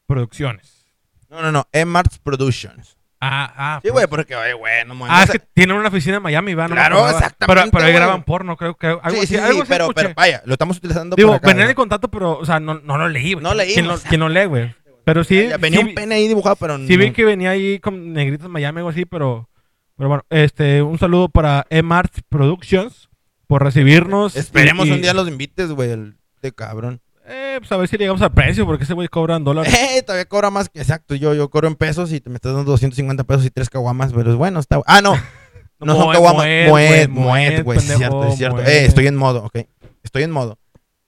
[0.07, 0.85] Producciones.
[1.29, 1.67] No, no, no.
[1.71, 2.97] Emarts Productions.
[3.31, 3.79] Ah, ah.
[3.81, 5.15] Sí, pues- güey, porque, oye, güey, no mames.
[5.17, 6.69] Ah, es que tienen una oficina en Miami, ¿verdad?
[6.69, 8.87] No Claro, exactamente, Pero, pero ahí graban porno, creo que.
[8.87, 11.57] Algo sí, así, sí, sí, algo así pero, vaya, lo estamos utilizando Digo, venía en
[11.59, 11.69] ¿no?
[11.69, 13.43] el contacto, pero, o sea, no, no lo leí, güey.
[13.43, 14.75] No leímos, ¿Quién lo, quién lee, güey?
[15.03, 15.47] Pero sí.
[15.59, 18.49] Venía sí un pene ahí dibujado, pero Sí vi no- que venía ahí con negritos
[18.49, 19.49] Miami o algo así, pero,
[19.97, 23.09] pero bueno, este, un saludo para Emarts Productions
[23.47, 24.35] por recibirnos.
[24.35, 27.01] Esperemos y- un día los invites, güey, el de cabrón.
[27.27, 29.73] Eh, pues a ver si llegamos al precio, porque ese güey cobra en dólares.
[29.95, 31.15] Eh, todavía cobra más que exacto.
[31.15, 34.13] Yo, yo cobro en pesos y te me estás dando 250 pesos y tres caguamas,
[34.13, 34.81] pero es bueno, está.
[34.85, 35.15] Ah, no.
[35.77, 36.47] No son caguamas.
[36.69, 37.77] Moet, Moet, güey.
[37.77, 38.57] Es cierto, es cierto.
[38.57, 38.67] Moet.
[38.67, 39.59] Eh, estoy en modo, ok.
[40.03, 40.57] Estoy en modo.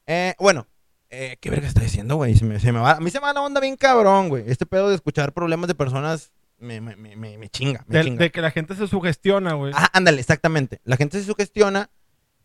[0.06, 0.68] Eh, bueno,
[1.10, 2.36] eh, ¿qué verga está diciendo, güey?
[2.36, 4.44] Se me, se me va, a mí se me va la onda bien cabrón, güey.
[4.48, 8.18] Este pedo de escuchar problemas de personas me, me, me, me, me chinga, De, chinga.
[8.24, 9.72] de que la gente se sugestiona, güey.
[9.76, 10.82] Ah, ándale, exactamente.
[10.84, 11.90] La gente se sugestiona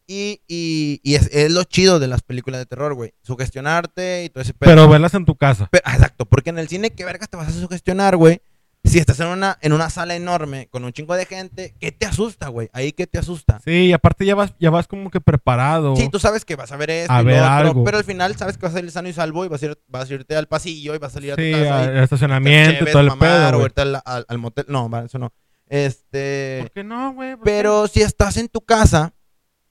[0.07, 3.15] Y, y, y es, es lo chido de las películas de terror, güey.
[3.23, 4.71] Sugestionarte y todo ese pedo.
[4.71, 5.69] Pero verlas en tu casa.
[5.71, 8.41] Pero- exacto, porque en el cine, ¿qué vergas te vas a sugestionar, güey?
[8.85, 12.05] Si estás en una, en una sala enorme con un chingo de gente, ¿qué te
[12.05, 12.69] asusta, güey?
[12.73, 13.61] Ahí, ¿qué te asusta?
[13.65, 15.95] Sí, y aparte ya vas, ya vas como que preparado.
[15.95, 17.85] Sí, tú sabes que vas a ver esto A y ver otro, algo.
[17.85, 19.79] pero al final sabes que vas a salir sano y salvo y vas a, ir,
[19.87, 21.79] vas a irte al pasillo y vas a salir a tu Sí, casa.
[21.85, 23.63] al estacionamiento cheves, todo el mamar, pedo.
[23.63, 24.65] o irte al, al- al motel.
[24.69, 25.33] No, eso no.
[25.69, 26.59] Este.
[26.63, 27.37] ¿Por qué no, güey?
[27.45, 29.15] Pero si estás en tu casa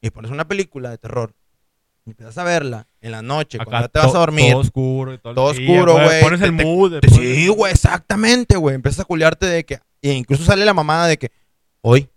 [0.01, 1.33] y pones una película de terror
[2.05, 4.51] y empiezas a verla en la noche, cuando ya te vas a dormir.
[4.51, 5.33] Todo oscuro y todo.
[5.35, 6.99] todo día, oscuro, güey, Pones el te- mood.
[6.99, 8.75] te- Sí, güey, exactamente, güey.
[8.75, 9.79] Empiezas a culiarte de que.
[10.01, 11.31] E incluso sale la mamada de que.
[11.81, 12.09] Hoy,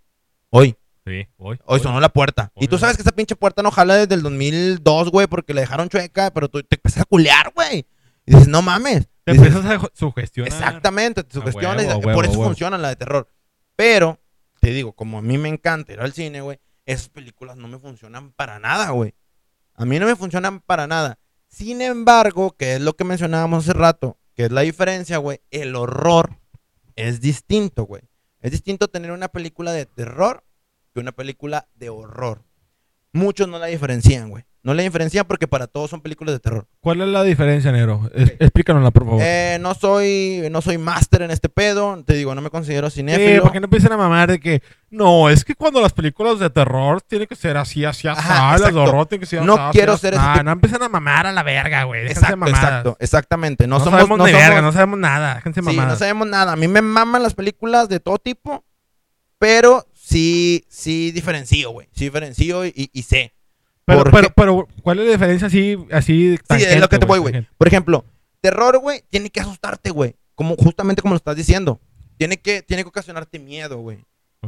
[0.51, 0.75] hoy,
[1.07, 1.59] Sí, hoy.
[1.67, 2.51] hoy sonó la puerta.
[2.57, 5.61] Y tú sabes que esa pinche puerta no jala desde el 2002, güey, porque la
[5.61, 7.87] dejaron chueca, pero tú te empiezas a culear, güey.
[8.25, 9.07] Y dices, no mames.
[9.25, 10.51] Te Dices, empiezas a sugestionar.
[10.51, 11.87] Exactamente, te A sugestiones.
[11.89, 13.29] huevo, a por eso funciona la de terror.
[13.77, 14.19] Pero,
[14.61, 17.79] te digo, como a mí me encanta ir al cine, güey, esas películas no me
[17.79, 19.15] funcionan para nada, güey.
[19.75, 21.19] A mí no me funcionan para nada.
[21.49, 25.77] Sin embargo, que es lo que mencionábamos hace rato, que es la diferencia, güey, el
[25.77, 26.39] horror
[26.97, 28.03] es distinto, güey.
[28.41, 30.45] Es distinto tener una película de terror
[30.93, 32.45] que una película de horror.
[33.15, 34.45] Muchos no la diferencian, güey.
[34.65, 36.67] No la diferencian porque para todos son películas de terror.
[36.81, 38.11] ¿Cuál es la diferencia, Nero?
[38.15, 39.21] Es- explícanosla, por favor.
[39.23, 42.97] Eh, no soy no soy máster en este pedo, te digo, no me considero sí,
[43.01, 43.43] cinéfilo.
[43.43, 46.49] para que no empiecen a mamar de que no, es que cuando las películas de
[46.49, 49.55] terror tienen que ser así, así, así, Ajá, las de horror tienen que ser No
[49.55, 52.07] así, quiero así, ser ese Ah, tipo- no empiecen a mamar a la verga, güey.
[52.07, 52.65] Exacto, mamadas.
[52.65, 53.67] exacto, exactamente.
[53.67, 55.35] No, No, somos, sabemos no ni somos- verga, no sabemos nada.
[55.37, 55.93] Déjense sí, mamadas.
[55.93, 56.53] no sabemos nada.
[56.53, 58.65] A mí me maman las películas de todo tipo,
[59.39, 61.89] pero sí, sí diferencio, güey.
[61.95, 63.33] Sí diferencio y, y sé.
[63.87, 67.19] Pero, ¿Por pero, ¿cuál es la diferencia así, así Sí, es lo que te voy,
[67.19, 67.33] güey.
[67.33, 67.55] tangente?
[67.59, 68.05] Por ejemplo,
[68.41, 70.17] terror, güey, tiene que asustarte, güey.
[70.35, 71.81] Como, justamente como lo estás diciendo.
[72.17, 73.99] Tiene que, tiene que ocasionarte miedo, güey.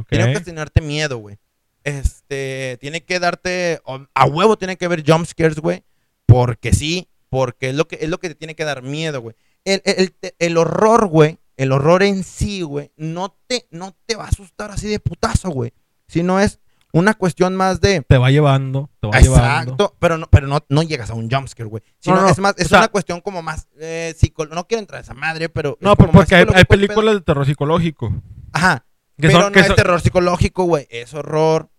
[0.09, 1.37] Tiene que ocasionarte miedo, güey.
[1.83, 3.79] Este, tiene que darte,
[4.13, 5.83] a huevo tiene que haber jump scares, güey.
[6.25, 9.35] Porque sí, porque es lo que, es lo que te tiene que dar miedo, güey.
[9.65, 14.25] El- el- el horror, güey, el horror en sí, güey, no te, no te va
[14.25, 15.73] a asustar así de putazo, güey.
[16.07, 16.59] Sino es
[16.93, 18.01] una cuestión más de...
[18.07, 19.73] Te va llevando, te va llevando.
[19.73, 21.83] Exacto, pero no, pero no, no llegas a un jumpscare, güey.
[21.99, 24.79] Sino No, no, es más, es sea- una cuestión como más eh, psico- No quiero
[24.79, 25.77] entrar a esa madre, pero.
[25.81, 28.13] No, pero porque hay, películas de terror psicológico.
[28.53, 28.85] Ajá,
[29.17, 30.87] Que pero son, no que es son- terror psicológico, güey.
[30.89, 31.69] Es horror.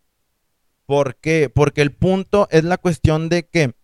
[0.86, 1.50] ¿Por qué?
[1.54, 3.74] Porque el punto es la cuestión de que.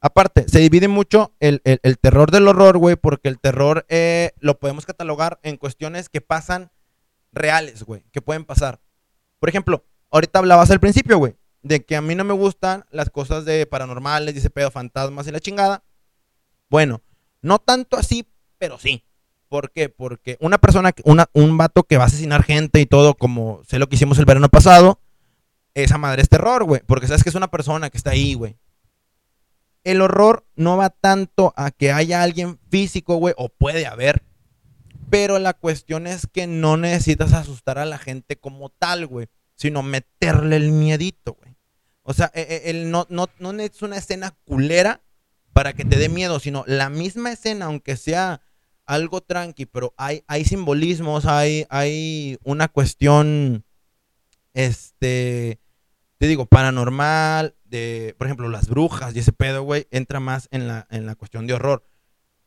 [0.00, 4.58] Aparte, se divide mucho el, el- terror del horror, güey, porque el terror eh, lo
[4.58, 6.70] podemos catalogar en cuestiones que pasan
[7.32, 8.80] reales, güey, que pueden pasar.
[9.40, 13.10] Por ejemplo, ahorita hablabas al principio, güey, de que a mí no me gustan las
[13.10, 15.82] cosas de paranormales, dice pedo, fantasmas y la chingada.
[16.70, 17.02] Bueno,
[17.42, 18.26] no tanto así,
[18.58, 19.04] pero sí.
[19.48, 19.88] ¿Por qué?
[19.88, 23.78] Porque una persona, una, un vato que va a asesinar gente y todo, como sé
[23.78, 25.00] lo que hicimos el verano pasado,
[25.74, 26.82] esa madre es terror, güey.
[26.86, 28.58] Porque sabes que es una persona que está ahí, güey.
[29.90, 34.22] El horror no va tanto a que haya alguien físico, güey, o puede haber.
[35.10, 39.28] Pero la cuestión es que no necesitas asustar a la gente como tal, güey.
[39.54, 41.56] Sino meterle el miedito, güey.
[42.02, 45.02] O sea, e- e- no, no, no es una escena culera
[45.52, 48.40] para que te dé miedo, sino la misma escena, aunque sea
[48.86, 53.64] algo tranqui, pero hay, hay simbolismos, hay, hay una cuestión,
[54.54, 55.60] este,
[56.18, 60.68] te digo, paranormal, de, por ejemplo, las brujas y ese pedo, güey, entra más en
[60.68, 61.84] la, en la cuestión de horror.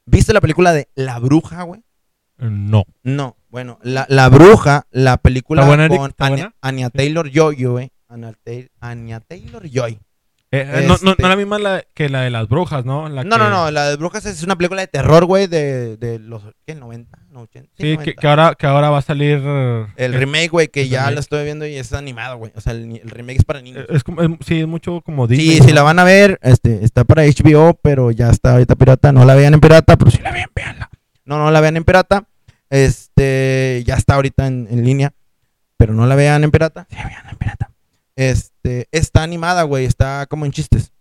[0.06, 1.84] ¿Viste la película de La Bruja, güey?
[2.38, 2.86] No.
[3.04, 5.62] No, bueno, La, la Bruja, la película
[6.18, 6.50] con.
[6.62, 7.92] Anya Taylor-Joy, güey.
[8.80, 10.00] Anya Taylor-Joy.
[10.54, 13.08] Eh, eh, no, no, Este- no la misma la- que la de las brujas, ¿no?
[13.08, 15.96] La No, que- no, no, la de Brujas es una película de terror, güey, de,
[15.96, 16.76] de los, ¿qué?
[16.76, 17.08] ¿90?
[17.30, 17.70] No, 80.
[17.78, 18.22] Sí, que, 90.
[18.22, 19.42] que ahora, que ahora va a salir.
[19.42, 21.14] eh, El es- remake, güey, que ya remake.
[21.16, 22.52] lo estoy viendo y es animado, güey.
[22.56, 23.86] O sea, el, el remake es para niños.
[23.90, 25.52] Es, como- es- sí, es mucho como Disney.
[25.56, 25.66] Sí, ¿no?
[25.68, 29.14] si la van a ver, este, está para HBO, pero ya está ahorita pirata.
[29.14, 30.90] No la vean en pirata, pero si la vean, véanla.
[31.24, 32.26] No, no la vean en pirata.
[32.70, 35.14] Este, ya está ahorita en, en línea,
[35.78, 36.88] pero no la vean en pirata.
[36.90, 37.71] Sí, vean en pirata.
[38.16, 40.92] Este, está animada, güey, está como en chistes.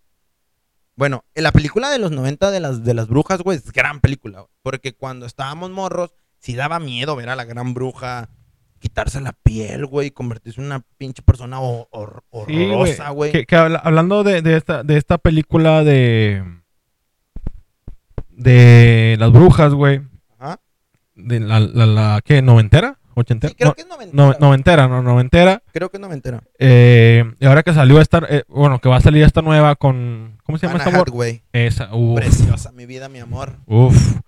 [0.96, 4.00] Bueno, en la película de los 90 de las, de las brujas, güey, es gran
[4.00, 8.28] película, güey, porque cuando estábamos morros, sí daba miedo ver a la gran bruja
[8.78, 12.70] quitarse la piel, güey, y convertirse en una pinche persona hor- hor- Sí, güey.
[12.70, 13.32] horrorosa, güey.
[13.32, 16.42] Que, que habla- hablando de, de esta, de esta película de.
[18.30, 20.00] De las brujas, güey.
[20.38, 20.60] Ajá.
[21.14, 22.40] De la, la, la ¿qué?
[22.42, 22.98] ¿Noventera?
[23.14, 23.50] ¿Ochentera?
[23.50, 24.12] Sí, creo No, que es noventera.
[24.24, 25.62] no- noventera, no, noventera.
[25.72, 26.42] Creo que es noventera.
[26.58, 30.38] Eh, y ahora que salió esta, eh, bueno, que va a salir esta nueva con,
[30.44, 31.42] ¿cómo se llama Anna esta Hathaway.
[31.52, 33.56] Esa, uf, Preciosa, mi vida, mi amor.
[33.66, 34.18] uf.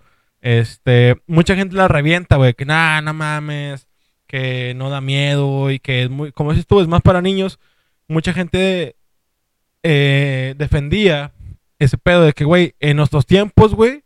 [0.41, 3.87] Este, mucha gente la revienta, güey, que nada, no mames,
[4.27, 7.59] que no da miedo y que es muy, como dices tú, es más para niños.
[8.09, 8.95] Mucha gente
[9.83, 11.33] eh, defendía
[11.79, 14.03] ese pedo de que, güey, en nuestros tiempos, güey,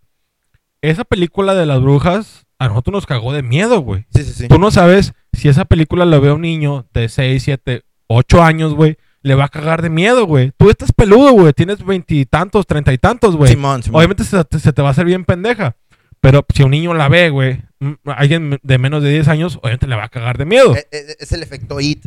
[0.81, 4.05] esa película de las brujas a nosotros nos cagó de miedo, güey.
[4.13, 4.47] Sí, sí, sí.
[4.47, 8.73] Tú no sabes si esa película la ve un niño de 6, 7, 8 años,
[8.73, 10.51] güey, le va a cagar de miedo, güey.
[10.57, 13.51] Tú estás peludo, güey, tienes veintitantos, treinta y tantos, güey.
[13.51, 13.99] Simón, Simón.
[13.99, 15.75] Obviamente se, te- se te va a hacer bien pendeja.
[16.19, 17.61] Pero si un niño la ve, güey,
[18.05, 20.75] alguien de menos de 10 años, obviamente le va a cagar de miedo.
[20.75, 22.05] Eh, eh, Es, el efecto IT.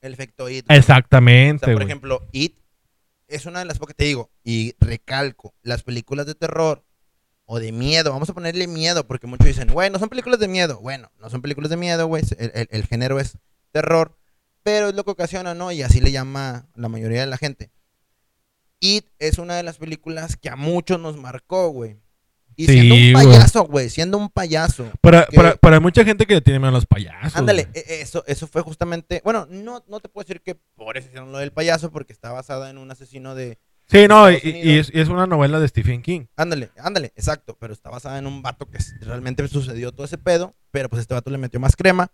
[0.00, 0.66] El efecto IT.
[0.66, 0.76] güey.
[0.76, 1.86] O Exactamente, sea, por güey.
[1.86, 2.54] ejemplo, It
[3.26, 6.84] es una de las pocas te digo, y recalco, las películas de terror
[7.50, 10.48] o de miedo, vamos a ponerle miedo, porque muchos dicen, güey, no son películas de
[10.48, 10.80] miedo.
[10.80, 13.38] Bueno, no son películas de miedo, güey, el, el- el género es
[13.72, 14.18] terror,
[14.62, 15.72] pero es lo que ocasiona, ¿no?
[15.72, 17.70] Y así le llama la mayoría de la gente.
[18.80, 21.96] It es una de las películas que a muchos nos marcó, güey.
[22.54, 24.90] Y Sí, siendo un payaso, güey, siendo un payaso.
[25.00, 27.36] Para, para, para mucha gente que le tiene miedo a los payasos.
[27.36, 31.06] Ándale, e- eso, eso fue justamente, bueno, no, no te puedo decir que por eso
[31.06, 33.58] hicieron lo del payaso, porque está basada en un asesino de,
[33.90, 36.26] Sí, no, y, y es, y es una novela de Stephen King.
[36.36, 40.54] ándale, ándale, exacto, pero está basada en un vato que realmente sucedió todo ese pedo,
[40.70, 42.12] pero pues este vato le metió más crema.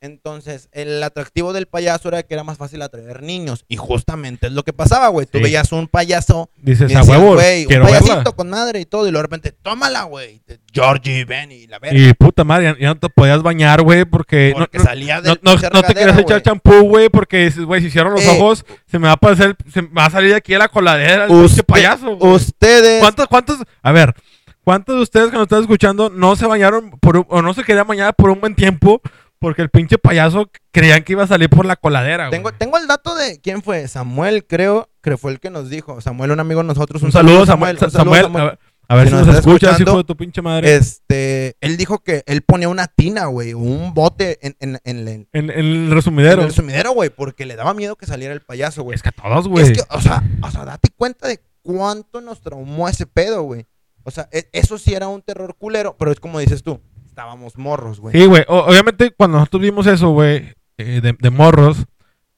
[0.00, 4.52] Entonces, el atractivo del payaso era que era más fácil atraer niños, y justamente es
[4.52, 5.44] lo que pasaba, güey, tú Sí.
[5.44, 7.98] veías un payaso, Dices, a huevo, güey, un quiero verla.
[8.00, 10.40] payasito con madre y todo, y luego de repente, tómala, güey,
[10.72, 14.04] Georgie, Ben y la verga, Y puta madre, ya, ya no te podías bañar, güey,
[14.04, 17.08] porque, no- porque no, salía no, del no- pinche no te querías echar champú, güey,
[17.08, 19.88] porque dices, güey, si cierro los Eh, ojos, se me va a pasar, se me
[19.88, 22.12] va a salir de aquí a la coladera Usted- payaso.
[22.20, 24.14] Ustedes, ¿Cuántos, cuántos, a ver,
[24.62, 27.86] cuántos de ustedes que nos están escuchando no se bañaron por o no se querían
[27.88, 29.00] bañar por un buen tiempo
[29.38, 32.30] porque el pinche payaso creían que iba a salir por la coladera, güey?
[32.38, 33.86] Tengo, tengo el dato de quién fue.
[33.88, 36.00] Samuel, creo, que fue el que nos dijo.
[36.00, 37.02] Samuel, un amigo de nosotros.
[37.02, 37.76] Un saludo, Samuel.
[37.80, 38.42] Un saludo, Samuel, Samuel.
[38.42, 38.58] a ver,
[38.90, 40.74] a ver Si nos nos escuchas, hijo de tu pinche madre.
[40.74, 44.98] Este, él dijo que él ponía una tina, güey, o un bote en, en, en,
[44.98, 46.42] el- en En, el resumidero.
[46.42, 48.94] el güey, porque le daba miedo que saliera el payaso, güey.
[48.96, 49.72] Es que a todos, Es güey.
[49.74, 53.66] que, o sea, o sea, date cuenta de cuánto nos traumó ese pedo, güey.
[54.04, 56.80] O sea, e- eso sí era un terror culero, pero es como dices tú,
[57.18, 58.14] estábamos morros, güey.
[58.16, 58.44] Sí, güey.
[58.46, 61.84] Obviamente, cuando nosotros vimos eso, güey, eh, de, de morros,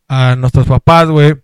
[0.09, 1.35] a nuestros papás, güey,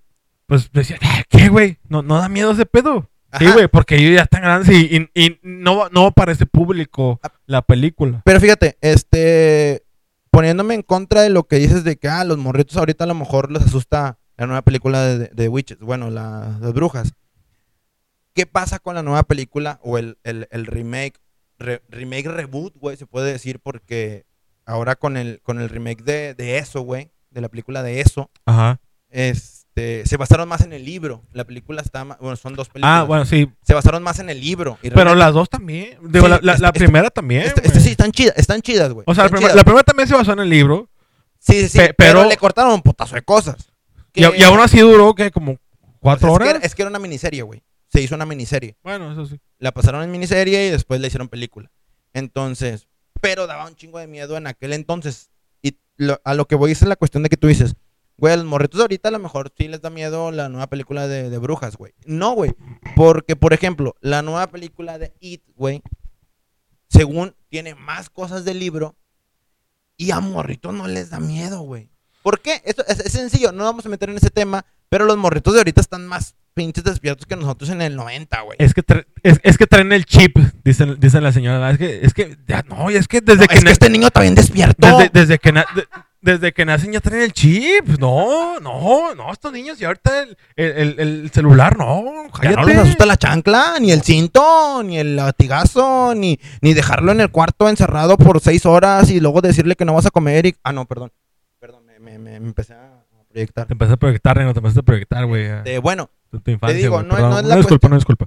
[0.46, 1.78] pues decían, "Eh, ¿qué, güey?
[1.86, 3.10] No, no da miedo ese pedo.
[3.38, 7.30] Sí, güey, porque ellos ya están grandes y, y- y no, no ese público Ah.
[7.44, 8.22] la película.
[8.24, 9.84] Pero fíjate, este,
[10.30, 13.14] poniéndome en contra de lo que dices de que, ah, los morritos ahorita a lo
[13.14, 17.12] mejor les asusta la nueva película de, de- de Witches, bueno, la- las brujas.
[18.32, 21.20] ¿Qué pasa con la nueva película o el, el- el remake,
[21.58, 24.24] re- remake reboot, güey, se puede decir, porque
[24.64, 28.30] ahora con el, con el remake de, de eso, güey, de la película de eso,
[28.46, 28.80] Ajá.
[29.10, 31.22] este, se basaron más en el libro.
[31.32, 33.00] La película está, ma- bueno, son dos películas.
[33.00, 33.50] Ah, bueno, sí.
[33.62, 34.78] Se basaron más en el libro.
[34.82, 35.98] y Pero realmente- las dos también.
[36.02, 37.42] Digo, Sí, la, la- la primera también.
[37.42, 37.66] este, güey.
[37.68, 39.04] este sí, están chidas, están chidas, güey.
[39.06, 39.56] O sea, la, están primera- chidas.
[39.56, 40.88] la primera también se basó en el libro.
[41.38, 41.78] Sí, sí, sí.
[41.78, 43.56] Pe- pero, pero- le cortaron un putazo de cosas.
[44.14, 45.58] Y, a- Que- y aún así duró, que Como
[46.00, 46.48] cuatro es que horas.
[46.56, 47.62] era- es que era una miniserie, güey.
[47.96, 48.76] Se hizo una miniserie.
[48.82, 49.40] Bueno, eso sí.
[49.58, 51.70] La pasaron en miniserie y después le hicieron película.
[52.12, 52.88] Entonces,
[53.22, 55.30] pero daba un chingo de miedo en aquel entonces.
[55.62, 57.74] Y lo- a lo que voy es la cuestión de que tú dices,
[58.18, 60.66] güey, a los morritos de ahorita a lo mejor sí les da miedo la nueva
[60.66, 61.94] película de, de brujas, güey.
[62.04, 62.54] No, güey.
[62.94, 65.82] Porque, por ejemplo, la nueva película de It, güey,
[66.90, 68.94] según tiene más cosas del libro
[69.96, 71.88] y a morritos no les da miedo, güey.
[72.22, 72.60] ¿Por qué?
[72.66, 75.60] Esto es, es sencillo, no vamos a meter en ese tema, pero los morritos de
[75.60, 78.56] ahorita están más pinches despiertos que nosotros en el 90, güey.
[78.58, 78.82] Es que,
[79.22, 81.70] es, es que traen el chip, dicen, dicen la señora.
[81.70, 84.08] Es que, es que, ya no, es que desde No, que, es que este niño
[84.18, 84.86] bien despierto.
[84.98, 85.86] desde, desde que na- de-
[86.22, 87.86] desde que nacen ya traen el chip.
[88.00, 92.02] No, no, no, estos niños y ahorita el, el, el- el celular, no,
[92.42, 97.12] Ya no les asusta la chancla, ni el cinto, ni el latigazo, ni, ni dejarlo
[97.12, 100.46] en el cuarto encerrado por seis horas y luego decirle que no vas a comer
[100.46, 100.56] y...
[100.64, 101.12] Ah, no, perdón.
[101.60, 102.95] Perdón, me, me- me- me empecé a
[103.36, 103.66] proyectar.
[103.66, 105.80] Te empecé a proyectar, no te empezaste a proyectar, güey.
[105.80, 108.26] bueno, tu infancia, digo, no- no es la disculpa, no disculpa.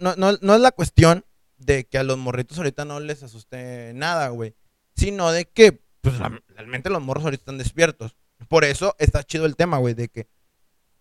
[0.55, 1.25] es la cuestión
[1.57, 4.55] de que a los morritos ahorita no les asuste nada, güey.
[4.95, 6.15] Sino de que, pues,
[6.55, 8.15] realmente los morros ahorita están despiertos.
[8.47, 10.27] Por eso está chido el tema, güey, de que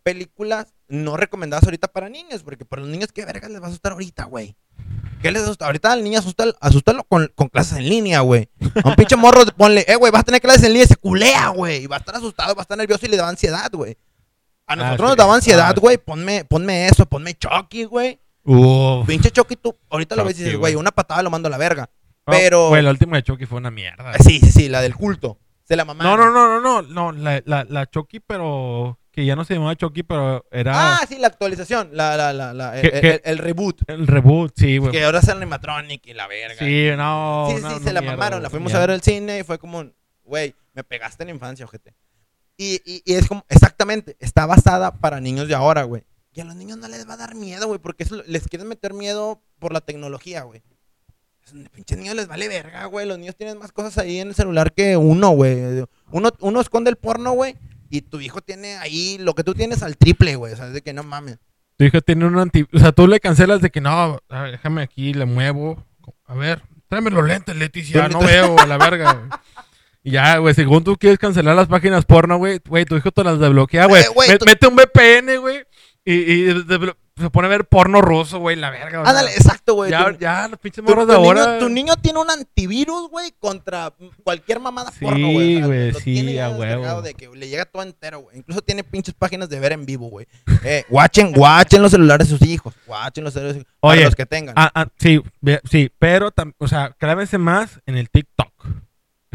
[0.02, 3.68] películas no recomendadas ahorita para niños, porque para los niños, ¿qué vergas les va a
[3.68, 4.56] asustar ahorita, güey?
[5.20, 5.66] ¿Qué les asusta?
[5.66, 8.48] Ahorita al niño asusta, asústalo con, con clases en línea, güey.
[8.84, 10.96] A un pinche morro ponle, eh, güey, vas a tener clases en línea y se
[10.96, 11.84] culea, güey.
[11.84, 13.96] Y va a estar asustado, va a estar nervioso y le da ansiedad, güey.
[14.66, 15.80] A Ah, nosotros nos daba ansiedad, Ah.
[15.80, 15.96] güey.
[15.98, 18.20] Ponme, ponme eso, ponme Chucky, güey.
[19.06, 20.74] Pinche Chucky, tú ahorita lo ves y dices, güey.
[20.74, 21.90] una patada lo mando a la verga.
[22.26, 24.12] No, pero- Güey, la última de Chucky fue una mierda.
[24.24, 25.38] Sí, sí, sí, la del culto.
[25.64, 26.32] Se la No, mamaron.
[26.32, 29.74] no, no, no, no, no, la, la, la Chucky, pero que ya no se llamaba
[29.74, 31.90] Chucky, pero era Ah, sí, la actualización.
[31.92, 33.20] La, la, la, la- el, ¿Qué- el- qué?
[33.24, 33.80] el reboot.
[33.90, 34.92] el reboot, sí, güey.
[34.92, 36.54] Que ahora es el animatronic y la verga.
[36.58, 37.46] Sí, no.
[37.50, 38.42] sí, sí, no, se no, la mierda, mamaron.
[38.44, 38.84] La fuimos mierda.
[38.84, 39.84] a ver al cine y fue como,
[40.22, 41.94] güey, me pegaste en la infancia, ojete.
[42.56, 46.04] Y, y, y es como, exactamente, está basada para niños de ahora, güey.
[46.32, 48.68] que a los niños no les va a dar miedo, güey, porque eso les quieren
[48.68, 50.62] meter miedo por la tecnología, güey.
[51.72, 53.06] Pinches niños les vale verga, güey.
[53.06, 55.84] Los niños tienen más cosas ahí en el celular que uno, güey.
[56.12, 57.56] Uno, uno esconde el porno, güey,
[57.90, 60.52] y tu hijo tiene ahí lo que tú tienes al triple, güey.
[60.52, 61.38] O sea, es de que no mames.
[61.76, 62.66] Tu hijo tiene un anti...
[62.72, 65.84] O sea, tú le cancelas de que no, a ver, déjame aquí, le muevo.
[66.26, 69.28] A ver, tráeme los lentes, Leticia, no veo, a la verga, güey.
[70.04, 73.24] Y ya, güey, según tú quieres cancelar las páginas porno, güey, güey, tu hijo te
[73.24, 74.02] las desbloquea, güey.
[74.02, 75.64] Eh, güey, Me- tú- Mete un VPN, güey,
[76.04, 76.64] y, y
[77.18, 79.00] se pone a ver porno ruso, güey, la verga.
[79.00, 79.90] o sea, Ándale, exacto, güey.
[79.90, 81.46] Ya, Tu- ya, los pinches morros de ahora.
[81.46, 83.92] niño, tu niño tiene un antivirus, güey, contra
[84.24, 85.56] cualquier mamada Sí, porno, güey.
[85.56, 87.02] O sea, güey, lo sí, tiene a huevo.
[87.02, 88.38] De que le llega todo entero, güey.
[88.38, 90.26] Incluso tiene pinches páginas de ver en vivo, güey.
[90.64, 92.74] Eh, watchen, watchen los celulares de sus hijos.
[92.86, 93.78] Watchen los celulares de sus hijos.
[93.80, 94.54] Para Oye, los que tengan.
[94.58, 95.20] Ah, ah, sí,
[95.70, 98.52] sí, pero, o sea, clávense más en el TikTok.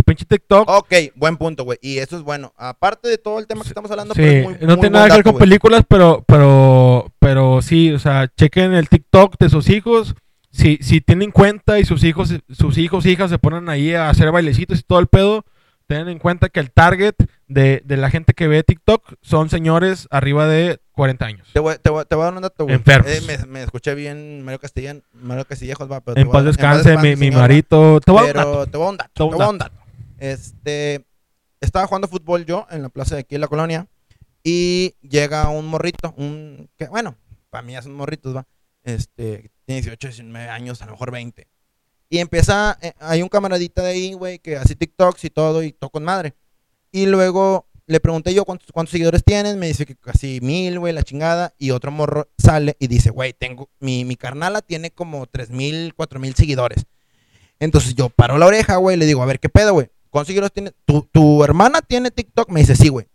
[0.03, 0.69] Pinche TikTok.
[0.69, 1.77] Ok, buen punto, güey.
[1.81, 2.53] Y eso es bueno.
[2.57, 4.89] Aparte de todo el tema que estamos hablando, Sí, pero es muy- no muy tiene
[4.93, 9.49] nada que ver con películas, pero, pero, pero sí, o sea, chequen el TikTok de
[9.49, 10.15] sus hijos.
[10.51, 14.31] Si, si tienen cuenta y sus hijos, sus hijos, hijas se ponen ahí a hacer
[14.31, 15.45] bailecitos y todo el pedo,
[15.87, 17.15] tengan en cuenta que el target
[17.47, 21.47] de, de la gente que ve TikTok son señores arriba de 40 años.
[21.53, 22.75] Te voy, te, voy, te voy a dar un dato, güey.
[22.75, 23.11] Enfermos.
[23.11, 27.31] Eh, me, me escuché bien Mario Castillán, Mario Castillejos, va, pero En paz descanse, mi,
[27.31, 27.99] marito.
[27.99, 28.67] Te voy a dar un dato.
[28.71, 29.75] te voy a un dato.
[30.23, 31.05] Este,
[31.59, 33.89] estaba jugando fútbol yo en la plaza de aquí en la colonia
[34.41, 37.17] y llega un morrito, un, que bueno,
[37.49, 38.47] para mí ya son morritos, va.
[38.83, 41.45] Este, tiene 18, 19 años, a lo mejor 20.
[42.09, 45.73] Y empieza, eh, hay un camaradita de ahí, güey, que hace TikToks y todo y
[45.73, 46.35] todo con madre.
[46.89, 51.03] Y luego le pregunté yo cuántos, seguidores tienes, me dice que casi mil, güey, la
[51.03, 51.53] chingada.
[51.57, 55.93] Y otro morro sale y dice, güey, tengo, mi, mi carnala tiene como tres mil,
[55.95, 56.85] cuatro mil seguidores.
[57.59, 59.89] Entonces yo paro la oreja, güey, le digo, a ver, ¿qué pedo, güey?
[60.13, 60.71] ¿Cuántos seguidores tiene?
[60.85, 62.49] ¿Tu, ¿Tu hermana tiene TikTok?
[62.51, 63.07] Me dice, sí, güey.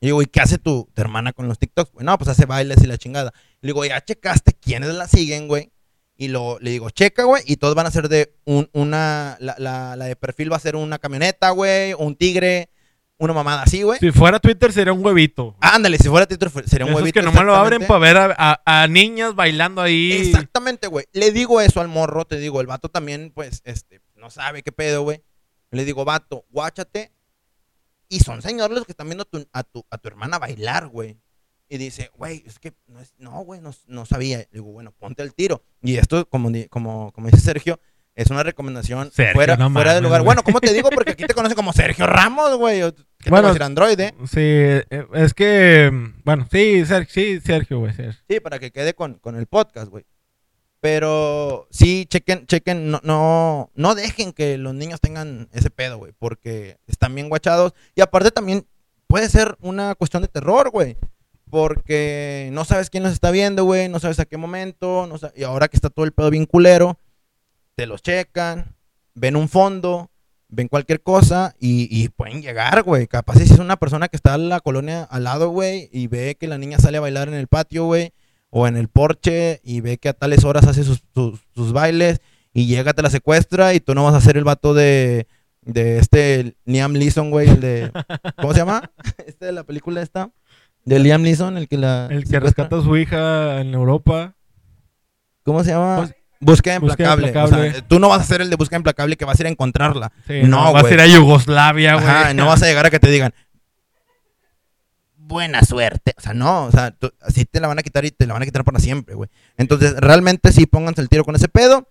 [0.00, 1.92] Y digo, ¿y qué hace tu, tu hermana con los TikToks?
[1.92, 2.06] güey?
[2.06, 3.32] no, pues hace bailes y la chingada.
[3.60, 5.70] Le digo, ¿ya checaste quiénes la siguen, güey?
[6.16, 9.54] Y lo, le digo, checa, güey, y todos van a ser de un- una, la,
[9.58, 12.70] la, la de perfil va a ser una camioneta, güey, un tigre,
[13.18, 13.98] una mamada así, güey.
[14.00, 15.54] Si fuera Twitter sería un huevito.
[15.60, 17.20] Ándale, si fuera Twitter sería un Esos huevito.
[17.20, 18.34] que nomás lo abren para ver a,
[18.64, 20.12] a- a niñas bailando ahí.
[20.12, 21.04] Exactamente, güey.
[21.12, 24.72] Le digo eso al morro, te digo, el vato también, pues, este, no sabe qué
[24.72, 25.22] pedo, güey.
[25.70, 27.12] Le digo, vato, guáchate.
[28.08, 30.88] Y son señores los que están viendo a tu, a tu, a tu hermana bailar,
[30.88, 31.20] güey.
[31.68, 34.38] Y dice, güey, es que no, es- no güey, no, no sabía.
[34.38, 35.62] Le digo, bueno, ponte el tiro.
[35.82, 37.78] Y esto, como, como, como dice Sergio,
[38.16, 40.22] es una recomendación Sergio, fuera, no fuera de lugar.
[40.22, 40.26] güey.
[40.26, 40.90] Bueno, ¿cómo te digo?
[40.90, 42.80] Porque aquí te conocen como Sergio Ramos, güey.
[42.80, 42.92] ¿Qué
[43.24, 43.54] te Bueno.
[43.54, 44.14] va a decir?
[44.26, 47.94] Sí, eh, es que, mm, bueno, sí, Sergio, sí, Sergio, güey.
[47.94, 48.20] Sergio.
[48.28, 50.04] Sí, para que quede con, con el podcast, güey.
[50.80, 56.12] Pero sí, chequen, chequen, no, no, no dejen que los niños tengan ese pedo, güey,
[56.18, 57.74] porque están bien guachados.
[57.94, 58.66] Y aparte también
[59.06, 60.96] puede ser una cuestión de terror, güey.
[61.50, 65.32] Porque no sabes quién los está viendo, güey, no sabes a qué momento, no sa-
[65.34, 66.96] y ahora que está todo el pedo bien culero,
[67.74, 68.76] te los checan,
[69.14, 70.10] ven un fondo,
[70.48, 73.06] ven cualquier cosa y, y pueden llegar, güey.
[73.08, 76.36] Capaz si es una persona que está en la colonia al lado, güey, y ve
[76.38, 78.12] que la niña sale a bailar en el patio, güey,
[78.50, 82.20] o en el porche, y ve que a tales horas hace sus, sus, sus bailes,
[82.52, 85.26] y llega, te la secuestra, y tú no vas a ser el vato de,
[85.62, 87.92] de este Liam Neeson, güey, el de...
[88.36, 88.90] ¿Cómo se llama?
[89.26, 90.30] Este de la película esta.
[90.84, 92.06] De Liam Neeson, el que la...
[92.06, 92.40] El que secuestra.
[92.40, 94.34] rescata a su hija en Europa.
[95.44, 95.96] ¿Cómo se llama?
[95.98, 97.26] Pues- Búsqueda Búsqueda implacable.
[97.26, 97.72] O implacable.
[97.72, 99.50] sea, tú no vas a ser el de búsqueda implacable que vas a ir a
[99.50, 100.10] encontrarla.
[100.26, 102.34] Sí, no, vas a ir a Yugoslavia, güey.
[102.34, 103.34] No vas a llegar a que te digan
[105.30, 106.12] buena suerte.
[106.18, 108.34] O sea, no, o sea, tú- así te la van a quitar y te la
[108.34, 109.30] van a quitar para siempre, güey.
[109.56, 111.88] Entonces, realmente sí pónganse el tiro con ese pedo.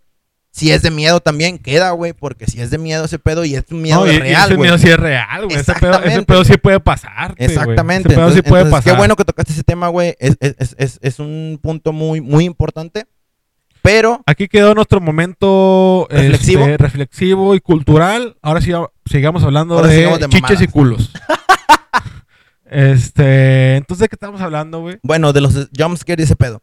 [0.51, 3.55] Si es de miedo también, queda, güey, porque si es de miedo ese pedo y
[3.55, 4.67] es un miedo No, y- y real, ese güey.
[4.69, 5.57] miedo sí es real, güey.
[5.57, 7.35] Ese pedo, ese sí puede pasar.
[7.37, 8.09] Exactamente.
[8.09, 8.93] Ese pedo sí puede entonces, pasar.
[8.93, 10.15] Qué bueno que tocaste ese tema, güey.
[10.19, 13.05] Es, es- es- es- un punto muy, muy importante.
[13.81, 16.63] Pero, Aquí quedó nuestro momento Reflexivo.
[16.63, 18.35] este, reflexivo y cultural.
[18.41, 18.71] Ahora sí
[19.05, 21.11] sigamos hablando Ahora de, sigamos de chiches y culos.
[22.69, 24.99] este, entonces, ¿de qué estamos hablando, güey?
[25.03, 26.61] bueno, de los jumpscares y ese pedo.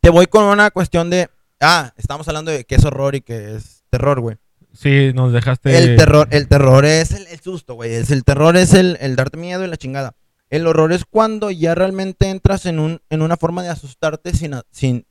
[0.00, 1.28] Te voy con una cuestión de.
[1.60, 4.36] Ah, estamos hablando de qué es horror y qué es terror, güey.
[4.72, 5.76] Sí, nos dejaste.
[5.76, 7.92] El terror, el terror es el, el susto, güey.
[7.92, 10.16] Es, el terror es el, el darte miedo y la chingada.
[10.50, 14.54] El horror es cuando ya realmente entras en, un, en una forma de asustarte sin...
[14.70, 15.06] sin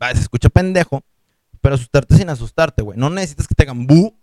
[0.00, 1.02] va, se escucha pendejo,
[1.60, 2.98] pero asustarte sin asustarte, güey.
[2.98, 4.18] No necesitas que te hagan bu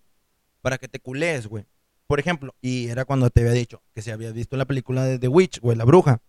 [0.61, 1.65] para que te culees, güey.
[2.07, 5.17] Por ejemplo, y era cuando te había dicho que si habías visto la película de
[5.19, 6.21] The Witch, güey, La Bruja,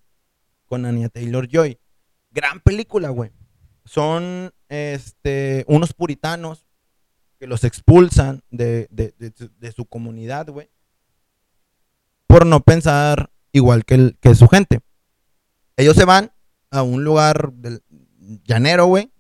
[0.66, 1.78] con Anya Taylor-Joy.
[2.30, 3.30] Gran película, güey.
[3.84, 6.64] Son este, unos puritanos
[7.38, 10.70] que los expulsan de, de- de de su comunidad, güey,
[12.26, 14.80] por no pensar igual que, el- que su gente.
[15.76, 16.32] Ellos se van
[16.70, 17.82] a un lugar del
[18.44, 19.12] llanero, güey.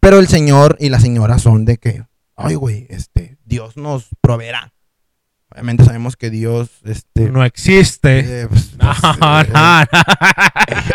[0.00, 2.04] Pero el señor y la señora son de que,
[2.36, 4.71] ay, güey, este, Dios nos proveerá.
[5.52, 7.28] Obviamente sabemos que Dios, este...
[7.30, 8.42] No existe.
[8.42, 9.84] eh, pues, No, pues, no, eh, no.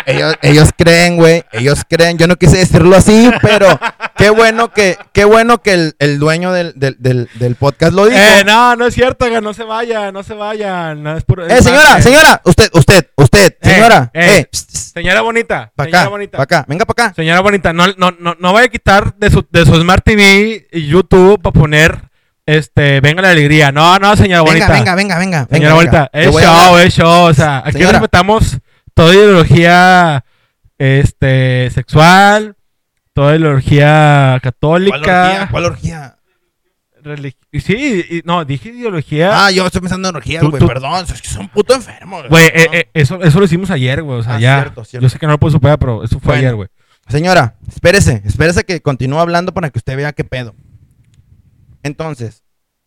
[0.06, 3.80] ellos, ellos creen, güey, ellos creen, yo no quise decirlo así, pero
[4.18, 8.08] qué bueno que, qué bueno que el, el dueño del, del, del, del podcast lo
[8.08, 8.20] dijo.
[8.20, 11.04] Eh, no, no es cierto, oiga, no se vayan, no se vayan.
[11.04, 15.84] No, es puro- Eh, señora, señora, usted, usted, usted, Eh, señora, eh, Señora bonita, pa'
[15.84, 16.38] señora acá, bonita.
[16.38, 17.16] pa' acá, venga para acá.
[17.16, 20.68] Señora bonita, no, no, no, no vaya a quitar de su, de su Smart TV
[20.72, 22.07] y YouTube para poner,
[22.48, 23.72] este, venga la alegría.
[23.72, 24.72] No, no, señora Venga, bonita.
[24.74, 25.48] venga, venga, venga.
[25.52, 26.30] Señora venga, bonita, venga.
[26.30, 27.24] es show, es show.
[27.30, 27.92] O sea, aquí Señora.
[27.92, 28.58] respetamos
[28.96, 30.26] toda ideología,
[30.78, 32.56] este, sexual,
[33.14, 34.98] toda ideología ¿Cuál católica.
[34.98, 35.48] orgía?
[35.52, 36.14] ¿Cuál orgía?
[37.04, 39.46] religi- Sí, y- no, dije ideología.
[39.46, 42.28] Ah, yo estoy pensando en orgías, güey, perdón, es que son puto enfermos.
[42.28, 44.20] Güey, eh, eh, eso, eso lo hicimos ayer, güey.
[44.20, 44.60] O sea, Ah, ya.
[44.62, 45.04] cierto, cierto.
[45.06, 46.40] Yo sé que no lo puedo superar, pero eso fue Bueno.
[46.40, 46.70] ayer, güey.
[47.08, 50.54] Señora, espérese, espérese que continúe hablando para que usted vea qué pedo.
[51.88, 52.44] Entonces,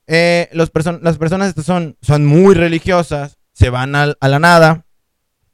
[0.07, 4.86] eh, las personas son, son muy religiosas, se van al- a la nada,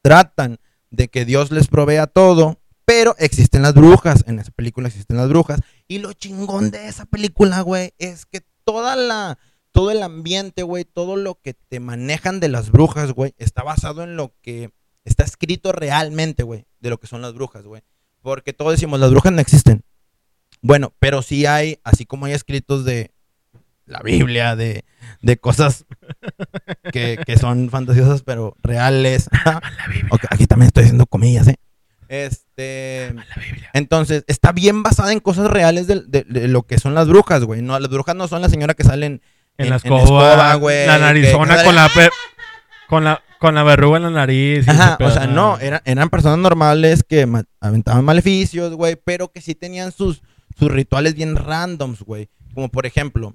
[0.03, 0.59] tratan
[0.91, 5.29] de que Dios les provea todo, pero existen las brujas, en esa película existen las
[5.29, 9.39] brujas, y lo chingón de esa película, güey, es que toda la,
[9.73, 14.05] todo el ambiente, güey, todo lo que te manejan de las brujas, güey, está basado
[14.05, 14.71] en lo que
[15.05, 17.83] está escrito realmente, güey, de lo que son las brujas, güey.
[18.23, 19.85] Porque todos decimos, las brujas no existen.
[20.63, 23.13] Bueno, pero sí hay, así como hay escritos de
[23.87, 24.85] la Biblia, de,
[25.23, 25.87] de cosas
[26.93, 29.29] que, que son fantasiosas, pero reales.
[30.11, 31.57] Ok, aquí también estoy haciendo comillas, ¿eh?
[32.09, 33.15] Este.
[33.73, 37.43] Entonces, está bien basada en cosas reales de, de- de lo que son las brujas,
[37.45, 37.63] güey.
[37.63, 39.21] No, las brujas no son la señora que salen
[39.59, 42.13] En, en- la en escoba, güey, La que- narizona con la, per-
[42.89, 44.67] con la con la verruga en la nariz.
[44.69, 49.43] Ajá, o sea, no, eran, eran personas normales que ma- aventaban maleficios, güey, pero que
[49.43, 50.23] sí tenían sus,
[50.59, 52.31] sus rituales bien randoms, güey.
[52.55, 53.35] Como por ejemplo,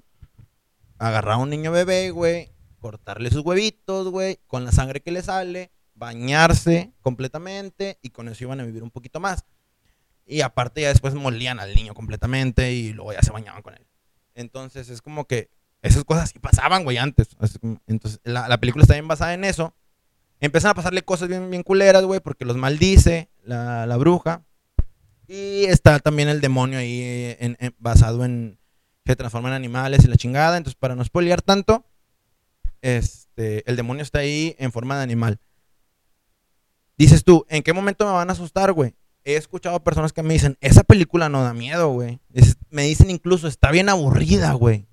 [1.02, 5.22] agarrar a un niño bebé, güey, cortarle sus huevitos, güey, con la sangre que le
[5.22, 9.44] sale, bañarse completamente y con eso iban a vivir un poquito más.
[10.26, 13.84] Y aparte ya después molían al niño completamente y luego ya se bañaban con él.
[14.34, 15.50] Entonces es como que
[15.82, 17.30] esas cosas sí pasaban, güey, antes.
[17.88, 19.74] Entonces la, la película está bien basada en eso.
[20.38, 24.44] Empiezan a pasarle cosas bien, bien culeras, güey, porque los maldice la, la bruja.
[25.26, 28.58] Y está también el demonio ahí eh, basado en
[29.04, 30.56] se transforma en animales y la chingada.
[30.56, 31.84] Entonces, para no spoilear tanto,
[32.80, 35.38] este, el demonio está ahí en forma de animal.
[36.98, 38.94] Dices tú, ¿en qué momento me van a asustar, güey?
[39.24, 42.20] He escuchado personas que me dicen, esa película no da miedo, güey.
[42.70, 44.86] Me dicen incluso, está bien aburrida, güey.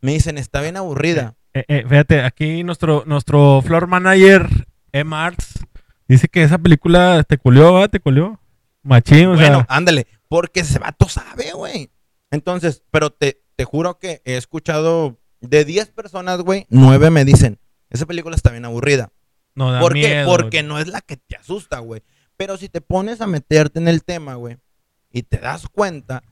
[0.00, 1.36] Me dicen, está bien aburrida.
[1.52, 4.48] Eh, eh, fíjate, aquí nuestro, nuestro floor manager.
[4.92, 5.66] Arts,
[6.08, 7.88] dice que esa película te culió, ¿va?
[7.88, 8.40] Te culió.
[8.82, 9.66] Machín, o bueno, sea.
[9.68, 11.90] ándale, porque ese vato sabe, güey.
[12.30, 17.58] Entonces, pero te, te juro que he escuchado de 10 personas, güey, 9 me dicen,
[17.90, 19.12] esa película está bien aburrida.
[19.54, 20.00] No da ¿Por qué?
[20.00, 20.26] miedo.
[20.30, 22.02] Porque no es la que te asusta, güey.
[22.36, 24.58] Pero si te pones a meterte en el tema, güey,
[25.10, 26.22] y te das cuenta,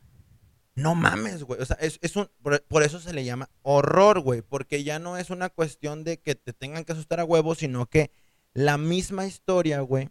[0.74, 1.60] no mames, güey.
[1.60, 4.42] O sea, es, es un, por, por eso se le llama horror, güey.
[4.42, 7.86] Porque ya no es una cuestión de que te tengan que asustar a huevos, sino
[7.86, 8.10] que
[8.52, 10.10] la misma historia, güey,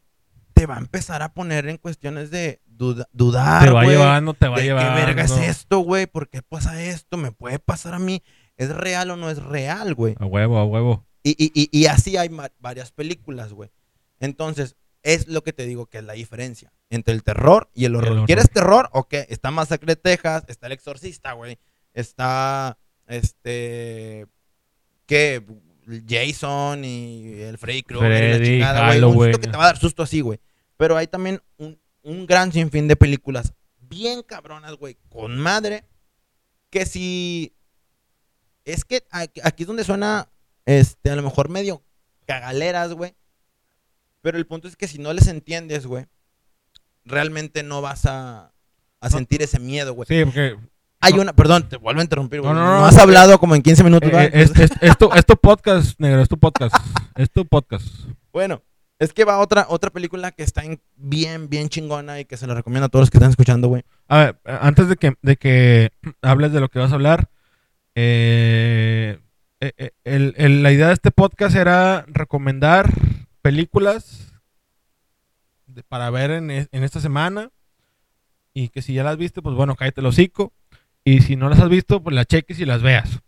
[0.56, 3.96] te va a empezar a poner en cuestiones de duda- dudar, Te va güey.
[3.98, 5.00] llevando, te va de llevando.
[5.00, 6.08] ¿Qué verga es esto, güey?
[6.08, 7.18] ¿Por qué pasa esto?
[7.18, 8.22] ¿Me puede pasar a mí?
[8.58, 10.16] ¿Es real o no es real, güey?
[10.20, 11.06] A huevo, a huevo.
[11.24, 13.72] Y, y, y, y así hay varias películas, güey.
[14.20, 17.96] Entonces, es lo que te digo que es la diferencia entre el terror y el
[17.96, 18.12] horror.
[18.12, 18.26] horror.
[18.26, 18.90] ¿Quieres terror?
[18.94, 21.58] Ok, está Masacre de Texas, está El Exorcista, güey.
[21.94, 24.28] Está, este,
[25.06, 25.44] ¿qué?
[26.08, 29.04] Jason y el Freddy Krueger y la chingada, güey.
[29.04, 30.40] Un susto que te va a dar susto así, güey.
[30.78, 35.86] Pero hay también un, un gran sinfín de películas bien cabronas, güey, con madre,
[36.70, 37.54] que si...
[38.66, 40.30] Es que aquí, es donde suena,
[40.66, 41.84] este, a lo mejor medio
[42.26, 43.14] cagaleras, güey.
[44.22, 46.06] Pero el punto es que si no les entiendes, güey,
[47.06, 48.54] realmente no vas a,
[49.02, 50.08] a sentir ese miedo, güey.
[50.08, 50.58] Sí, porque
[51.02, 52.54] Hay una, perdón, te vuelvo a interrumpir, güey.
[52.54, 54.98] No, No, no, no, has hablado como en 15 minutos, eh, eh, es, es- es
[54.98, 56.74] tu, es tu podcast, negro, es tu podcast.
[57.16, 57.86] es tu podcast.
[58.32, 58.64] Bueno,
[59.04, 62.48] es que va otra, otra película que está en bien, bien chingona y que se
[62.48, 63.84] la recomiendo a todos los que están escuchando, güey.
[64.08, 65.92] A ver, antes de que, de que
[66.22, 67.30] hables de lo que vas a hablar,
[67.96, 69.20] eh,
[69.60, 72.90] eh, eh, la idea de este podcast era recomendar
[73.42, 74.34] películas
[75.88, 77.50] para ver en, es- en esta semana
[78.54, 80.54] y que si ya las viste, pues bueno, cállate el hocico.
[81.06, 83.20] Y si no las has visto, pues las cheques y las veas.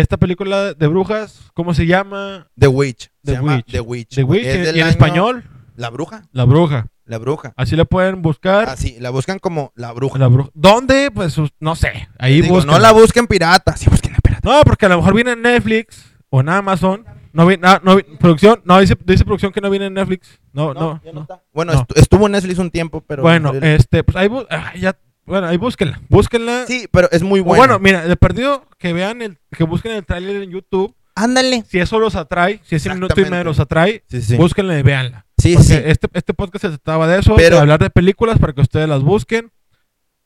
[0.00, 2.48] Esta película de brujas, ¿cómo se llama?
[2.58, 3.10] The Witch.
[3.22, 3.66] The se llama Witch.
[3.66, 4.08] The Witch.
[4.14, 4.22] The.
[4.24, 5.44] Witch, Es y en año- español,
[5.76, 6.22] La bruja.
[6.32, 6.86] La Bruja.
[7.06, 7.52] La bruja.
[7.56, 8.68] Así le pueden buscar.
[8.68, 10.18] Así, la buscan como la bruja.
[10.18, 10.50] La bruja.
[10.54, 11.10] ¿Dónde?
[11.14, 12.08] Pues no sé.
[12.18, 12.74] Ahí Digo, buscan.
[12.74, 14.40] no la busquen pirata, sí busquen la pirata.
[14.48, 17.04] No, porque a lo mejor viene en Netflix o en Amazon.
[17.32, 20.40] No vi, no vi- producción, no dice, dice producción que no viene en Netflix.
[20.52, 21.20] No, no, ya no.
[21.22, 21.42] está.
[21.52, 21.80] Bueno, No.
[21.86, 23.22] estu- estuvo en Netflix un tiempo, pero.
[23.22, 24.96] bueno, no- este, pues ahí, ah, ya,
[25.26, 26.64] bueno, ahí búsquenla, búsquenla.
[26.66, 27.60] sí, pero es muy O bueno.
[27.60, 30.94] bueno, mira, de perdido que vean el, que busquen el tráiler en YouTube.
[31.14, 31.64] ándale.
[31.68, 34.36] Si eso los atrae, si ese minuto y medio los atrae, Sí, sí.
[34.36, 35.26] búsquenla y véanla.
[35.38, 35.80] Sí, Porque sí.
[35.84, 38.88] Este, este podcast se trataba de eso, Pero- de hablar de películas para que ustedes
[38.88, 39.50] las busquen.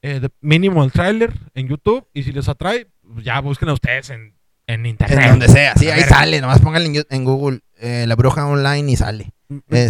[0.02, 2.06] eh, de mínimo el tráiler en YouTube.
[2.14, 4.34] Y si les atrae, pues ya busquen a ustedes en,
[4.66, 5.18] en internet.
[5.22, 6.40] En donde sea, sí, ahí sale.
[6.40, 9.32] Nomás pónganle en, en Google eh, La Bruja Online y sale.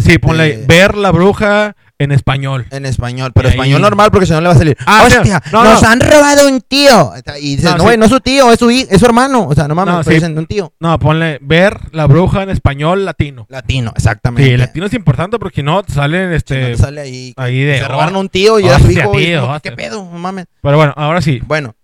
[0.03, 2.65] Sí, ponle Este- ver la bruja en español.
[2.71, 4.75] En español, pero Y ahí- español normal porque si no le va a salir.
[4.87, 5.41] Ah, ¡Hostia!
[5.51, 5.87] no, ¡Nos no.
[5.89, 7.11] han robado un tío!
[7.39, 7.83] Y dices, No, no, sí.
[7.83, 9.47] güey, no es su tío, es su, es su hermano.
[9.47, 10.09] O sea, no mames, No, sí.
[10.15, 10.73] dicen un tío.
[10.79, 13.45] No, ponle ver la bruja en español latino.
[13.49, 14.49] Latino, exactamente.
[14.49, 16.55] Sí, latino es importante porque si no salen Si no este.
[16.71, 17.33] te sale ahí.
[17.37, 17.77] ahí de.
[17.79, 19.19] se robaron un tío y era su hostia, hijo.
[19.19, 19.71] y tío, como, hostia.
[19.71, 20.03] ¿Qué pedo?
[20.03, 20.45] No mames.
[20.63, 21.39] Pero bueno, ahora sí.
[21.45, 21.75] Bueno,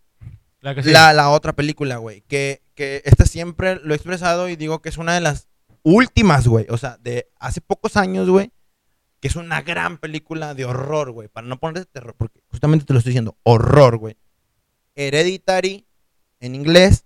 [0.62, 0.94] La que sigue.
[0.94, 2.24] la, la otra película, güey.
[2.28, 5.48] Que, que esta siempre lo he expresado y digo que es una de las
[5.88, 6.66] últimas, güey.
[6.70, 8.52] O sea, de hace pocos años, güey.
[9.20, 11.28] Que es una gran película de horror, güey.
[11.28, 13.38] Para no poner de terror, porque justamente te lo estoy diciendo.
[13.44, 14.18] Horror, güey.
[14.96, 15.88] Hereditary
[16.40, 17.06] en inglés.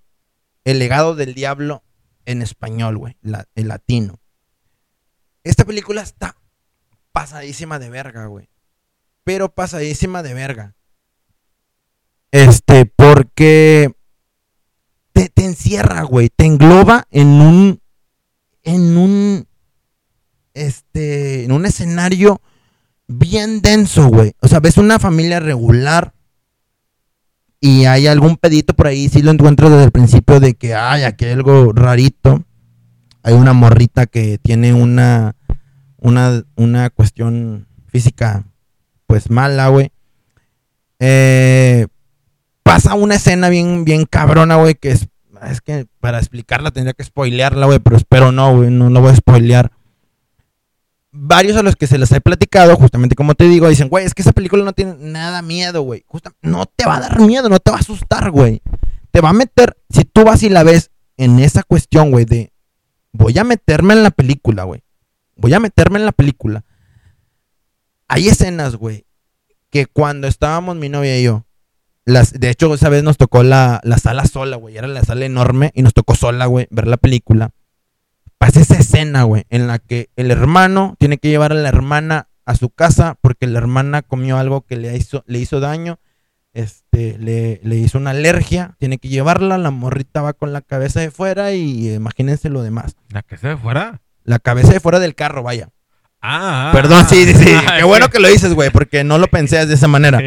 [0.63, 1.83] El legado del diablo
[2.25, 3.17] en español, güey.
[3.21, 4.19] La, el latino.
[5.43, 6.35] Esta película está
[7.11, 8.49] pasadísima de verga, güey.
[9.23, 10.75] Pero pasadísima de verga.
[12.31, 13.91] Este, porque
[15.13, 16.29] te encierra, güey.
[16.29, 17.80] Te engloba en un.
[18.63, 19.47] En un.
[20.53, 21.43] Este.
[21.43, 22.41] En un escenario
[23.07, 24.33] bien denso, güey.
[24.41, 26.13] O sea, ves una familia regular.
[27.59, 29.07] Y hay algún pedito por ahí.
[29.07, 32.43] Sí lo encuentro desde el principio de que hay aquí hay algo rarito.
[33.23, 35.35] Hay una morrita que tiene una.
[35.97, 38.45] Una, una cuestión física.
[39.05, 39.91] Pues mala, güey.
[40.99, 41.87] Eh,
[42.63, 45.07] pasa una escena bien, bien cabrona, güey, que es,
[45.41, 49.15] es que para explicarla tendría que spoilearla, güey, pero espero no, güey, no, voy a
[49.15, 49.71] spoilear.
[51.11, 54.13] Varios a los que se les he platicado, justamente como te digo, dicen, güey, es
[54.13, 56.05] que esa película no tiene nada miedo, güey.
[56.41, 58.61] No te va a dar miedo, no te va a asustar, güey.
[59.11, 62.53] Te va a meter, si tú vas y la ves en esa cuestión, güey, de
[63.11, 64.83] voy a meterme en la película, güey.
[65.35, 66.63] Voy a meterme en la película.
[68.07, 69.05] Hay escenas, güey,
[69.69, 71.45] que cuando estábamos mi novia y yo,
[72.11, 74.77] las, de hecho, esa vez nos tocó la, la sala sola, güey.
[74.77, 77.51] Era la sala enorme y nos tocó sola, güey, ver la película.
[78.37, 82.27] Pasa esa escena, güey, en la que el hermano tiene que llevar a la hermana
[82.45, 85.99] a su casa porque la hermana comió algo que le hizo, le hizo daño.
[86.53, 88.75] Este, le, le hizo una alergia.
[88.77, 89.57] Tiene que llevarla.
[89.57, 92.95] La morrita va con la cabeza de fuera y eh, imagínense lo demás.
[93.09, 94.01] La que se fuera.
[94.23, 95.69] La cabeza de fuera del carro, vaya.
[96.23, 97.55] Ah, ah, Perdón, sí, sí, sí.
[97.67, 100.19] ah, Qué bueno que lo dices, güey, porque no lo pensé de esa manera.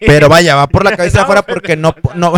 [0.00, 1.94] Pero vaya, va por la cabeza No, afuera porque no.
[2.14, 2.32] no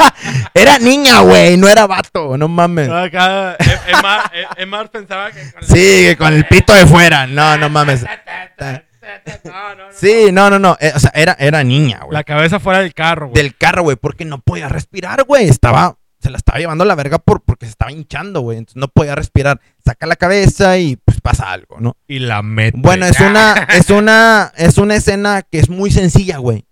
[0.54, 2.90] era niña, güey, no era vato, no mames.
[2.90, 5.74] Acá, Em- Emar, Em- Emar pensaba que con Sí,
[6.06, 7.26] que con el pito de fuera.
[7.26, 8.04] No, no mames.
[8.04, 9.84] No, no, no.
[9.92, 10.76] Sí, no, no, no.
[10.80, 12.12] eh, o sea, era, era niña, güey.
[12.12, 13.42] La cabeza fuera del carro, güey.
[13.42, 15.48] Del carro, güey, porque no podía respirar, güey.
[15.48, 15.96] Estaba.
[16.20, 18.58] Se la estaba llevando la verga por, porque se estaba hinchando, güey.
[18.58, 19.60] Entonces no podía respirar.
[19.84, 21.96] Saca la cabeza y pues pasa algo, ¿no?
[22.08, 22.76] Y la mete.
[22.80, 26.64] Bueno, es una, es una, es una escena que es muy sencilla, güey.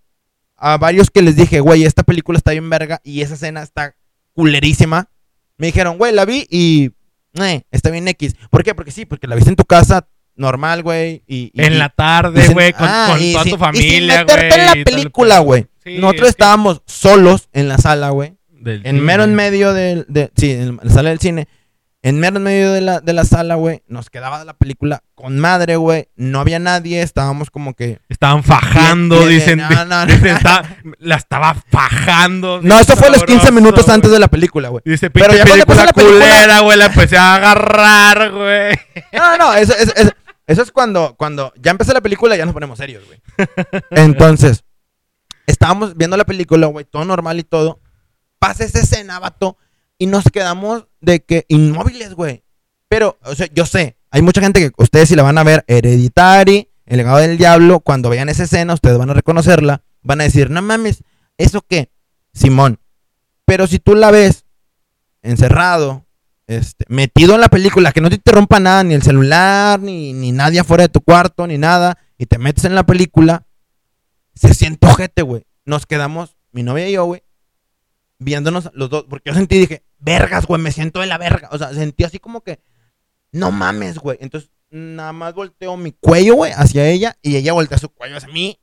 [0.57, 3.95] A varios que les dije, güey, esta película está bien verga y esa escena está
[4.33, 5.09] culerísima.
[5.59, 6.91] Me dijeron, güey, la vi y
[7.41, 8.35] eh, está bien X.
[8.51, 8.75] ¿Por qué?
[8.75, 11.23] Porque sí, porque la viste en tu casa normal, güey.
[11.27, 13.67] Y, y- En la tarde, güey, con, ah, con y toda sin- tu y sin
[13.67, 14.37] familia, güey.
[14.37, 15.67] meterte en la y película, güey.
[15.85, 18.36] Sí, Nosotros es que- estábamos solos en la sala, güey.
[18.67, 19.01] Del En cine.
[19.01, 21.49] mero en medio del, de, sí, en la sala del cine.
[22.03, 23.83] En mero en medio de la, de la sala, güey.
[23.89, 26.09] Nos quedaba la película con madre, güey.
[26.15, 27.03] No había nadie.
[27.03, 27.99] Estábamos como que.
[28.09, 29.59] Estaban fajando, Bien, dicen.
[29.59, 30.07] no, no, no.
[30.07, 32.61] dicen, está- la estaba fajando.
[32.63, 34.83] No, eso fue los 15 sabroso, minutos antes de la película, güey.
[34.85, 38.79] Dice, Pero ya cuando película pasa la película- culera, güey, la empecé a agarrar, güey.
[39.13, 40.13] No, no, eso, eso, eso-
[40.47, 43.21] eso es cuando, cuando ya empecé la película, ya nos ponemos serios, güey.
[43.91, 44.63] Entonces,
[45.49, 47.81] estábamos viendo la película, güey, todo normal y todo.
[48.47, 49.57] Pasa esa escena, vato,
[49.99, 52.45] y nos quedamos de que inmóviles, güey.
[52.89, 55.65] Pero, o sea, yo sé, hay mucha gente que ustedes si la van a ver,
[55.67, 60.25] Hereditary, El legado del diablo, cuando vean esa escena, ustedes van a reconocerla, van a
[60.25, 61.03] decir, no mames,
[61.39, 61.91] ¿eso qué?
[62.35, 62.79] Simón.
[63.47, 64.45] Pero si tú la ves
[65.23, 66.07] encerrado,
[66.47, 70.31] este, metido en la película, que no te interrumpa nada, ni el celular, ni, ni
[70.31, 73.45] nadie afuera de tu cuarto, ni nada, y te metes en la película,
[74.37, 75.43] se siente ojete, güey.
[75.65, 77.25] Nos quedamos, mi novia y yo, güey,
[78.19, 81.49] viéndonos los dos, porque yo sentí, dije, vergas, güey, me siento de la verga.
[81.53, 82.61] O sea, sentí así como que,
[83.33, 84.19] no mames, güey.
[84.21, 88.29] Entonces, nada más volteo mi cuello, güey, hacia ella y ella voltea su cuello hacia
[88.29, 88.59] mí.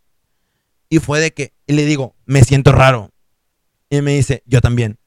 [0.89, 3.11] Y fue de que, y le digo, me siento raro.
[3.89, 4.97] Y me dice, yo también.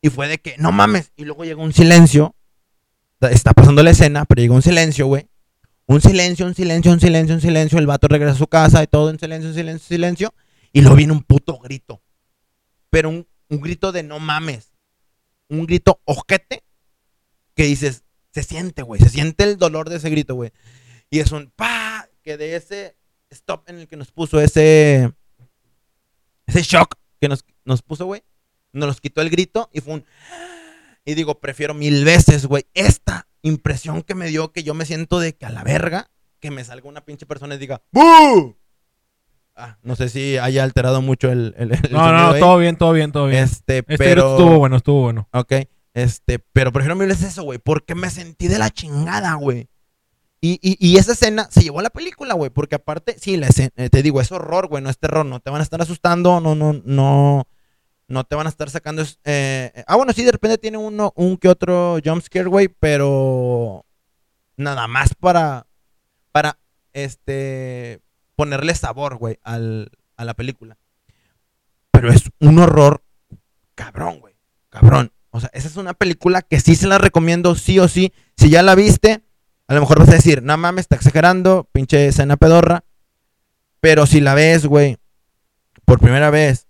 [0.00, 1.12] Y fue de que, no mames.
[1.16, 2.34] Y luego llegó un silencio.
[3.20, 5.28] Está pasando la escena, pero llegó un silencio, güey.
[5.86, 7.78] Un silencio, un silencio, un silencio, un silencio.
[7.78, 10.34] El vato regresa a su casa y todo en silencio, silencio, silencio.
[10.72, 12.02] Y luego viene un puto grito.
[12.90, 14.72] Pero un, un grito de no mames.
[15.48, 16.64] Un grito ojete.
[17.54, 19.00] Que dices, se siente, güey.
[19.00, 20.52] Se siente el dolor de ese grito, güey.
[21.10, 22.08] Y es un pa.
[22.22, 22.96] Que de ese
[23.30, 25.12] stop en el que nos puso ese.
[26.46, 28.22] Ese shock que nos, nos puso, güey.
[28.72, 30.06] Nos quitó el grito y fue un.
[31.04, 35.18] Y digo, prefiero mil veces, güey, esta impresión que me dio que yo me siento
[35.18, 38.56] de que a la verga, que me salga una pinche persona y diga, ¡Bú!
[39.54, 41.54] Ah, no sé si haya alterado mucho el.
[41.58, 43.44] el, el No, no, no, todo bien, todo bien, todo bien.
[43.44, 44.32] Este, Este pero.
[44.36, 45.28] estuvo bueno, estuvo bueno.
[45.32, 45.52] Ok.
[45.94, 47.58] Este, pero prefiero mil veces eso, güey.
[47.58, 49.68] Porque me sentí de la chingada, güey.
[50.40, 52.50] Y, y, y esa escena se llevó a la película, güey.
[52.50, 54.82] Porque aparte, sí, la escena- eh, te digo, es horror, güey.
[54.82, 55.26] No es terror.
[55.26, 56.40] No te van a estar asustando.
[56.40, 57.46] No, no, no.
[58.08, 59.02] No te van a estar sacando.
[59.02, 62.68] eh, eh, ah, bueno, sí, de repente tiene uno, un que otro jumpscare, güey.
[62.68, 63.84] Pero.
[64.56, 65.66] Nada más para.
[66.32, 66.58] Para.
[66.94, 68.00] Este.
[68.42, 70.76] Ponerle sabor, güey, al, a la película.
[71.92, 73.04] Pero es un horror
[73.76, 74.34] cabrón, güey.
[74.68, 75.12] Cabrón.
[75.30, 78.12] O sea, esa es una película que sí se la recomiendo, sí o sí.
[78.36, 79.22] Si ya la viste,
[79.68, 82.82] a lo mejor vas a decir, no mames, está exagerando, pinche escena pedorra.
[83.80, 84.96] Pero si la ves, güey,
[85.84, 86.66] por primera vez,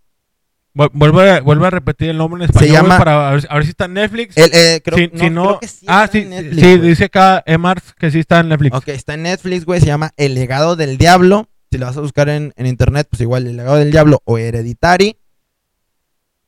[0.74, 3.54] Vu- Vuelve, a- vuelve a repetir el nombre en español güey, llama- para ver, a
[3.56, 4.36] ver si está en Netflix.
[4.36, 6.62] el, eh, creo, si, no, si no, creo que sí ah, está sí, en Netflix,
[6.62, 8.74] sí, dice acá Emars que sí está en Netflix.
[8.76, 11.48] Ok, está en Netflix, güey, se llama El legado del diablo.
[11.72, 14.36] Si la vas a buscar en, en internet, pues igual El legado del diablo o
[14.36, 15.16] Hereditary.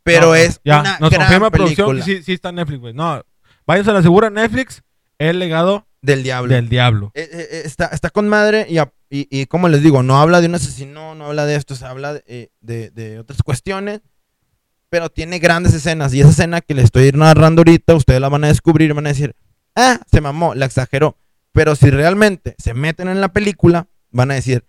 [0.02, 2.56] Pero No, es ya, una nos gran confirma producción película que sí, sí está en
[2.56, 2.92] Netflix, güey.
[2.92, 3.24] No,
[3.66, 4.82] váyanse a la segura Netflix,
[5.18, 6.54] El legado del diablo.
[6.54, 7.10] del diablo.
[7.14, 10.18] Eh, eh, eh, está, está con madre y, a- y, y como les digo, no
[10.20, 14.02] habla de un asesino, no habla de esto, se habla de, de- de otras cuestiones,
[14.90, 18.44] pero tiene grandes escenas y esa escena que les estoy narrando ahorita, ustedes la van
[18.44, 19.34] a descubrir y van a decir,
[19.74, 21.16] ah, se mamó, la exageró,
[21.52, 24.66] pero si realmente se meten en la película, van a decir,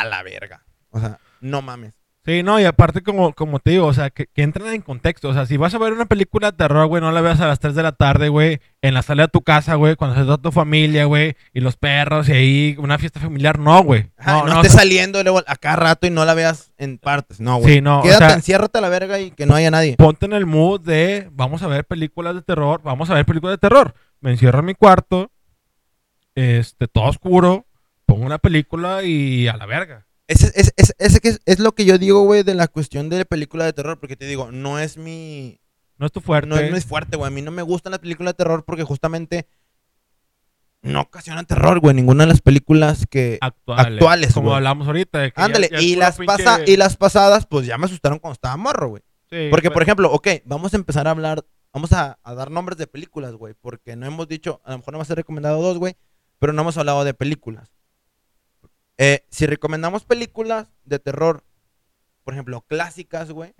[0.00, 1.94] a la verga, o sea, no mames.
[2.24, 5.28] Sí, no, y aparte, como, como te digo, o sea, que, que entren en contexto.
[5.28, 7.46] O sea, si vas a ver una película de terror, güey, no la veas a
[7.46, 10.22] las 3 de la tarde, güey, en la sala de tu casa, güey, cuando se
[10.22, 14.10] toda tu familia, güey, y los perros, y ahí una fiesta familiar, no, güey.
[14.26, 16.72] No, no, no, estés o sea, saliendo luego a cada rato y no la veas
[16.78, 17.74] en partes, no, güey.
[17.74, 19.94] Sí, no, o Quédate, sea- enciérrate a la verga y que no haya nadie.
[19.96, 23.52] ponte en el mood de vamos a ver películas de terror, vamos a ver películas
[23.52, 23.94] de terror.
[24.20, 25.30] Me encierro en mi cuarto,
[26.34, 27.65] este, todo oscuro,
[28.06, 30.06] pongo una película y a la verga.
[30.28, 33.08] Ese, ese, ese, ese que es, es lo que yo digo, güey, de la cuestión
[33.08, 35.60] de película de terror, porque te digo, no es mi...
[35.98, 36.48] No es tu fuerte.
[36.48, 37.28] No, es- no es fuerte, güey.
[37.28, 39.46] A mí no me gustan las películas de terror porque justamente
[40.82, 41.94] no ocasionan terror, güey.
[41.94, 43.38] Ninguna de las películas que...
[43.40, 43.86] actuales.
[43.94, 44.56] actuales, Como güey.
[44.56, 45.18] hablamos ahorita.
[45.20, 48.18] de que Ándale, ya y, las pinche- pasa, y las pasadas, pues ya me asustaron
[48.18, 49.02] cuando estaba morro, güey.
[49.30, 49.74] Sí, Porque, güey.
[49.74, 53.32] por ejemplo, ok, vamos a empezar a hablar, vamos a, a dar nombres de películas,
[53.34, 53.54] güey.
[53.60, 55.96] Porque no hemos dicho, a lo mejor no hemos recomendado dos, güey,
[56.38, 57.72] pero no hemos hablado de películas.
[58.98, 61.44] Eh, si recomendamos películas de terror,
[62.24, 63.54] por ejemplo, clásicas, güey,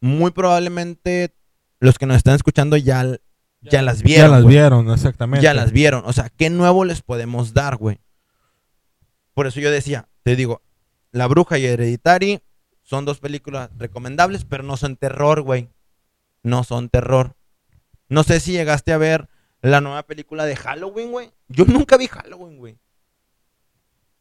[0.00, 1.34] muy probablemente
[1.78, 3.04] los que nos están escuchando ya,
[3.60, 4.30] ya las Ya vieron.
[4.32, 4.54] las güey.
[4.56, 5.42] vieron, exactamente.
[5.44, 6.02] Ya las vieron.
[6.06, 8.00] O sea, ¿qué nuevo les podemos dar, güey?
[9.34, 10.62] Por eso yo decía, te digo,
[11.12, 12.42] La Bruja y Hereditary
[12.82, 15.68] son dos películas recomendables, pero no son terror, güey.
[16.42, 17.36] No son terror.
[18.08, 19.28] No sé si llegaste a ver
[19.62, 21.30] la nueva película de Halloween, güey.
[21.48, 22.78] Yo nunca vi Halloween, güey.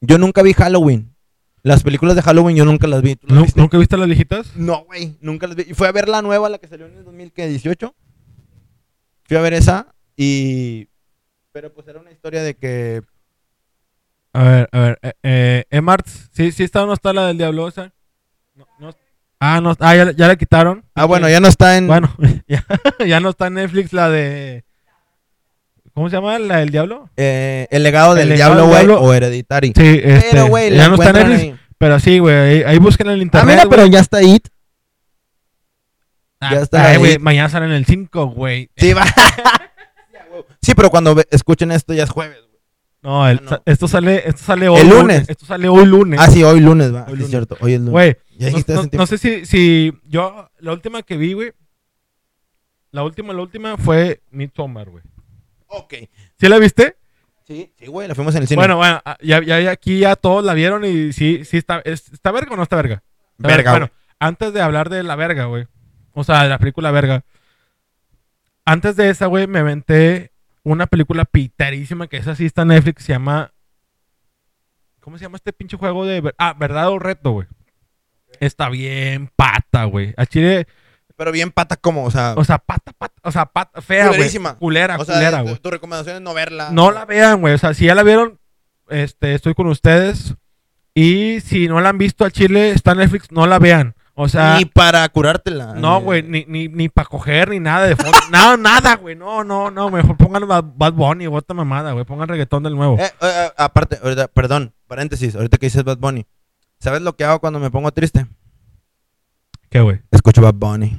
[0.01, 1.15] Yo nunca vi Halloween.
[1.61, 3.15] Las películas de Halloween yo nunca las vi.
[3.15, 3.59] ¿Tú las ¿Nu- viste?
[3.59, 4.55] ¿Nunca viste las viejitas?
[4.55, 5.63] No, güey, nunca las vi.
[5.69, 7.93] Y fui a ver la nueva, la que salió en el 2018.
[9.25, 10.87] Fui a ver esa y...
[11.51, 13.01] Pero pues era una historia de que...
[14.31, 14.99] A ver, a ver.
[15.01, 17.69] Eh, eh, Emarts, ¿sí, ¿sí está o no está la del diablo?
[18.55, 18.95] No, no-
[19.39, 20.85] ah, no, ah, ya, ya la quitaron.
[20.95, 21.87] Ah, bueno, ya no está en...
[21.87, 22.15] Bueno,
[22.47, 22.65] ya,
[23.05, 24.63] ya no está en Netflix la de...
[25.99, 26.39] ¿Cómo se llama?
[26.39, 27.09] ¿La del diablo?
[27.17, 29.01] eh, el legado El del legado diablo, güey, diablo.
[29.01, 29.73] o Hereditary.
[29.75, 31.39] Sí, este, pero, güey, la ya no está en Netflix.
[31.41, 31.55] ahí.
[31.77, 34.47] Pero sí, güey, ahí, ahí busquen en el Ah, internet, mira, pero ya está It.
[36.39, 38.69] Ah, ya está ay, güey, mañana salen en el 5, güey.
[38.77, 39.03] Sí, va.
[40.61, 42.61] sí, pero cuando escuchen esto ya es jueves, güey.
[43.01, 43.61] No, el- Ah, no.
[43.65, 45.27] esto sale esto sale hoy El lunes.
[45.27, 46.17] Esto sale hoy lunes.
[46.21, 46.99] Ah, sí, hoy lunes, va.
[47.01, 47.23] Hoy Sí, lunes.
[47.25, 47.91] es cierto, hoy es lunes.
[47.91, 51.51] Güey, no, no- no sé si, si yo, la última que vi, güey,
[52.91, 55.03] la última, la última fue Midsommar, güey.
[55.69, 55.93] Ok.
[56.39, 56.97] ¿Sí la viste?
[57.47, 58.57] Sí, sí, güey, la fuimos en el cine.
[58.57, 62.11] Bueno, bueno, ah, ya, ya, aquí ya todos la vieron y sí, sí está, es-
[62.13, 63.01] ¿está verga o no está verga?
[63.37, 63.89] Está Verga, Bueno,
[64.19, 65.65] antes de hablar de la verga, güey,
[66.13, 67.23] o sea, de la película verga,
[68.65, 70.31] antes de esa, güey, me aventé
[70.63, 73.51] una película piterísima que esa sí está en Netflix, se llama...
[74.99, 76.33] ¿Cómo se llama este pinche juego de...
[76.37, 77.47] Ah, verdad o reto, güey.
[78.39, 80.13] Está bien pata, güey.
[80.17, 80.67] A Chile,
[81.19, 84.31] Pero bien pata como, o sea, o sea, pata, pata, o sea, pata, fea, güey.
[84.57, 85.57] Culera, o sea, culera, tu- güey.
[85.57, 86.69] tu recomendación es no verla.
[86.71, 87.55] No la vean, güey.
[87.55, 88.39] O sea, si ya la vieron,
[88.87, 90.35] este, estoy con ustedes.
[90.95, 93.95] Y si no la han visto a Chile, está en Netflix, no la vean.
[94.13, 95.73] O sea, Ni para curártela.
[95.73, 98.17] no, güey, ni, ni, ni para coger, ni nada de fondo.
[98.31, 99.17] nada, nada, güey.
[99.17, 99.89] No, no, no.
[99.89, 102.05] Mejor pongan Bad, Bunny o otra mamada, güey.
[102.05, 102.97] Pongan reggaetón del nuevo.
[102.97, 106.25] Eh, eh, eh, aparte, ahorita, perdón, paréntesis, ahorita que dices Bad Bunny.
[106.79, 108.25] ¿Sabes lo que hago cuando me pongo triste?
[109.69, 109.99] ¿Qué, güey?
[110.11, 110.97] Escucho Bad Bunny.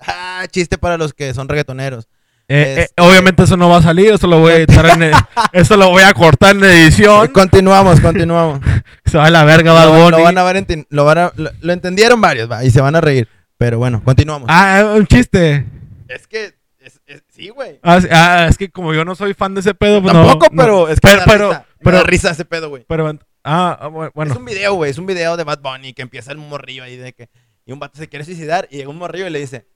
[0.00, 2.08] Ah, chiste para los que son reggaetoneros.
[2.48, 5.02] Eh, eh, Este- obviamente eso no va a salir, eso lo voy a editar en
[5.52, 7.28] eso lo voy a cortar en edición.
[7.28, 8.60] Continuamos, continuamos.
[9.04, 10.10] Se va a la verga Bad Bunny.
[10.18, 12.94] lo van a ver, lo, van a- lo- lo entendieron varios, va, y se van
[12.94, 13.28] a reír.
[13.58, 14.48] Pero bueno, continuamos.
[14.52, 15.64] Ah, eh, un chiste.
[16.08, 17.80] Es que, es- es- sí, güey.
[17.82, 20.62] Ah, ah, es que como yo no soy fan de ese pedo, pues Tampoco, no.
[20.62, 22.84] pero es que pero, me da pero, risa, me pero, da risa ese pedo, güey.
[22.86, 24.32] pero, ah, ah, bu- bueno.
[24.32, 26.96] Es un video, güey, es un video de Bad Bunny que empieza el morrillo ahí
[26.96, 27.28] de que...
[27.66, 29.66] Y un vato se quiere suicidar y llega un morrillo y le dice...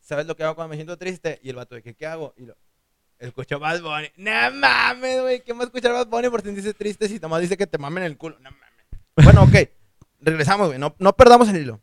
[0.00, 1.38] ¿Sabes lo que hago cuando me siento triste?
[1.42, 2.34] Y el vato que, ¿qué hago?
[2.36, 2.56] Y lo...
[3.18, 4.08] Escucho Bad Bunny.
[4.16, 5.42] No mames, güey.
[5.42, 8.18] ¿Qué más escuchar Bad Bunny por sentirse triste si nomás dice que te mamen el
[8.18, 8.36] culo?
[8.40, 8.68] No mames.
[9.16, 9.68] Bueno, ok.
[10.20, 10.78] Regresamos, güey.
[10.78, 11.80] No, no perdamos el hilo.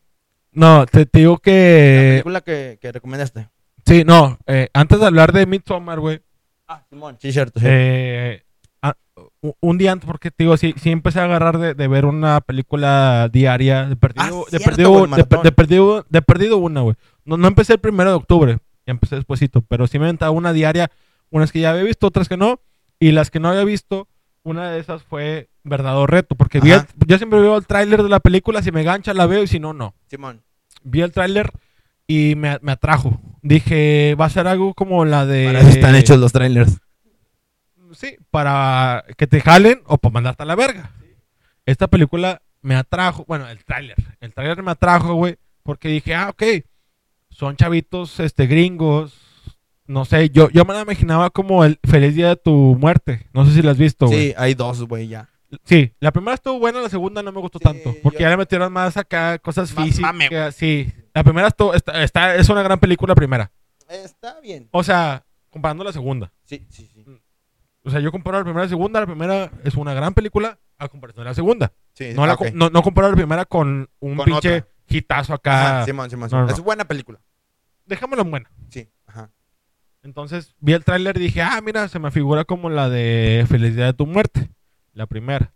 [0.52, 2.10] No, te, te digo La que...
[2.12, 3.50] película que, que recomendaste.
[3.86, 6.22] Sí, no, eh, antes de hablar de Midsommar, güey,
[6.68, 7.18] Ah, Simón.
[7.20, 7.60] Sí, cierto.
[7.60, 7.66] sí.
[7.68, 8.44] eh,
[9.60, 12.42] un día antes, porque te digo, sí, sí empecé a agarrar de, de ver una
[12.42, 14.92] película diaria, de perdido, Ah, de, cierto, perdido,
[15.44, 16.96] de, perdido, de perdido una, güey.
[17.26, 20.54] No, no empecé el primero de octubre, ya empecé despuesito, pero sí me aventaba una
[20.54, 20.92] diaria,
[21.32, 22.60] unas que ya había visto, otras que no,
[23.00, 24.08] y las que no había visto,
[24.44, 28.04] una de esas fue Verdad o Reto, porque vi el- yo siempre veo el tráiler
[28.04, 29.96] de la película, si me gancha la veo y si no, no.
[30.08, 30.42] Simón.
[30.84, 31.52] Vi el tráiler
[32.08, 33.20] y me, me atrajo.
[33.44, 35.46] Dije, va a ser algo como la de...
[35.46, 36.80] Para eso están hechos los trailers.
[38.02, 40.92] Sí, para que te jalen o para mandarte a la verga.
[41.66, 43.96] Esta película me atrajo, bueno, el tráiler.
[44.20, 46.44] El tráiler me atrajo, güey, porque dije, ah, ok,
[47.30, 49.18] son chavitos este, gringos.
[49.86, 53.28] No sé, yo, yo me la imaginaba como el Feliz Día de tu Muerte.
[53.34, 54.30] No sé si la has visto, güey.
[54.30, 55.30] Sí, hay dos, güey, ya.
[55.66, 57.94] Sí, la primera estuvo buena, la segunda no me gustó Sí, tanto.
[58.02, 60.14] Porque yo- ya le metieron más acá cosas Más físicas.
[60.14, 63.52] mame, sí, la primera estuvo, está, está- es una gran película primera.
[63.90, 64.70] Está bien.
[64.72, 66.32] O sea, comparando la segunda.
[66.46, 67.01] Sí, sí, sí.
[67.84, 69.00] O sea, yo comparo la primera y la segunda.
[69.00, 71.74] La primera es una gran película a comparación de la segunda.
[71.94, 74.68] sí No, la, no, no comparo la primera con un Con pinche otra.
[74.88, 75.82] hitazo acá.
[75.82, 76.10] Ajá, Simón.
[76.32, 76.50] no.
[76.50, 77.20] Es buena película.
[77.86, 78.52] Déjamelo en buena.
[78.70, 79.32] Sí, ajá.
[80.04, 83.88] Entonces vi el tráiler y dije, ah, mira, se me figura como la de Felicidad
[83.88, 84.50] de tu muerte.
[84.94, 85.54] La primera.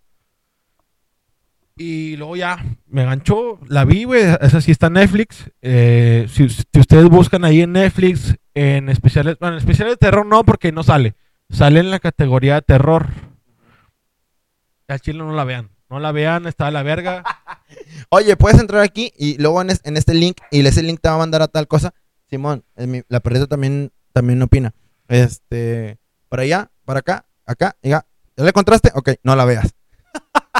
[1.77, 4.23] Y luego ya me ganchó, la vi, güey.
[4.39, 5.51] Esa sí está en Netflix.
[5.61, 10.25] Eh, si, si ustedes buscan ahí en Netflix, en especiales, bueno, en especiales de terror
[10.25, 11.15] no, porque no sale.
[11.49, 13.07] Sale en la categoría de terror.
[14.87, 15.69] Al chile no la vean.
[15.89, 17.23] No la vean, está a la verga.
[18.09, 21.09] Oye, puedes entrar aquí y luego en, es- en este link, y ese link te
[21.09, 21.93] va a mandar a tal cosa.
[22.29, 24.73] Simón, en mi- la perrita también, también opina.
[25.07, 25.97] Este,
[26.29, 28.05] para allá, para acá, acá, ya.
[28.35, 28.91] ¿Ya le encontraste?
[28.95, 29.73] Ok, no la veas.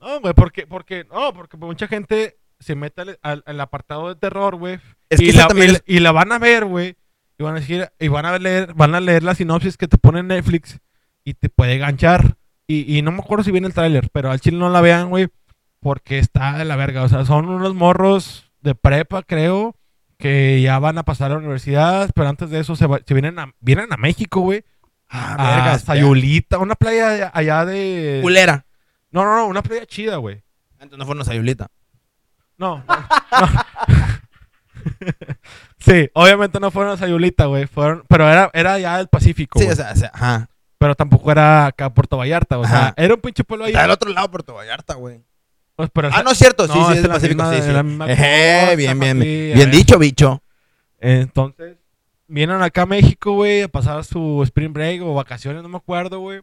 [0.00, 4.14] No, güey, porque, porque, no, porque mucha gente se mete al, al- al apartado de
[4.14, 4.78] terror, güey.
[5.08, 6.96] Es que y, la, también y- es- y la van a ver, güey.
[7.38, 9.98] Y van a decir, y van a leer, van a leer la sinopsis que te
[9.98, 10.78] pone Netflix
[11.24, 12.36] y te puede ganchar.
[12.66, 15.08] Y, y no me acuerdo si viene el tráiler, pero al chile no la vean,
[15.10, 15.28] güey,
[15.80, 17.02] porque está de la verga.
[17.02, 19.76] O sea, son unos morros de prepa, creo,
[20.18, 23.14] que ya van a pasar a la universidad, pero antes de eso se, va- se
[23.14, 24.64] vienen, a, vienen a México, güey.
[25.08, 28.18] Ah, A vergas, Sayulita, una playa allá- allá de...
[28.22, 28.64] Culera.
[29.12, 30.42] No, no, no, una playa chida, güey.
[30.80, 31.68] Entonces no fueron a Sayulita.
[32.58, 32.78] No.
[32.88, 32.96] no,
[33.40, 33.46] no.
[35.86, 37.66] sí, obviamente no fueron a Sayulita, güey.
[37.66, 39.58] Fueron, pero era, era ya del Pacífico.
[39.58, 40.48] Sí, o sea, o sea, ajá.
[40.78, 42.58] pero tampoco era acá Puerto Vallarta.
[42.58, 42.94] O sea, Ajá.
[42.96, 43.70] era un pinche pueblo ahí.
[43.72, 45.22] Está del otro lado, Puerto Vallarta, güey.
[45.76, 47.70] Pues, pero Ah, no es cierto, sí, sí, es del Pacífico, sí, sí.
[48.08, 49.58] Ejé, bien, bien, bien.
[49.58, 49.70] ver.
[49.70, 50.42] dicho, bicho.
[50.98, 51.76] Entonces,
[52.26, 56.20] vienen acá a México, güey, a pasar su spring break o vacaciones, no me acuerdo,
[56.20, 56.40] güey.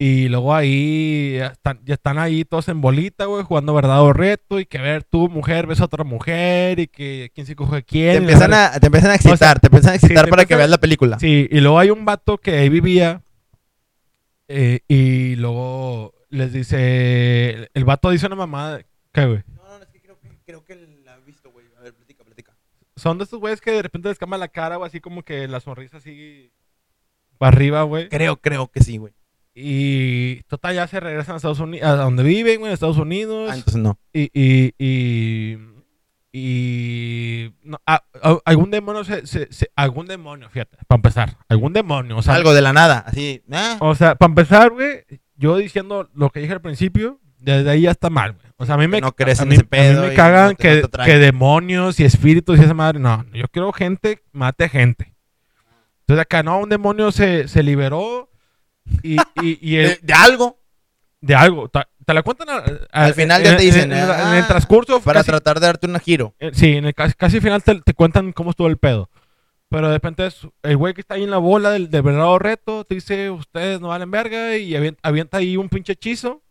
[0.00, 4.12] Y luego ahí ya están, ya están ahí todos en bolita, güey, jugando verdad o
[4.12, 4.60] reto.
[4.60, 7.82] Y que ver, tú, mujer, ves a otra mujer y que quién se coge a
[7.82, 8.12] quién.
[8.12, 10.54] Te empiezan, a, te empiezan a excitar, sea, te empiezan a excitar te para que
[10.54, 11.18] veas la película.
[11.18, 13.22] Sí, y luego hay un vato que ahí vivía.
[14.46, 17.68] eh, y luego les dice.
[17.74, 18.80] El vato dice una mamada.
[19.12, 19.42] ¿Qué, güey?
[19.48, 21.66] No, no, es que creo que, creo que la he visto, güey.
[21.76, 22.56] A ver, platica, platica.
[22.94, 25.48] Son de estos güeyes que de repente les cambia la cara, o así como que
[25.48, 26.52] la sonrisa así.
[27.36, 28.08] Para arriba, güey.
[28.08, 29.12] Creo, creo que sí, güey.
[29.60, 33.50] Y total, ya se regresan a Estados Unidos, a donde viven, güey, en Estados Unidos.
[33.52, 33.98] Ah, entonces no.
[34.12, 35.58] Y, y, y,
[36.30, 41.72] Y no, a- a- algún demonio se, se- se- algún demonio, fíjate, para empezar, algún
[41.72, 43.42] demonio, o sea, Algo de la nada, así.
[43.50, 45.04] ah, o sea, para empezar, güey,
[45.36, 48.46] yo diciendo lo que dije al principio, desde ahí ya está mal, güey.
[48.58, 50.14] O sea, a mí me, no crees a en mí, ese a mí pedo me
[50.14, 52.98] cagan no que, que demonios y espíritus y esa madre.
[53.00, 55.14] No, yo quiero gente, mate gente.
[56.00, 58.28] Entonces acá, no, un demonio se, se liberó
[59.02, 60.58] y, y, y el- de, de algo
[61.20, 61.68] de algo.
[61.68, 62.56] Te, la cuentan a-
[62.92, 65.00] a- Al final en- ya te en- dicen, En, en- ah, en el transcurso.
[65.00, 66.34] para casi- tratar de darte un giro.
[66.38, 69.10] eh, Sí, en el casi, casi final te, te cuentan cómo estuvo el pedo.
[69.68, 72.38] Pero de repente es el güey que está ahí en la bola del, del verdadero
[72.38, 76.42] reto te dice, ustedes no valen verga y avienta, avienta ahí un pinche hechizo.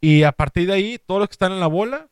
[0.00, 2.08] Y a partir de ahí, todos los que están en la bola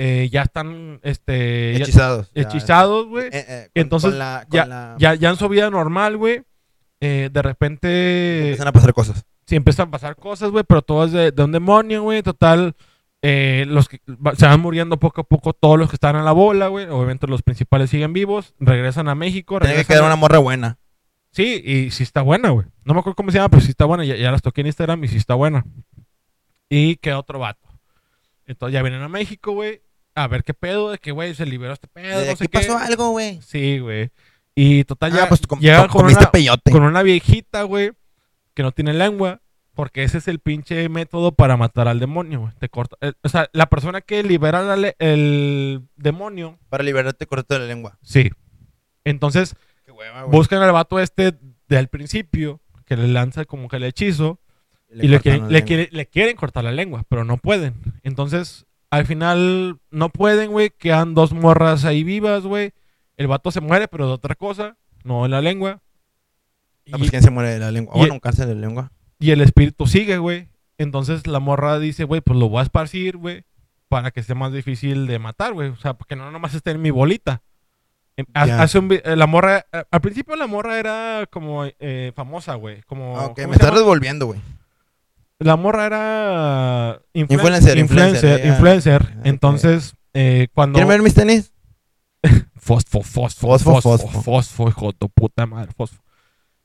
[0.00, 2.30] eh, ya están este, Hechizados.
[2.34, 2.42] ya.
[2.42, 3.26] hechizados, güey.
[3.28, 6.42] Eh, eh, Entonces, con la- con ya, la- ya, ya en su vida normal, güey.
[7.00, 9.24] Eh, de repente empiezan a pasar cosas.
[9.46, 12.22] sí empiezan a pasar cosas, güey, pero todo es de, de un demonio, güey.
[12.22, 12.74] Total,
[13.22, 14.00] eh, los que
[14.36, 16.86] se van muriendo poco a poco todos los que están en la bola, güey.
[16.86, 19.58] Obviamente los principales siguen vivos, regresan a México.
[19.60, 20.78] Tiene que quedar a- una morra buena.
[21.30, 22.66] Sí, y sí está buena, güey.
[22.84, 24.04] No me acuerdo cómo se llama, pero sí está buena.
[24.04, 25.64] Ya, ya las toqué en Instagram y sí está buena.
[26.70, 27.66] Y queda otro vato.
[28.46, 29.82] Entonces ya vienen a México, güey.
[30.14, 32.48] A ver qué pedo, de que, güey, se liberó este pedo, De no sé aquí
[32.48, 32.58] qué.
[32.66, 33.40] pasó algo, güey.
[33.42, 34.10] Sí, güey.
[34.60, 36.70] Y total, ya Ah, pues com- llega com- con comiste una, peyote.
[36.72, 37.92] con una viejita, güey,
[38.54, 39.40] que no tiene lengua,
[39.74, 42.52] porque ese es el pinche método para matar al demonio, güey.
[42.58, 42.96] Te corta.
[43.00, 47.66] eh, o sea, la persona que libera la el demonio, Para liberarte corto de la
[47.66, 47.98] lengua.
[48.02, 48.30] sí.
[49.04, 49.54] Entonces,
[49.86, 50.32] Qué hueva, güey.
[50.36, 51.34] buscan al vato este
[51.68, 54.40] del principio, que le lanza como que el hechizo,
[54.92, 57.74] y le quieren, quiere- le quieren cortar la lengua, pero no pueden.
[58.02, 60.70] Entonces, al final, no pueden, güey.
[60.76, 62.72] Quedan dos morras ahí vivas, güey.
[63.18, 65.80] El vato se muere, pero de otra cosa, no en la lengua.
[66.90, 67.92] Ah, pues, ¿quién se muere de la lengua?
[67.96, 68.92] y- Bueno, un cáncer de la lengua.
[69.18, 70.48] Y el espíritu sigue, güey.
[70.78, 73.44] Entonces la morra dice, güey, pues lo voy a esparcir, güey,
[73.88, 75.68] para que sea más difícil de matar, güey.
[75.70, 77.42] O sea, porque no nomás esté en mi bolita.
[78.16, 78.24] Em.
[78.34, 82.82] Hace un eh, la morra, eh, al principio la morra era como eh, famosa, güey.
[82.82, 83.78] Como, Ok, ¿cómo me estás llama?
[83.80, 84.40] devolviendo, güey.
[85.40, 89.02] La morra era influen- Influencer, influencer, influencer.
[89.02, 89.26] Ok.
[89.26, 90.74] Entonces, eh, cuando...
[90.76, 91.52] ¿Quieren ver mis tenis?
[92.56, 94.22] Fosfo, fosfo, Fosfo, fosfo, fosfo.
[94.22, 96.02] fosfo, hijo de tu puta madre, fosfo.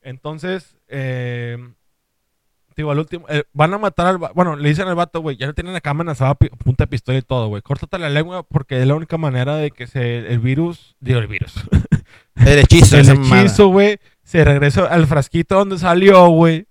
[0.02, 1.58] Entonces, eh,
[2.76, 5.48] digo, al último, eh, van a matar al, bueno, le dicen al vato, güey, ya
[5.48, 8.44] le tienen acá amenazado a pi- punta de pistola y todo, güey, córtate la lengua
[8.44, 11.54] porque es la única manera de que se, el virus, digo, el virus,
[12.36, 12.98] El hechizo.
[12.98, 16.68] el hechizo, güey, se regresa al frasquito donde salió, güey,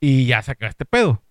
[0.00, 1.22] y ya se acaba este pedo.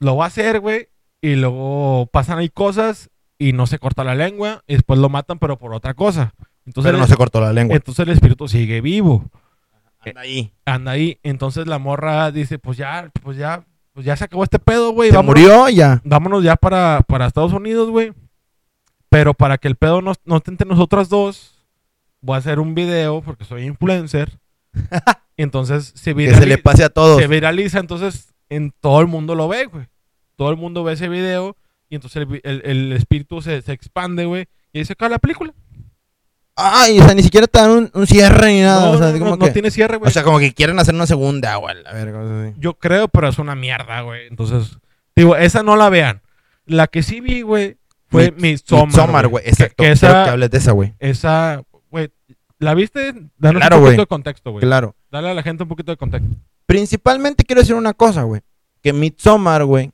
[0.00, 0.88] Lo va a hacer, güey,
[1.22, 3.10] y luego pasan ahí cosas
[3.40, 6.34] y no se corta la lengua y después lo matan, pero por otra cosa.
[6.66, 7.74] Entonces, Pero no el- se cortó la lengua.
[7.74, 9.24] entonces el espíritu sigue vivo.
[10.00, 10.52] Anda ahí.
[10.66, 11.18] Anda ahí.
[11.22, 15.10] Entonces la morra dice, pues ya, pues ya, pues ya se acabó este pedo, güey.
[15.10, 16.00] ¿Se murió ya?
[16.04, 18.12] vámonos ya para, para Estados Unidos, güey.
[19.08, 21.58] Pero para que el pedo no, no esté entre nosotras dos,
[22.20, 24.38] voy a hacer un video porque soy influencer.
[25.36, 27.20] y entonces se Que se le viraliza, pase a todos.
[27.20, 29.86] se viraliza, entonces en todo el mundo lo ve, güey.
[30.36, 31.56] Todo el mundo ve ese video
[31.90, 34.46] y entonces el, el- el espíritu se, se expande, güey.
[34.72, 35.52] Y ahí se acaba la película.
[36.56, 38.86] Ay, o sea, ni siquiera te dan un, un cierre ni nada.
[38.86, 40.08] no, o sea, no, no, como no que- tiene cierre, güey.
[40.08, 41.74] o sea, como que quieren hacer una segunda, güey.
[41.86, 42.54] A ver, así.
[42.58, 44.26] Yo creo, pero es una mierda, güey.
[44.28, 44.78] Entonces,
[45.16, 46.20] digo, esa no la vean.
[46.66, 49.28] La que sí vi, güey, fue Midsommar.
[49.28, 49.44] Güey.
[49.48, 49.82] Exacto.
[49.82, 50.94] Que, esa, que hables de esa, güey.
[50.98, 52.10] esa, güey,
[52.58, 53.14] ¿la viste?
[53.38, 54.60] Danos Claro, un poquito de contexto, güey.
[54.60, 54.94] Claro.
[55.10, 56.36] Dale a la gente un poquito de contexto.
[56.66, 58.42] Principalmente quiero decir una cosa, güey.
[58.82, 59.90] Que Midsommar, güey,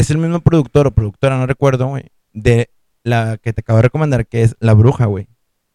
[0.00, 2.70] es el mismo productor o productora, no recuerdo, güey, de
[3.04, 5.28] la que te acabo de recomendar, que es La Bruja, güey.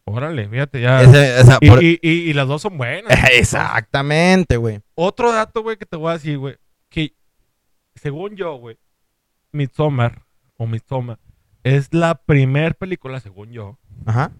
[0.06, 1.02] Órale, fíjate ya.
[1.02, 3.08] Ese- esa- y, por- y- y- y las dos son buenas.
[3.34, 4.82] Exactamente, güey.
[4.96, 6.58] Otro dato, güey, que te voy a decir, güey,
[6.90, 7.14] que
[7.96, 8.78] según yo, güey,
[9.52, 10.24] Midsommar
[10.58, 11.20] o Midsommar
[11.64, 14.32] es la primer película, según yo, Ajá.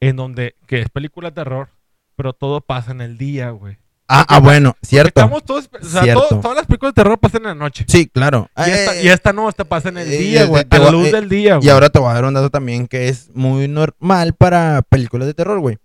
[0.00, 1.70] en donde, que es película de terror,
[2.16, 3.78] pero todo pasa en el día, güey.
[4.14, 5.20] Ah, ah, bueno, cierto.
[5.20, 6.26] Estamos todos, o sea, Cierto.
[6.28, 7.84] todo- todas las películas de terror pasan en la noche.
[7.88, 8.50] Sí, claro.
[8.58, 10.64] Y esta, Eh, y esta no, esta pasa en el eh, día, eh, güey.
[10.68, 11.66] A la luz eh, del día, güey.
[11.66, 15.26] Y ahora te voy a dar un dato también que es muy normal para películas
[15.28, 15.78] de terror, güey.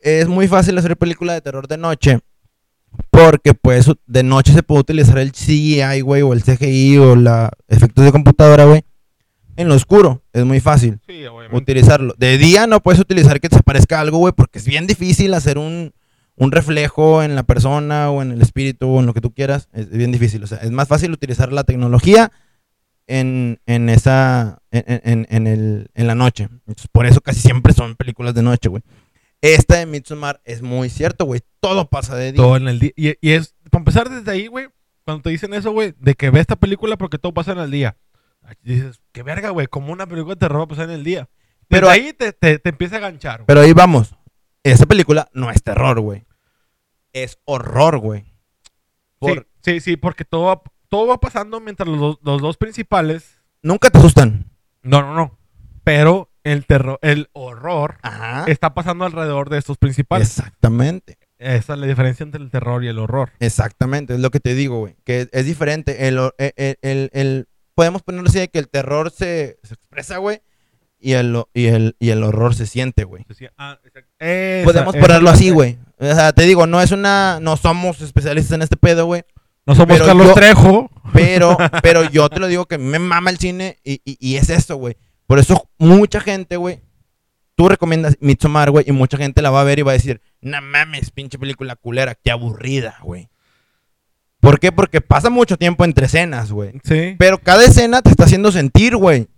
[0.00, 2.20] Es muy fácil hacer películas de terror de noche.
[3.10, 7.48] Porque pues de noche se puede utilizar el CGI, güey, o el CGI o los
[7.68, 8.82] efectos de computadora, güey.
[9.56, 10.22] En lo oscuro.
[10.32, 12.14] Es muy fácil Sí, utilizarlo.
[12.16, 15.58] De día no puedes utilizar que te aparezca algo, güey, porque es bien difícil hacer
[15.58, 15.92] un,
[16.36, 19.68] un reflejo en la persona o en el espíritu o en lo que tú quieras.
[19.72, 20.42] Es bien difícil.
[20.42, 22.32] O sea, es más fácil utilizar la tecnología
[23.06, 24.60] en, en esa.
[24.70, 26.44] En, en- el, en la noche.
[26.66, 28.82] Entonces, por eso casi siempre son películas de noche, güey.
[29.42, 31.40] Esta de Midsommar es muy cierto, güey.
[31.60, 32.36] Todo pasa de día.
[32.42, 32.92] Todo en el día.
[32.96, 34.68] Y, y es, para empezar desde ahí, güey,
[35.04, 37.70] cuando te dicen eso, güey, de que ve esta película porque todo pasa en el
[37.70, 37.96] día.
[38.62, 41.28] Dices, qué verga, güey, como una película de terror va a pasar en el día.
[41.68, 43.38] Pero Pero ahí te, te, te empieza a ganchar.
[43.38, 43.46] güey.
[43.46, 44.14] Pero ahí vamos.
[44.64, 46.24] Esa película no es terror, güey.
[47.12, 48.24] Es horror, güey.
[49.18, 52.56] Por- Sí, sí, sí, porque todo va, todo va pasando mientras los, dos- los dos
[52.56, 53.40] principales.
[53.62, 54.50] Nunca te asustan.
[54.82, 55.38] No, no, no.
[55.84, 58.44] Pero el terror, el horror Ajá.
[58.48, 60.36] está pasando alrededor de estos principales.
[60.38, 61.18] Exactamente.
[61.38, 63.30] Esa es la diferencia entre el terror y el horror.
[63.40, 64.14] Exactamente.
[64.14, 64.96] Es lo que te digo, güey.
[65.04, 66.08] Que es, es diferente.
[66.08, 70.18] El, el, el- el- el- podemos ponerlo así de que el terror se, se expresa,
[70.18, 70.40] güey.
[71.02, 73.24] Y el, y, el, y el horror se siente, güey.
[73.58, 73.78] Ah,
[74.64, 75.78] Podemos ponerlo así, güey.
[75.98, 77.38] O sea, te digo, no es una.
[77.40, 79.24] No somos especialistas en este pedo, güey.
[79.66, 80.90] No somos Pero Carlos yo- Trejo.
[81.12, 84.48] Pero, pero yo te lo digo que me mama el cine y, y- y es
[84.50, 84.96] eso, güey.
[85.26, 86.80] Por eso mucha gente, güey,
[87.54, 90.20] tú recomiendas Midsommar, güey, y mucha gente la va a ver y va a decir,
[90.40, 93.28] no mames, pinche película culera, qué aburrida, güey.
[94.40, 94.72] ¿Por qué?
[94.72, 96.72] Porque pasa mucho tiempo entre escenas, güey.
[96.82, 97.14] Sí.
[97.18, 99.28] Pero cada escena te está haciendo sentir, güey.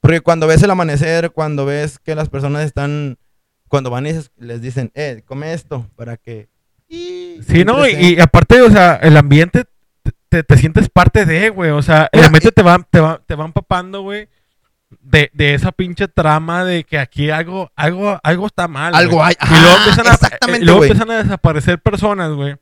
[0.00, 3.18] Porque cuando ves el amanecer, cuando ves que las personas están,
[3.68, 6.48] cuando van y les- dicen, eh, come esto, para que...
[6.88, 9.64] Y- Sí, no, y, y aparte, o sea, el ambiente
[10.02, 11.70] te, te- te sientes parte de, güey.
[11.70, 14.28] O sea, el ambiente te va, te va, te va empapando, güey.
[15.02, 18.94] De, de esa pinche trama de que aquí algo, algo, algo está mal.
[18.94, 19.34] Algo hay.
[19.40, 22.56] Y luego Ajá, empiezan a, y luego empiezan a desaparecer personas, güey.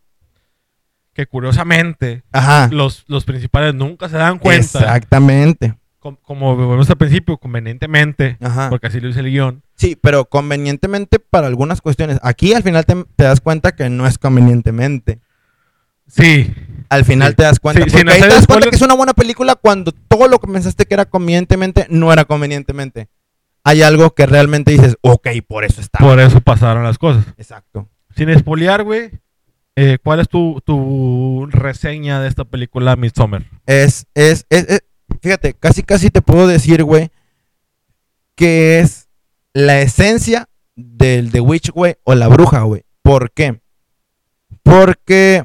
[1.13, 2.69] Que curiosamente, Ajá.
[2.73, 4.81] los, los principales nunca se dan cuenta.
[4.81, 5.75] Exactamente.
[6.07, 8.70] Com- como vemos al principio, convenientemente, Ajá.
[8.70, 9.62] porque así lo dice el guion.
[9.74, 12.19] Sí, pero convenientemente para algunas cuestiones.
[12.23, 15.19] Aquí al final te, te das cuenta que no es convenientemente.
[16.07, 16.53] Sí,
[16.89, 17.35] Al final Sí.
[17.39, 17.83] te das cuenta.
[17.85, 20.47] Sí, porque ahí te das cuenta que es una buena película cuando todo lo que
[20.47, 23.09] pensaste que era convenientemente no era convenientemente.
[23.65, 25.99] Hay algo que realmente dices, ok, por eso está.
[25.99, 27.24] por eso pasaron las cosas.
[27.37, 27.89] Exacto.
[28.15, 29.11] Sin espolear, güey,
[29.74, 33.43] eh, ¿cuál es tu, tu reseña de esta película Midsommar?
[33.66, 34.83] Es, es, es, es-
[35.27, 37.11] fíjate, casi casi te puedo decir, güey,
[38.36, 39.09] que es
[39.55, 42.85] la esencia del The Witch, güey, o la bruja, güey.
[43.03, 43.61] ¿Por qué?
[44.62, 45.44] Porque,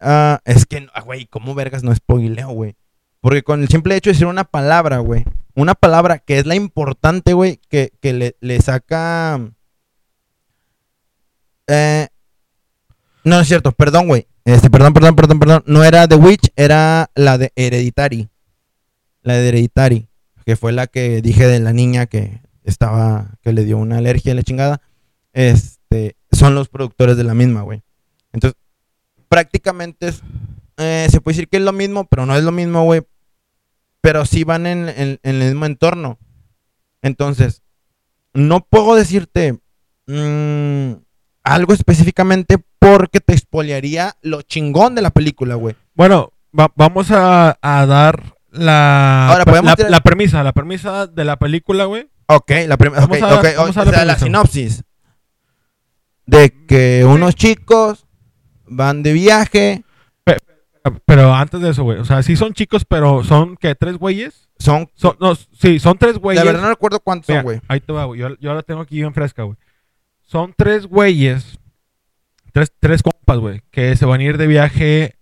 [0.00, 2.76] ah, es que, ah, güey, ¿cómo vergas no spoileo, güey?
[3.20, 5.24] Porque con el simple hecho de decir una palabra, güey,
[5.54, 7.92] una palabra que es la importante, güey, que,
[8.40, 9.38] le, saca...
[11.66, 12.08] Eh,
[13.24, 14.26] no es cierto, perdón, güey.
[14.46, 15.64] Este, perdón, perdón, perdón, perdón.
[15.66, 18.30] No era The Witch, era la de Hereditary.
[19.22, 20.08] La de Hereditary.
[20.44, 24.32] Que fue la que dije de la niña que estaba, que le dio una alergia
[24.32, 24.80] a la chingada.
[25.32, 27.82] Este, son los productores de la misma, güey.
[28.32, 28.58] Entonces,
[29.28, 30.12] prácticamente
[30.78, 33.02] eh, se puede decir que es lo mismo, pero no es lo mismo, güey.
[34.00, 36.18] Pero sí van en, el mismo entorno.
[37.02, 37.62] Entonces,
[38.32, 39.58] no puedo decirte
[40.06, 40.92] mm,
[41.42, 45.74] algo específicamente porque te expoliaría lo chingón de la película, güey.
[45.94, 51.24] Bueno, va- vamos a dar la, Ahora, podemos la, tirar- la premisa, la premisa de
[51.24, 52.08] la película, güey.
[52.26, 53.06] Ok, la primera.
[53.06, 53.26] Vamos a-
[53.56, 54.18] vamos a la la premisa.
[54.18, 54.84] sinopsis.
[56.26, 58.06] De que unos chicos
[58.66, 59.84] van de viaje,
[61.04, 63.74] Pero antes de eso, güey, o sea, sí son chicos, pero son, ¿qué?
[63.74, 64.48] ¿Tres güeyes?
[64.58, 64.88] son.
[64.94, 66.42] Son, no, sí, son tres güeyes.
[66.42, 67.60] la verdad no recuerdo cuántos Mira, son, güey.
[67.68, 68.20] ahí te va, güey.
[68.20, 69.56] Yo, yo la tengo aquí bien fresca, güey.
[70.22, 71.58] Son tres güeyes,
[72.52, 75.16] tres, tres compas, güey, que se van a ir de viaje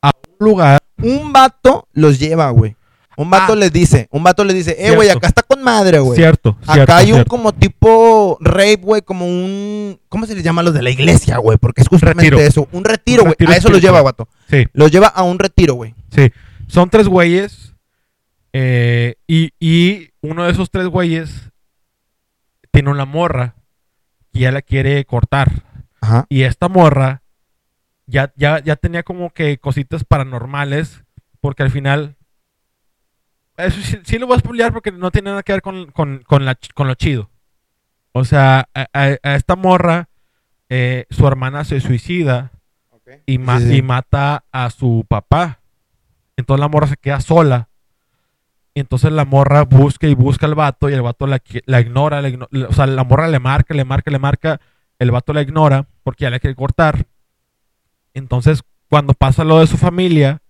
[0.00, 0.10] a
[0.40, 0.78] un lugar.
[1.00, 2.76] Un vato los lleva, güey.
[3.16, 3.56] Un vato Ah.
[3.56, 6.16] les dice, un vato les dice, eh, güey, acá está con madre, güey.
[6.16, 6.82] Cierto, cierto.
[6.82, 7.28] Acá hay un cierto.
[7.30, 10.00] como tipo rape, güey, como un...
[10.08, 11.58] ¿Cómo se les llama a los de la iglesia, güey?
[11.58, 12.38] Porque es justamente Retiro.
[12.40, 12.68] eso.
[12.72, 13.34] Un retiro, güey.
[13.46, 14.28] A eso los lleva, vato.
[14.48, 15.94] Sí, Los lleva a un retiro, güey.
[16.10, 16.30] sí.
[16.68, 17.74] Son tres güeyes.
[18.54, 21.50] eh, y, y uno de esos tres güeyes
[22.70, 23.56] tiene una morra
[24.32, 25.64] que ya la quiere cortar.
[26.00, 26.24] Ajá.
[26.30, 27.22] Y esta morra
[28.06, 31.02] ya, ya, ya tenía como que cositas paranormales.
[31.42, 32.16] Porque al final.
[33.64, 36.22] Eso sí, sí lo voy a spoilear porque no tiene nada que ver con, con,
[36.26, 37.30] con la, ch- con lo chido.
[38.12, 40.08] O sea, a, a- a esta morra,
[40.68, 42.52] eh, su hermana se suicida
[43.26, 43.76] y, ma- Sí, sí, sí.
[43.78, 45.60] y mata a su papá.
[46.36, 47.68] Entonces la morra se queda sola.
[48.74, 51.42] Y entonces la morra busca y busca al vato y el vato la,
[51.80, 52.22] ignora.
[52.22, 54.60] la igno- la- o sea, la morra le marca, le marca, le marca.
[54.98, 57.06] El vato la ignora porque ya la quiere cortar.
[58.14, 60.42] Entonces, cuando pasa lo de su familia,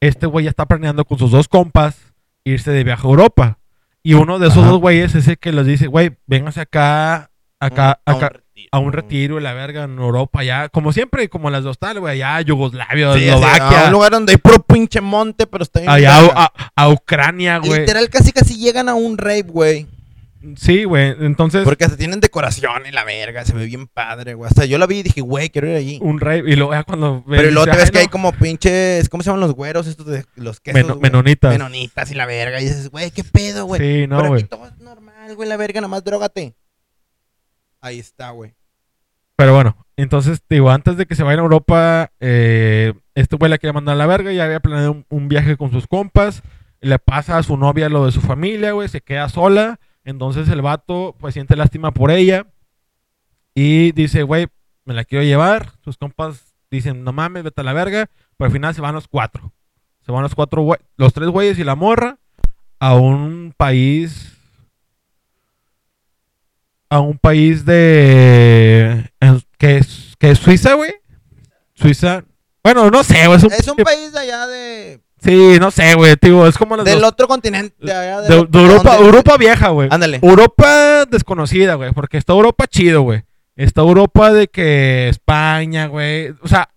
[0.00, 2.09] este güey ya está planeando con sus dos compas
[2.44, 3.58] irse de viaje a Europa.
[4.02, 4.70] Y uno de esos Ajá.
[4.70, 7.30] dos güeyes es el que les dice, güey, véngase acá,
[7.60, 8.68] acá, A un acá, retiro.
[8.72, 12.00] a un retiro y la verga en Europa, allá, como siempre, como las de hostal,
[12.00, 15.64] güey, allá, Yugoslavia, Sí, sí, Eslovaquia, a un lugar donde hay puro pinche monte, pero
[15.64, 17.80] está bien allá a, a Ucrania, güey.
[17.80, 19.86] Literal, casi casi llegan a un rape, güey.
[20.56, 21.14] Sí, güey.
[21.20, 24.48] Entonces, Porque hasta tienen decoración y la verga, se ve bien padre, güey.
[24.48, 25.98] Hasta yo la vi y dije, güey, quiero ir allí.
[26.02, 26.42] un rey.
[26.46, 27.22] Y luego ya cuando.
[27.28, 28.10] Pero ves, luego te dice, ves "Ay, que hay no".
[28.10, 30.82] como pinches, ¿cómo se llaman los güeros estos de los quesos?
[30.86, 30.98] Güey?
[31.00, 31.52] menonitas.
[31.52, 32.60] Menonitas y la verga.
[32.60, 33.80] Y dices, güey, ¿qué pedo, güey?
[33.80, 34.40] Sí, no, Pero güey.
[34.42, 36.54] aquí todo es normal, güey, la verga, nomás drógate.
[37.80, 38.54] Ahí está, güey.
[39.36, 43.50] Pero bueno, entonces, te digo, antes de que se vaya a Europa, eh, este güey
[43.50, 44.32] la quiere mandar a la verga.
[44.32, 46.42] Ya había planeado un, un viaje con sus compas.
[46.82, 48.88] Le pasa a su novia lo de su familia, güey.
[48.88, 49.78] Se queda sola.
[50.10, 52.46] Entonces el vato, pues siente lástima por ella.
[53.54, 54.48] Y dice, güey,
[54.84, 55.72] me la quiero llevar.
[55.82, 58.10] Sus compas dicen, no mames, vete a la verga.
[58.36, 59.52] Pero al final se van los cuatro.
[60.04, 60.66] Se van los cuatro,
[60.96, 62.18] los tres güeyes y la morra
[62.78, 64.36] a un país.
[66.88, 69.12] A un país de.
[69.58, 70.92] que es, que es Suiza, güey.
[71.74, 72.24] Suiza.
[72.64, 73.22] Bueno, no sé.
[73.32, 75.00] Es un, Es un país de allá de...
[75.22, 76.14] Sí, no sé, güey.
[76.20, 77.74] Digo, es como las Del dos- otro continente.
[77.78, 79.88] De, allá de, de Europa, donde- Europa vieja, güey.
[79.90, 80.18] Ándale.
[80.22, 83.22] Europa desconocida, güey, porque está Europa chido, güey.
[83.56, 86.30] Está Europa de que España, güey.
[86.42, 86.68] O sea,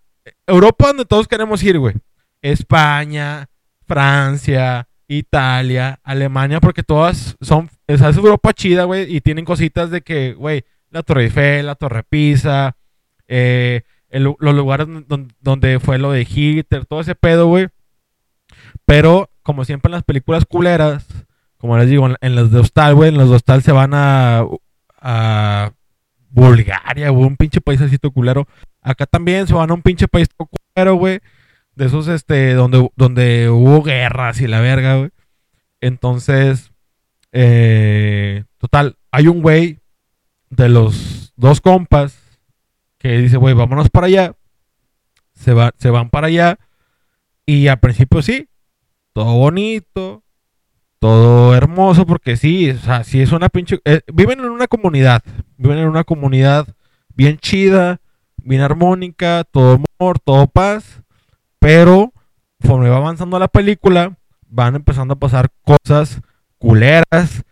[0.45, 1.95] Europa donde todos queremos ir, güey.
[2.41, 3.48] España,
[3.88, 9.90] Francia, Italia, Alemania, porque todas son, o sea, es Europa chida, güey, y tienen cositas
[9.91, 12.76] de que, güey, la Torre Eiffel, la Torre Pisa,
[13.28, 17.68] eh, el lu- los lugares don- donde fue lo de Hitler, todo ese pedo, güey.
[18.85, 21.05] Pero, como siempre en las películas culeras,
[21.57, 23.93] como les digo, en, en las de hostal, güey, en las de hostal se van
[23.93, 24.45] a,
[24.99, 25.72] a
[26.30, 28.47] Bulgaria, güey, un pinche paísacito culero.
[28.81, 31.19] Acá también se van a un pinche país culero, güey.
[31.76, 35.11] De esos, este, donde, donde hubo guerras y la verga, güey.
[35.80, 36.72] Entonces,
[37.31, 39.80] eh, total, hay un güey
[40.49, 42.39] de los dos compas
[42.97, 44.35] que dice, güey, vámonos para allá.
[45.34, 46.57] Se, va, se van para allá.
[47.45, 48.47] Y al principio sí,
[49.14, 50.23] todo bonito,
[50.99, 53.80] todo hermoso, porque sí, o sea, sí es una pinche...
[53.85, 55.22] eh, viven en una comunidad,
[55.57, 56.68] viven en una comunidad
[57.15, 57.99] bien chida,
[58.38, 61.02] bien armónica, todo amor, todo paz,
[61.60, 62.11] pero
[62.61, 64.18] conforme va avanzando la película,
[64.48, 66.22] van empezando a pasar cosas
[66.57, 67.44] culeras,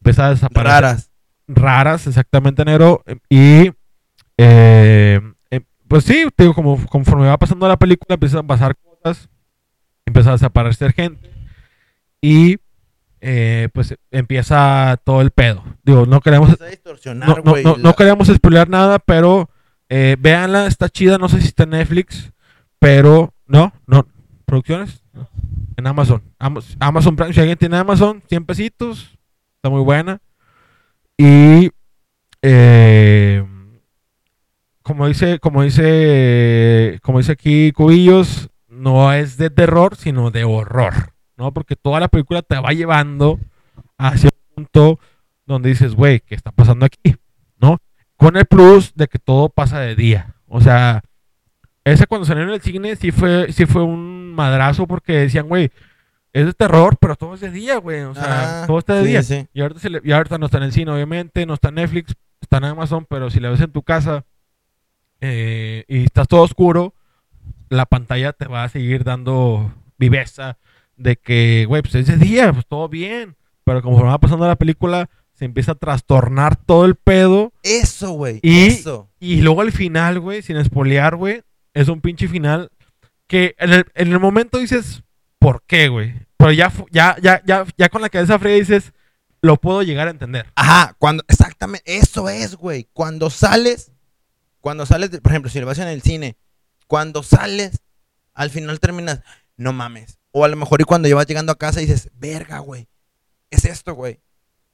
[0.00, 1.10] empieza a desaparecer Raras.
[1.48, 3.02] raras, exactamente, negro.
[3.28, 3.72] Y
[4.38, 5.20] eh,
[5.50, 9.28] eh, pues sí, digo, como conforme va pasando la película, empiezan a pasar cosas,
[10.06, 11.30] empieza a desaparecer gente.
[12.20, 12.58] Y
[13.20, 15.62] eh, pues empieza todo el pedo.
[15.84, 16.56] Digo, no queremos,
[17.14, 19.48] no, no, no, queremos spoilear nada, pero
[19.88, 22.32] eh, véanla, está chida, no sé si está en Netflix,
[22.80, 24.08] pero no, no,
[24.44, 25.28] producciones, no.
[25.76, 26.22] en Amazon.
[26.80, 29.16] Amazon Prime, si alguien tiene Amazon, 100 pesitos,
[29.56, 30.20] está muy buena.
[31.16, 31.70] Y
[32.42, 33.44] eh,
[34.82, 41.12] como dice, como dice, como dice aquí Cubillos, no es de terror, sino de horror,
[41.36, 41.52] ¿no?
[41.52, 43.38] Porque toda la película te va llevando
[43.98, 44.98] hacia un punto
[45.46, 47.16] donde dices, güey, ¿qué está pasando aquí?
[47.58, 47.78] ¿No?
[48.16, 50.34] Con el plus de que todo pasa de día.
[50.46, 51.02] O sea,
[51.84, 55.70] ese cuando salió en el cine sí fue, sí fue un madrazo porque decían, güey,
[56.32, 58.00] es de terror, pero todo es de día, güey.
[58.02, 59.22] O sea, Ah, todo está de sí, día.
[59.22, 59.46] sí.
[59.52, 61.74] Y ahorita, se le- y ahorita no está en el cine, obviamente, no está en
[61.74, 64.24] Netflix, está en Amazon, pero si la ves en tu casa
[65.20, 66.94] eh, y estás todo oscuro,
[67.72, 70.58] la pantalla te va a seguir dando viveza
[70.96, 73.36] de que, güey, pues es de día, pues todo bien.
[73.64, 77.52] Pero conforme va pasando la película, se empieza a trastornar todo el pedo.
[77.62, 78.40] Eso, güey.
[78.42, 79.08] Y- Eso.
[79.18, 81.42] Y luego al final, güey, sin espolear, güey,
[81.74, 82.70] es un pinche final
[83.26, 85.02] que en el, en el momento dices,
[85.38, 86.14] ¿por qué, güey?
[86.36, 88.92] Pero ya, ya, ya, ya, ya con la cabeza fría dices,
[89.40, 90.46] lo puedo llegar a entender.
[90.56, 92.88] Ajá, cuando, exactamente, eso es, güey.
[92.92, 93.92] Cuando sales,
[94.60, 96.36] cuando sales, de- por ejemplo, si lo vas en el cine,
[96.92, 97.80] cuando sales,
[98.34, 99.22] al final terminas,
[99.56, 100.18] no mames.
[100.30, 102.86] O a lo mejor y cuando ya vas llegando a casa dices, verga, güey,
[103.48, 104.20] es esto, güey.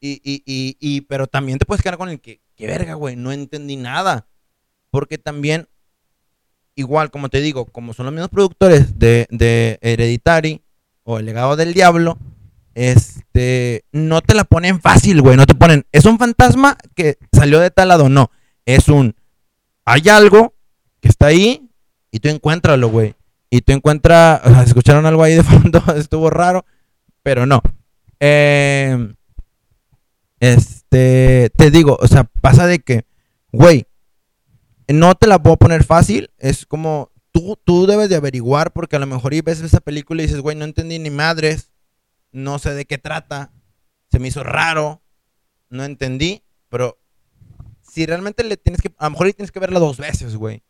[0.01, 3.15] Y, y, y, y, pero también te puedes quedar con el que, que verga, güey,
[3.15, 4.27] no entendí nada.
[4.91, 5.69] Porque también,
[6.75, 10.65] igual, como te digo, como son los mismos productores de, de Hereditary
[11.05, 12.19] o El legado del diablo,
[12.75, 15.37] este, no te la ponen fácil, güey.
[15.37, 18.09] No te ponen, es un fantasma que salió de tal lado.
[18.09, 18.33] No,
[18.67, 19.15] es un,
[19.85, 20.57] hay algo
[21.01, 21.68] que está ahí
[22.11, 23.15] y tú encuéntralo, güey.
[23.51, 26.65] Y tú encuentras, escucharon algo ahí de fondo, estuvo raro,
[27.23, 27.63] pero no.
[28.21, 29.15] Eh,
[30.41, 33.05] este, te digo, o sea, pasa de que,
[33.53, 33.87] güey,
[34.89, 36.31] no te la puedo poner fácil.
[36.39, 40.23] Es como, tú, tú debes de averiguar porque a lo mejor y ves esa película
[40.23, 41.73] y dices, güey, no entendí ni madres
[42.33, 43.53] no sé de qué trata,
[44.11, 45.03] se me hizo raro,
[45.71, 46.99] no entendí, pero
[47.83, 50.63] si realmente le tienes que, a lo mejor tienes que verla dos veces, güey.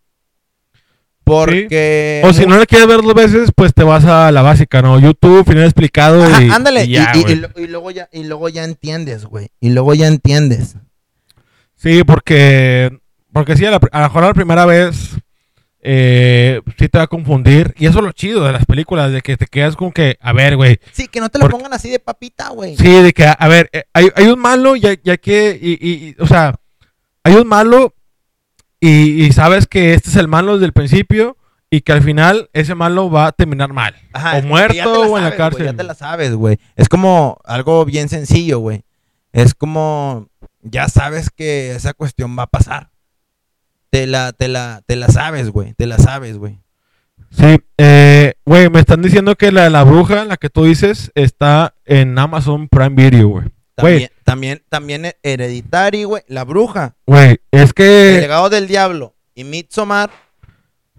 [1.28, 2.22] Porque.
[2.24, 4.98] O si no le quieres ver dos veces, pues te vas a la básica, ¿no?
[4.98, 6.84] YouTube, final explicado Ajá, y, ándale.
[6.84, 9.48] y ya, y- luego ya, y luego ya entiendes, güey.
[9.60, 10.76] Y luego ya entiendes.
[11.76, 12.90] Sí, porque,
[13.32, 15.16] porque sí, a, la, a lo mejor la primera vez
[15.80, 17.74] eh, sí te va a confundir.
[17.78, 20.32] Y eso es lo chido de las películas, de que te quedas con que, a
[20.32, 20.80] ver, güey.
[20.92, 22.76] Sí, que no te lo pongan así de papita, güey.
[22.76, 26.09] Sí, de que, a ver, eh, hay, hay un malo, ya, ya que, y, y-
[26.09, 26.55] y, o sea,
[27.22, 27.94] hay un malo
[28.80, 31.36] y, y sabes que este es el malo desde el principio
[31.70, 33.94] y que al final ese malo va a terminar mal.
[34.12, 35.66] Ajá, o muerto o en la cárcel.
[35.66, 36.59] ya te la sabes, güey.
[36.76, 38.84] Es como algo bien sencillo, güey.
[39.32, 40.28] Es como
[40.62, 42.90] ya sabes que esa cuestión va a pasar.
[43.90, 45.74] Te la, te la, te la sabes, güey.
[45.74, 46.59] Te la sabes, güey.
[47.30, 51.10] Sí, eh, güey, me están diciendo que la de la bruja, la que tú dices,
[51.14, 53.46] está en Amazon Prime Video, güey.
[53.76, 56.22] Güey, También, también, Hereditary, güey.
[56.28, 56.94] La bruja.
[57.06, 60.10] güey, es El que, legado del diablo y Midsommar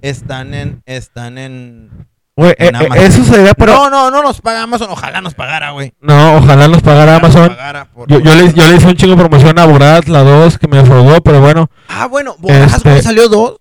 [0.01, 2.07] están en, están en.
[2.35, 3.73] güey, en eh, eh, eso sería para...
[3.73, 4.88] No, no, no nos paga Amazon.
[4.89, 5.93] Ojalá nos pagara, güey.
[6.01, 7.56] No, ojalá nos pagara Ojalá nos Amazon.
[7.56, 10.23] pagara por- Yo, yo, le, yo le hice un chingo de promoción a Borat, la
[10.23, 13.57] 2, que me defraudó, pero bueno, Ah, bueno, Boraz, Este- salió dos.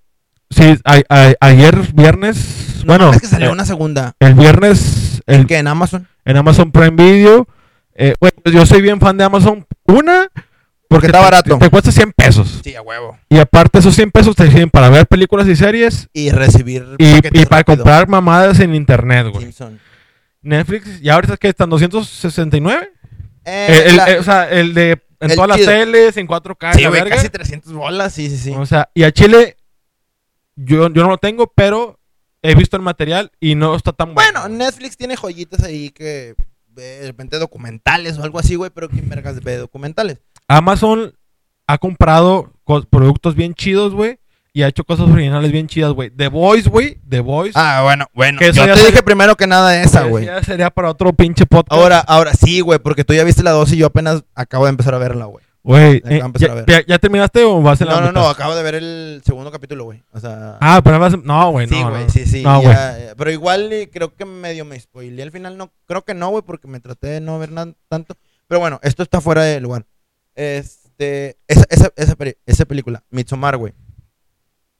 [0.49, 4.15] sí, a- a- ayer viernes, No, bueno, es que salió eh, una segunda.
[4.21, 6.09] el viernes el, que en Amazon.
[6.25, 7.47] en Amazon Prime Video,
[7.99, 10.29] eh, güey, yo soy bien fan de Amazon, una,
[10.89, 11.59] porque está te- barato.
[11.59, 13.19] Te, te cuesta 100 pesos, Sí, a huevo.
[13.29, 17.45] y aparte esos 100 pesos te sirven para ver películas y series, Y recibir y,
[17.47, 19.45] para comprar mamadas en internet, güey.
[19.47, 19.79] Simpson.
[20.41, 22.93] Netflix, ya ahorita que están 269,
[23.45, 25.71] Eh, el, el- la- eh, o sea, el de en el todas chido.
[25.71, 28.53] las teles, en 4K, sí, güey, casi 300 bolas, sí, sí, sí.
[28.57, 29.57] O sea, y a Chile
[30.57, 31.99] yo, yo no lo tengo, pero
[32.43, 34.41] he visto el material y no está tan bueno.
[34.43, 36.35] Bueno, Netflix tiene joyitas ahí que
[36.83, 40.19] de repente documentales o algo así, güey, pero ¿quién vergas ve documentales?
[40.49, 41.13] Amazon
[41.67, 44.19] ha comprado co- productos bien chidos, güey,
[44.53, 46.11] y ha hecho cosas originales bien chidas, güey.
[46.11, 47.53] The Voice, güey, The Voice.
[47.55, 48.39] Ah, bueno, bueno.
[48.39, 50.25] Que Yo te dije primero que nada esa, güey.
[50.27, 51.73] Ya sería para otro pinche podcast.
[51.73, 54.71] Ahora, ahora sí, güey, porque tú ya viste la 2 y yo apenas acabo de
[54.71, 55.45] empezar a verla, güey.
[55.69, 56.65] Güey, a eh, a ya, ver.
[56.67, 59.51] ya- ya terminaste o vas en la No, no, no, acabo de ver el segundo
[59.53, 60.03] capítulo, güey.
[60.13, 61.77] O sea, Ah, pero vas no, güey, no.
[61.77, 61.91] sí, no.
[61.91, 62.43] güey, sí, sí.
[62.43, 66.15] No, ya, eh, pero igual creo que medio me spoileé al final, no, creo que
[66.15, 68.17] no, güey, porque me traté de no ver nada tanto.
[68.47, 69.85] Pero bueno, esto está fuera de lugar.
[70.35, 72.17] Este, esa, esa, esa,
[72.47, 73.75] esa película, Midsommar, güey.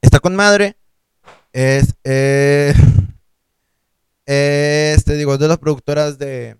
[0.01, 0.75] Está con madre.
[1.53, 2.73] Es, eh,
[4.25, 6.57] es, te digo, es de las productoras de,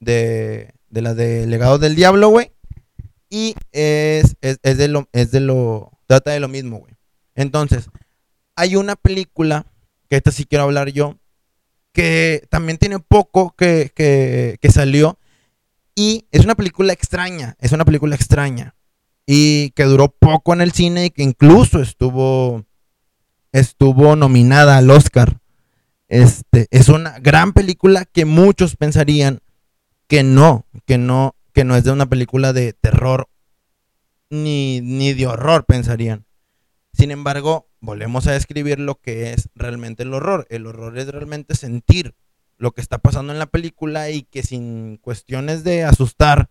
[0.00, 2.52] de, de la de Legado del Diablo, güey.
[3.32, 6.92] Y es, es, es de lo, es de lo, trata de lo mismo, güey.
[7.34, 7.88] Entonces,
[8.56, 9.64] hay una película,
[10.10, 11.16] que esta sí quiero hablar yo,
[11.92, 15.18] que también tiene poco que, que, que salió.
[15.94, 18.74] Y es una película extraña, es una película extraña.
[19.24, 22.66] Y que duró poco en el cine y que incluso estuvo,
[23.50, 25.40] estuvo nominada al Oscar.
[26.08, 29.40] Este, es una gran película que muchos pensarían
[30.06, 33.28] que no, que no, que no es de una película de terror
[34.30, 36.24] ni, ni de horror, pensarían.
[36.92, 40.46] Sin embargo, volvemos a describir lo que es realmente el horror.
[40.50, 42.14] El horror es realmente sentir
[42.56, 46.48] lo que está pasando en la película y que sin cuestiones de asustar,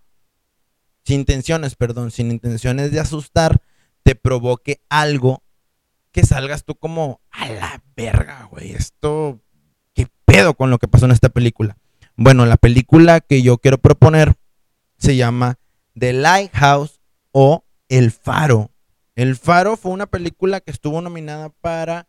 [1.06, 3.62] sin intenciones, perdón, sin intenciones de asustar,
[4.04, 5.44] te provoque algo
[6.12, 8.74] que salgas tú como a la verga, güey.
[8.74, 9.40] Esto,
[9.94, 11.78] ¿qué pedo con lo que pasó en esta película?
[12.16, 14.36] Bueno, la película que yo quiero proponer
[15.02, 15.58] se llama
[15.98, 17.02] The Lighthouse
[17.32, 18.72] o El Faro.
[19.16, 22.08] El Faro fue una película que estuvo nominada para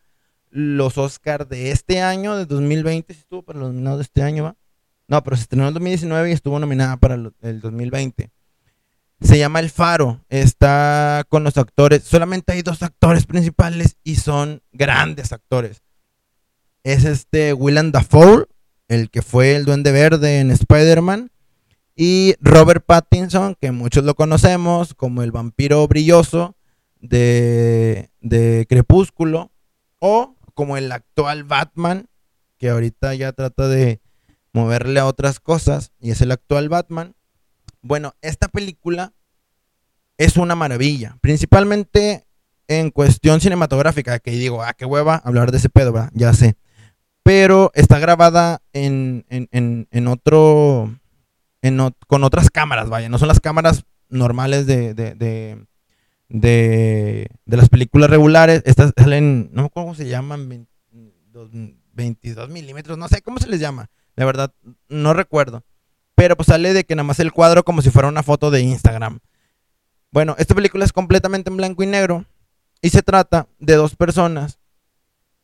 [0.51, 4.43] los Oscars de este año, de 2020, sí estuvo para los nominados de este año,
[4.43, 4.55] ¿va?
[5.07, 8.29] No, pero se estrenó en 2019 y estuvo nominada para el 2020.
[9.21, 14.61] Se llama El Faro, está con los actores, solamente hay dos actores principales y son
[14.71, 15.81] grandes actores.
[16.83, 18.45] Es este Willem Dafoe,
[18.87, 21.31] el que fue el Duende Verde en Spider-Man,
[21.95, 26.55] y Robert Pattinson, que muchos lo conocemos como el vampiro brilloso
[26.99, 29.51] de, de Crepúsculo,
[29.99, 32.07] o como el actual Batman,
[32.57, 34.01] que ahorita ya trata de
[34.53, 37.15] moverle a otras cosas, y es el actual Batman.
[37.81, 39.13] Bueno, esta película
[40.17, 42.25] es una maravilla, principalmente
[42.67, 45.93] en cuestión cinematográfica, que digo, ah, qué hueva hablar de ese pedo.
[46.13, 46.55] Ya sé.
[47.23, 50.99] Pero está grabada en, en, en, en otro,
[52.07, 55.65] con otras cámaras, vaya, no son las cámaras normales de, de, de,
[56.29, 60.69] de, las películas regulares, estas salen, no me acuerdo cómo se llaman, 20
[61.31, 61.49] dos-
[61.93, 64.53] 22 milímetros, no sé cómo se les llama, la verdad,
[64.89, 65.63] no recuerdo.
[66.15, 68.61] Pero pues sale de que nada más el cuadro como si fuera una foto de
[68.61, 69.19] Instagram.
[70.11, 72.25] Bueno, esta película es completamente en blanco y negro
[72.81, 74.59] y se trata de dos personas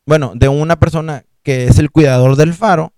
[0.10, 2.94] bueno, de una persona que es el cuidador del faro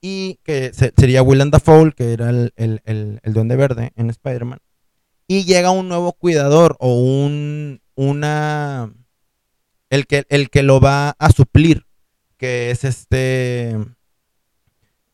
[0.00, 4.10] y que se- sería Willem Dafoe, que era el, el, el, el Duende Verde en
[4.10, 4.58] Spider-Man.
[5.26, 8.92] Y llega un nuevo cuidador o un, una,
[9.90, 11.86] el que, el que lo va a suplir,
[12.38, 13.76] que es este,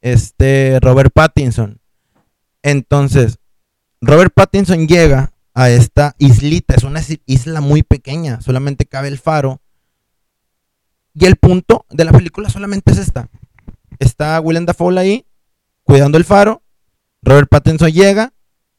[0.01, 1.81] este Robert Pattinson.
[2.63, 3.39] Entonces,
[4.01, 9.19] Robert Pattinson llega a esta islita, es una is- isla muy pequeña, solamente cabe el
[9.19, 9.61] faro.
[11.15, 13.29] Y el punto de la película solamente es esta.
[13.99, 15.27] Está Willem Dafoe ahí,
[15.83, 16.63] cuidando el faro.
[17.23, 18.33] Robert Pattinson llega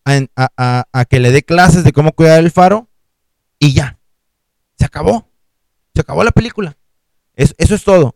[0.06, 2.90] a, que le dé clases de cómo cuidar el faro.
[3.60, 4.00] Y ya.
[4.78, 5.30] Se acabó.
[5.94, 6.78] Se acabó la película.
[7.36, 8.16] Es- eso es todo.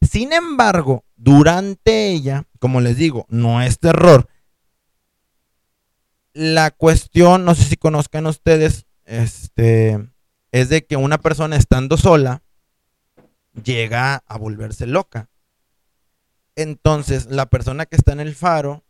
[0.00, 4.28] Sin embargo, durante ella, como les digo, no es terror.
[6.32, 10.08] La cuestión, no sé si conozcan ustedes, este,
[10.52, 12.42] es de que una persona estando sola
[13.64, 15.28] llega a volverse loca.
[16.58, 18.82] Entonces, la persona que está en el faro,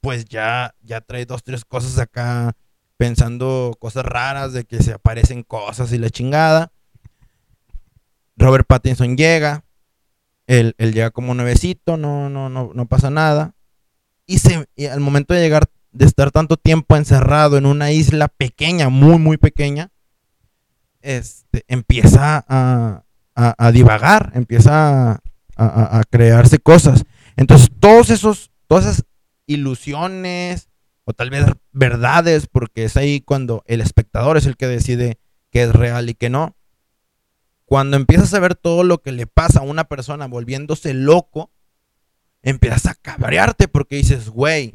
[0.00, 2.56] pues ya, ya trae dos, tres cosas acá,
[2.96, 6.72] pensando cosas raras, de que se aparecen cosas y la chingada.
[8.36, 9.64] Robert Pattinson llega,
[10.48, 13.54] él, él llega como nuevecito, no, no, no, no pasa nada.
[14.26, 18.88] Y, se, al momento de llegar, de estar tanto tiempo encerrado en una isla pequeña,
[18.88, 19.92] muy, muy pequeña,
[21.00, 23.04] este, empieza a,
[23.36, 25.20] a- a divagar, empieza a,
[25.56, 27.04] a- crearse cosas.
[27.36, 29.04] Entonces, todos esos, todas esas
[29.46, 30.68] ilusiones,
[31.04, 35.18] o tal vez verdades, porque es ahí cuando el espectador es el que decide
[35.50, 36.56] qué es real y qué no.
[37.64, 41.50] Cuando empiezas a ver todo lo que le pasa a una persona volviéndose loco,
[42.42, 44.72] empiezas a cabrearte porque dices, güey,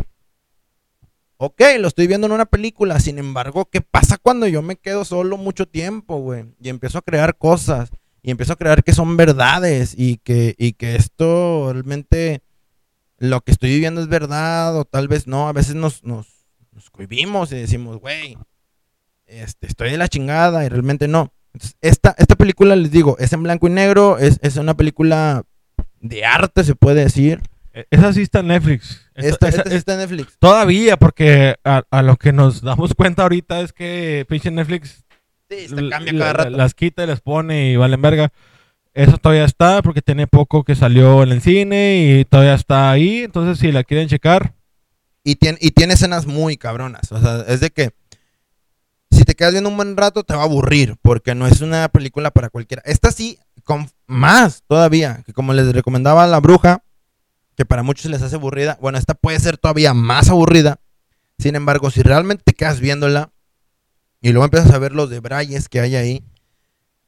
[1.38, 5.06] ok, lo estoy viendo en una película, sin embargo, ¿qué pasa cuando yo me quedo
[5.06, 6.46] solo mucho tiempo, güey?
[6.62, 7.92] Y empiezo a crear cosas,
[8.24, 12.42] y empiezo a creer que son verdades, y que, y que esto realmente,
[13.18, 16.28] lo que estoy viviendo es verdad, o tal vez no, a veces nos, nos,
[16.72, 18.38] nos cohibimos y decimos, güey,
[19.26, 21.34] este, estoy de la chingada, y realmente no.
[21.54, 25.44] Entonces, esta, esta película, les digo, es en blanco y negro, es, es una película
[26.00, 27.42] de arte, se puede decir.
[27.74, 29.02] E- Esa sí está en Netflix.
[29.16, 30.38] Esa- Esta, esa- esta sí está en Netflix.
[30.40, 35.04] Todavía, porque a, a lo que nos damos cuenta ahorita es que pinche Netflix
[35.52, 36.50] Sí, l- cambia cada rato.
[36.52, 38.32] las quita y las pone y valen verga.
[38.94, 43.20] Eso todavía está porque tiene poco que salió en el cine y todavía está ahí.
[43.24, 44.54] Entonces, si la quieren checar,
[45.24, 47.12] Y tiene, y tiene escenas muy cabronas.
[47.12, 47.92] O sea, es de que
[49.12, 51.88] si te quedas viendo un buen rato te va a aburrir, porque no es una
[51.90, 52.82] película para cualquiera.
[52.86, 56.84] Esta sí, con más todavía, que como les recomendaba La Bruja,
[57.56, 60.80] que para muchos se les hace aburrida, bueno, esta puede ser todavía más aburrida.
[61.38, 63.32] Sin embargo, si realmente te quedas viéndola
[64.22, 66.24] y luego empiezas a ver los debrayes que hay ahí,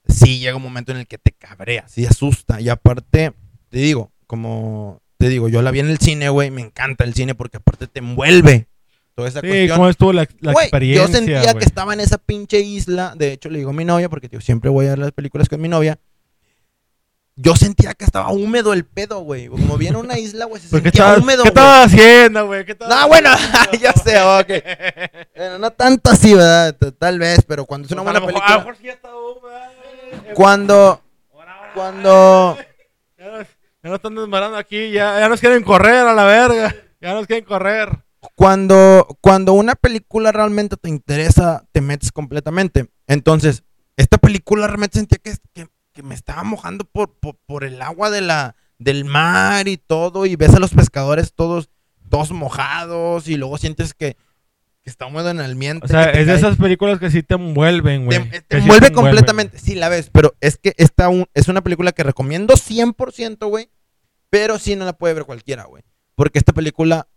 [0.07, 2.59] sí llega un momento en el que te cabrea, sí asusta.
[2.59, 3.33] Y aparte,
[3.69, 7.13] te digo, como te digo, yo la vi en el cine, güey, me encanta el
[7.13, 8.67] cine porque aparte te envuelve
[9.15, 9.77] toda esa sí, cuestión.
[9.77, 11.07] ¿cómo estuvo la, experiencia?
[11.07, 13.13] yo sentía que estaba en esa pinche isla.
[13.15, 15.49] De hecho, le digo a mi novia, porque tío, siempre voy a ver las películas
[15.49, 15.99] con mi novia.
[17.35, 19.47] Yo sentía que estaba húmedo el pedo, güey.
[19.47, 22.63] Como viene una isla, güey, se ¿Qué sentía húmedo, ¿qué estabas haciendo, güey?
[22.63, 23.29] ¿Qué estabas No, bueno,
[23.81, 24.63] ya sé, ok.
[25.35, 26.75] Bueno, no tanto así, ¿verdad?
[26.99, 28.73] Tal vez, pero cuando es una Pues, buena mejor- A lo película.
[28.73, 30.33] mejor sí.
[30.35, 31.01] Cuando,
[31.73, 32.57] cuando,
[33.17, 33.47] Ya nos,
[33.83, 36.75] ya nos están desmarando aquí, ya, ya nos quieren correr a la verga.
[37.01, 37.89] Ya nos quieren correr.
[38.35, 42.87] cuando, cuando una película realmente te interesa, te metes completamente.
[43.07, 43.63] Entonces,
[43.97, 48.09] esta película realmente sentía que, que, que me estaba mojando por, por, por el agua
[48.09, 51.69] de la, del mar y todo, y ves a los pescadores todos,
[52.09, 54.17] todos mojados, y luego sientes que,
[54.81, 55.85] que está húmedo en el ambiente.
[55.85, 58.19] O sea, es de esas películas que sí te envuelven, güey.
[58.19, 58.93] te sí envuelve envuelven.
[58.93, 59.59] completamente.
[59.59, 63.69] Sí, la ves, pero es que esta un- es una película que recomiendo 100%, güey.
[64.29, 65.83] Pero sí no la puede ver cualquiera, güey.
[66.15, 67.07] Porque esta película,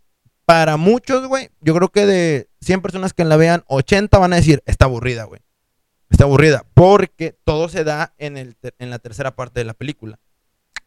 [0.45, 4.35] para muchos, güey, yo creo que de 100 personas que la vean, 80 van a
[4.37, 5.41] decir, está aburrida, güey.
[6.09, 6.63] Está aburrida.
[6.73, 10.19] Porque todo se da en, el ter- en la tercera parte de la película.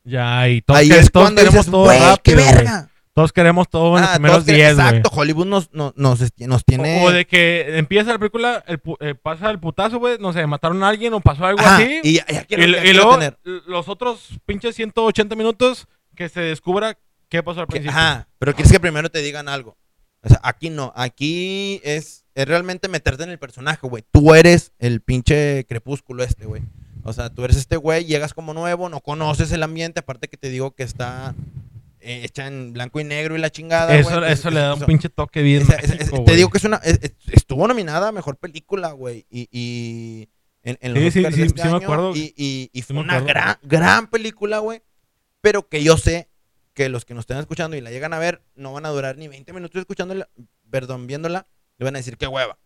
[0.04, 2.54] Ya, y todos, Ahí que- es todos cuando queremos dices, todo qué rápido, güey.
[2.54, 2.86] verga.
[3.12, 4.86] Todos queremos todo en los Ah, primeros todos que- 10, güey.
[4.86, 7.02] Exacto, Hollywood nos, nos, nos, nos tiene...
[7.02, 10.46] O, o de que empieza la película, el eh, pasa el putazo, güey, no sé,
[10.46, 12.00] mataron a alguien o pasó algo Ajá, así.
[12.04, 13.36] y ya, ya quiero, y, ya y luego tener.
[13.66, 16.96] los otros pinches 180 minutos que se descubra
[17.28, 17.90] qué pasó al principio.
[17.98, 19.76] Ajá, pero quieres que primero te digan algo.
[20.22, 24.04] O sea, aquí no, aquí es, es realmente meterte en el personaje, güey.
[24.10, 26.62] Tú eres el pinche crepúsculo este, güey.
[27.02, 30.36] O sea, tú eres este güey, llegas como nuevo, no conoces el ambiente, aparte que
[30.36, 31.34] te digo que está
[32.00, 33.94] eh, hecha en blanco y negro y la chingada.
[33.96, 34.32] eso güey.
[34.32, 36.36] eso le da un pinche toque bien esa- mágico, te güey.
[36.36, 39.26] digo que es una, es- es- estuvo nominada a mejor película, güey.
[39.30, 40.28] Y, y
[40.62, 42.14] en, en los Sí, sí, sí, este sí me acuerdo.
[42.14, 44.82] Y, y- y Sí fue me una gran, gran película, güey.
[45.40, 46.28] Pero que yo sé
[46.74, 49.16] que los que nos estén escuchando y la llegan a ver no van a durar
[49.16, 50.28] ni 20 minutos escuchándola,
[50.70, 51.46] perdón, viéndola,
[51.80, 52.58] le van a decir qué hueva.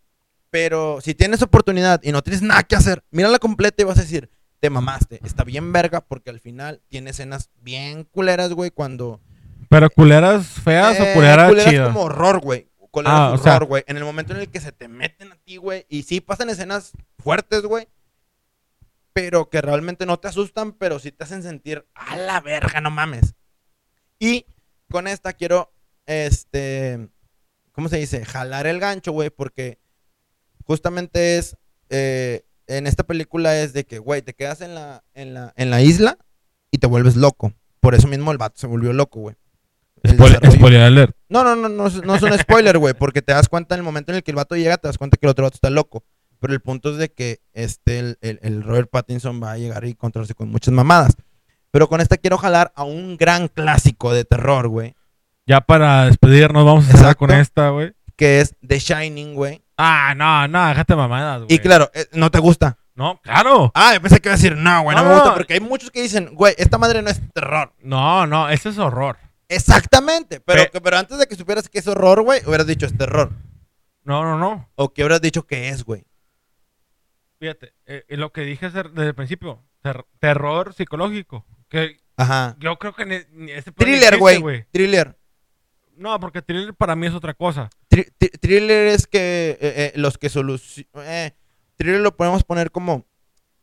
[0.51, 4.03] Pero si tienes oportunidad y no tienes nada que hacer, mírala completa y vas a
[4.03, 4.29] decir,
[4.61, 5.21] te mamaste.
[5.25, 9.21] Está bien verga porque al final tiene escenas bien culeras, güey, cuando...
[9.69, 11.87] Pero culeras feas Eh, o culeras, culeras chidas.
[11.89, 12.69] como horror, güey.
[12.91, 13.85] Culeras Ah, o horror, sea- güey.
[13.89, 15.87] En el momento en el que se te meten a ti, güey.
[15.89, 17.89] Y sí pasan escenas fuertes, güey.
[19.13, 22.91] Pero que realmente no te asustan, pero sí te hacen sentir a la verga, no
[22.91, 23.35] mames.
[24.19, 24.47] Y
[24.91, 25.73] con esta quiero,
[26.07, 27.09] este,
[27.75, 28.25] ¿cómo se dice?
[28.25, 29.79] Jalar el gancho, güey, porque
[30.65, 31.57] justamente es,
[31.91, 35.71] eh, en esta película es de que, güey, te quedas en la, en, la, en
[35.71, 36.17] la isla
[36.71, 37.53] y te vuelves loco.
[37.81, 39.37] Por eso mismo el vato se volvió loco, güey.
[40.03, 41.17] Spoiler- spoiler alert.
[41.29, 43.81] no, no, no, no, es- no es un spoiler, güey, porque te das cuenta en
[43.81, 45.55] el momento en el que el vato llega, te das cuenta que el otro vato
[45.57, 46.05] está loco.
[46.41, 49.85] Pero el punto es de que este, el, el- el Robert Pattinson va a llegar
[49.87, 51.15] y encontrarse con muchas mamadas.
[51.71, 54.95] Pero con esta quiero jalar a un gran clásico de terror, güey,
[55.47, 57.93] Ya para despedirnos, vamos a cerrar con esta, güey.
[58.17, 59.63] que es The Shining, güey.
[59.77, 61.53] Ah, no, no, déjate mamadas, güey.
[61.55, 62.79] Y claro, eh, no te gusta.
[62.95, 63.73] No, claro.
[63.75, 65.61] Ah, yo pensé que iba a decir, no, güey, no, No, me gusta, porque hay
[65.61, 67.73] muchos que dicen, güey, esta madre no es terror.
[67.81, 69.19] No, no, ese es horror.
[69.49, 72.97] Exactamente, pero, Pe- pero antes de que supieras que es horror, güey, hubieras dicho es
[72.97, 73.31] terror.
[74.05, 74.71] No, no, no.
[74.77, 76.07] O que hubieras dicho que es, güey.
[77.41, 81.45] Fíjate, eh, eh, lo que dije desde el principio, ter- terror psicológico.
[81.69, 82.57] Que Ajá.
[82.61, 84.65] yo creo que ese pedo ni Thriller, güey.
[84.71, 85.19] Thriller.
[85.97, 87.71] No, porque thriller para mí es otra cosa.
[87.89, 91.33] Tri- tri- thriller es que eh, eh, los que solucionan.
[91.77, 93.07] thriller lo podemos poner como.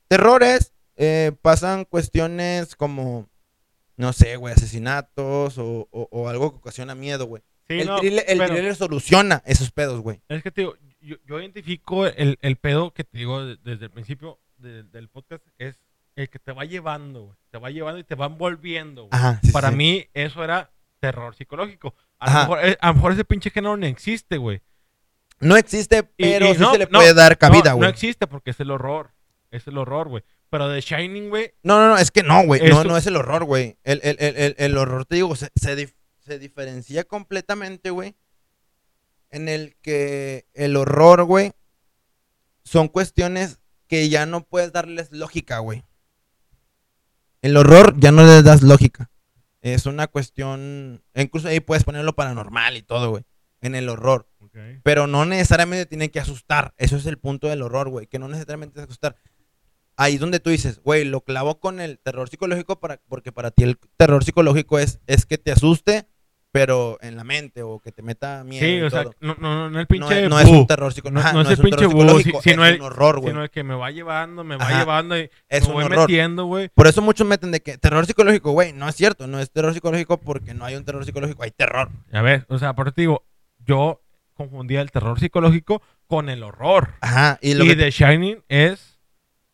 [0.08, 0.74] Terrores.
[0.98, 3.30] eh, pasan cuestiones como.
[3.98, 7.44] No sé, güey, asesinatos o, o- o algo que ocasiona miedo, güey.
[7.68, 10.22] Sí, el no, thriller, el pero thriller soluciona esos pedos, güey.
[10.28, 13.86] es que te digo, yo, yo identifico el, el pedo que te digo de- desde
[13.86, 15.80] el principio de- del podcast, es
[16.16, 17.38] el que te va llevando, güey.
[17.52, 19.10] Te va llevando y te va envolviendo, güey.
[19.14, 19.40] Ajá.
[19.44, 19.76] sí, Para sí.
[19.76, 21.96] mí eso era terror psicológico.
[22.22, 24.62] A lo, mejor, eh, a lo mejor ese pinche género no existe, güey.
[25.40, 27.88] No existe, pero y sí no, se le no, puede dar cabida, güey.
[27.88, 29.12] No existe porque es el horror.
[29.50, 30.24] Es el horror, güey.
[30.50, 32.62] Pero The Shining, güey, No, no, no, es que no, güey.
[32.70, 33.78] No, no es el horror, güey.
[33.84, 38.16] El, el- el- el- el horror, te digo, se, se dif- se diferencia completamente, güey.
[39.30, 41.54] En el que el horror, güey,
[42.64, 45.84] son cuestiones que ya no puedes darles lógica, güey.
[47.42, 49.10] El horror ya no le das lógica.
[49.62, 51.04] Es una cuestión.
[51.16, 53.24] Incluso ahí puedes ponerlo paranormal y todo, güey.
[53.62, 54.28] En el horror.
[54.84, 56.74] Pero no necesariamente tiene que asustar.
[56.78, 58.08] Eso es el punto del horror, güey.
[58.08, 59.16] Que no necesariamente es asustar.
[59.98, 63.52] Ahí es donde tú dices, güey, lo clavo con el terror psicológico para, porque para
[63.52, 66.08] ti el terror psicológico es, es que te asuste,
[66.52, 68.66] pero en la mente o que te meta miedo.
[68.66, 70.68] Sí, y o sea, no, no, no el no, pinche es, no es bu, un
[70.68, 71.32] terror psicológico.
[71.32, 73.32] No- no es no el es un pinche psicológico, sino es el- un horror, güey.
[73.32, 74.80] sino el que me va llevando, me va Ajá.
[74.80, 76.00] llevando y Es me un voy horror.
[76.02, 76.70] metiendo, güey.
[76.76, 79.74] Por eso muchos meten de que terror psicológico, güey, no es cierto, no es terror
[79.74, 81.90] psicológico porque no hay un terror psicológico, hay terror.
[82.12, 83.24] A ver, o sea, por eso te digo,
[83.66, 84.02] yo
[84.34, 86.96] confundía el terror psicológico con el horror.
[87.02, 88.91] Ajá, y Y, lo que The Shining es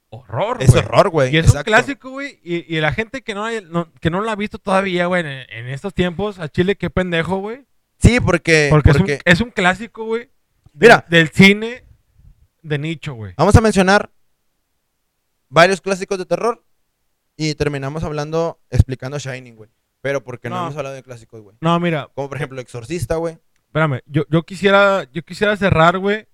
[0.09, 0.83] horror, es güey.
[0.83, 1.33] horror, güey.
[1.33, 1.59] Y es exacto.
[1.69, 2.39] un clásico, güey.
[2.43, 5.21] Y, y la gente que no, hay- no- que no la ha visto todavía, güey,
[5.21, 7.65] en, en estos tiempos, a Chile, qué pendejo, güey.
[7.99, 10.25] Sí, porque, Porque, porque Es, un, es un clásico, güey.
[10.73, 11.05] de- Mira.
[11.09, 11.83] Del cine
[12.61, 13.33] de nicho, güey.
[13.37, 14.11] vamos a mencionar
[15.49, 16.63] varios clásicos de terror
[17.35, 19.69] y terminamos hablando, explicando Shining, güey.
[20.01, 20.61] Pero porque no, No.
[20.63, 21.57] hemos hablado de clásicos, güey.
[21.61, 23.37] No, mira, Como por ejemplo Exorcista, güey.
[23.67, 24.01] espérame.
[24.05, 26.27] Yo, yo, quisiera, yo quisiera cerrar, güey,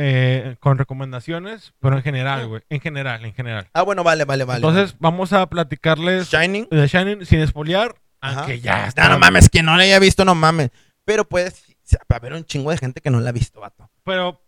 [0.00, 2.62] eh, con recomendaciones, pero en general, güey.
[2.70, 3.66] En general, en general.
[3.72, 4.58] Ah, bueno, vale, vale, vale.
[4.58, 6.68] Entonces, vamos a platicarles Shining.
[6.70, 8.38] de Shining sin espolear, Ajá.
[8.40, 9.08] aunque ya Ah, está.
[9.08, 10.70] no mames, que no la haya visto, no mames.
[11.04, 11.64] Pero puedes
[11.94, 13.90] va a haber un chingo de gente que no la ha visto, vato.
[14.04, 14.40] Pero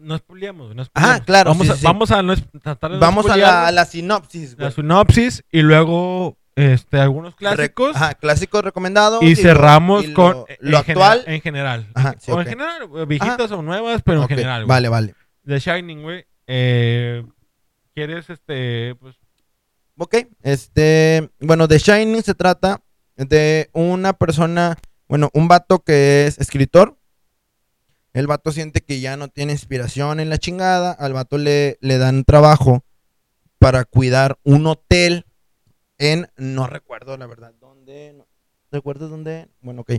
[0.00, 1.24] no spoileamos, no spoileamos.
[1.24, 1.86] claro, Vamos, sí, a, sí, sí.
[1.86, 4.66] vamos a no tratar de no Vamos a la, a la sinopsis, güey.
[4.68, 7.92] la sinopsis y luego este, algunos clásicos.
[7.92, 9.22] Re- Ajá, clásicos recomendados.
[9.22, 11.22] Y cerramos y lo- con lo, actual.
[11.26, 11.88] en general.
[11.94, 14.68] Ajá, sí, o en general, güey, viejitas o nuevas, pero en general, güey.
[14.68, 15.14] Vale, vale.
[15.46, 16.26] The Shining, güey.
[16.48, 17.24] Eh,
[17.94, 19.16] ¿Quieres este pues
[19.98, 22.82] Ok, este, bueno, The Shining se trata
[23.16, 24.76] de una persona,
[25.08, 26.98] bueno, un vato que es escritor.
[28.12, 30.92] El vato siente que ya no tiene inspiración en la chingada.
[30.92, 32.84] Al vato le, le dan trabajo
[33.58, 35.24] para cuidar un hotel
[35.98, 38.26] en, no recuerdo la verdad, dónde, no,
[38.70, 39.48] ¿recuerdas dónde?
[39.60, 39.92] Bueno, ok.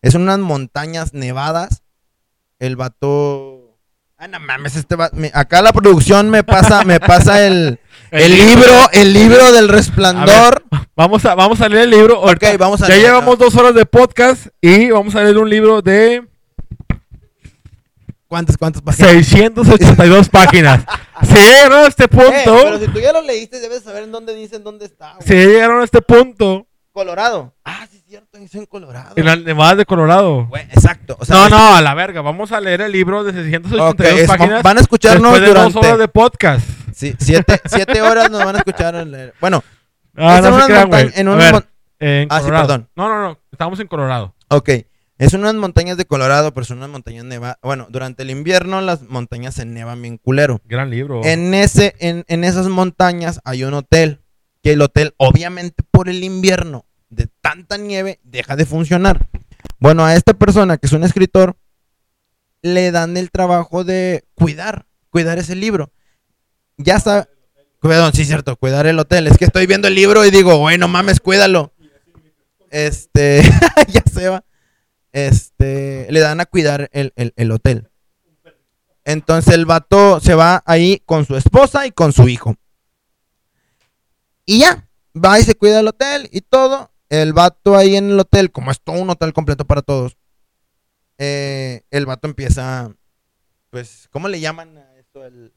[0.00, 1.82] Es en unas montañas nevadas.
[2.58, 3.78] El vato...
[4.18, 7.80] Ah, no mames, este va- me- acá la producción me pasa, me pasa el,
[8.12, 10.62] el libro, el libro del resplandor.
[10.94, 12.20] Vamos a, vamos a leer el libro.
[12.20, 15.50] Ok, Ahorita vamos a ya llevamos dos horas de podcast y vamos a leer un
[15.50, 16.24] libro de
[18.28, 19.10] ¿Cuántas, cuántas páginas?
[19.10, 20.84] 682 páginas.
[21.22, 24.04] Si ya llegaron a este Eh, punto, pero si tú ya lo leíste, debes saber
[24.04, 25.14] en dónde dicen dónde está.
[25.14, 25.26] güey.
[25.26, 27.54] si ya llegaron a este punto, Colorado.
[27.64, 29.14] Ah, sí, es cierto, en Colorado.
[29.16, 30.46] en las nevadas de Colorado.
[30.48, 31.16] Güey, exacto.
[31.18, 32.20] O sea, no, es- no, a la verga.
[32.20, 34.62] Vamos a leer el libro de 682 Ok, es- páginas.
[34.62, 36.68] van a escucharnos después de durante dos horas de podcast.
[36.94, 38.94] sí, siete, siete horas nos van a escuchar.
[38.96, 39.32] en leer.
[39.40, 39.64] Bueno,
[40.16, 41.04] Ah, en no unas se crean, güey.
[41.04, 41.66] montañas- en A ver,
[42.00, 42.66] en Ah, sí, Colorado.
[42.66, 42.88] perdón.
[42.96, 43.38] No, no, no.
[43.50, 44.34] Estamos en Colorado.
[44.48, 44.70] ok.
[45.22, 47.56] Es unas montañas de Colorado, pero son unas montañas nevadas.
[47.62, 50.60] Bueno, durante el invierno las montañas se nevan bien culero.
[50.64, 51.20] Gran libro.
[51.22, 54.20] En, ese, en, en esas montañas hay un hotel.
[54.64, 59.28] Que el hotel, obviamente, por el invierno de tanta nieve, deja de funcionar.
[59.78, 61.56] Bueno, a esta persona, que es un escritor,
[62.60, 65.92] le dan el trabajo de cuidar, cuidar ese libro.
[66.78, 67.28] Ya sabe.
[67.80, 69.28] Perdón, sí, cierto, cuidar el hotel.
[69.28, 71.72] Es que estoy viendo el libro y digo, güey, no mames, cuídalo.
[72.72, 73.42] Este,
[73.86, 74.44] ya se va.
[75.12, 77.88] Este, le dan a cuidar el, el- el hotel.
[79.04, 82.54] Entonces el vato se va ahí con su esposa y con su hijo.
[84.46, 86.90] Y ya, va y se cuida el hotel y todo.
[87.08, 90.16] El vato ahí en el hotel, como es todo un hotel completo para todos,
[91.18, 92.90] eh, el vato empieza,
[93.70, 95.24] pues, ¿cómo le llaman a esto?
[95.26, 95.52] El,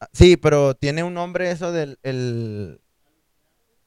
[0.00, 1.98] ah, sí, pero tiene un nombre eso del...
[2.02, 2.80] El,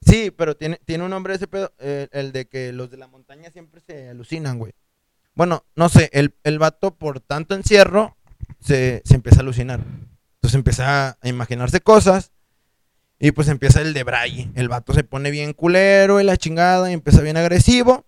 [0.08, 3.52] sí, pero tiene, tiene un nombre ese pedo, el de que los de la montaña
[3.52, 4.74] siempre se alucinan, güey.
[5.36, 8.18] Bueno, no sé, el, el vato por tanto encierro
[8.60, 9.82] se, se empieza a alucinar.
[10.36, 12.32] Entonces empieza a imaginarse cosas
[13.20, 14.50] y pues empieza el de Braille.
[14.56, 18.06] El vato se pone bien culero y la chingada y empieza bien agresivo.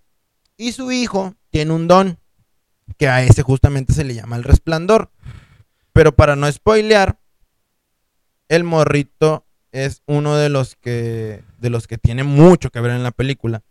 [0.57, 2.19] Y su hijo tiene un don
[2.97, 5.11] que a ese justamente se le llama el resplandor.
[5.93, 7.19] Pero para no spoilear,
[8.47, 13.03] el morrito es uno de los que de los que tiene mucho que ver en
[13.03, 13.61] la película.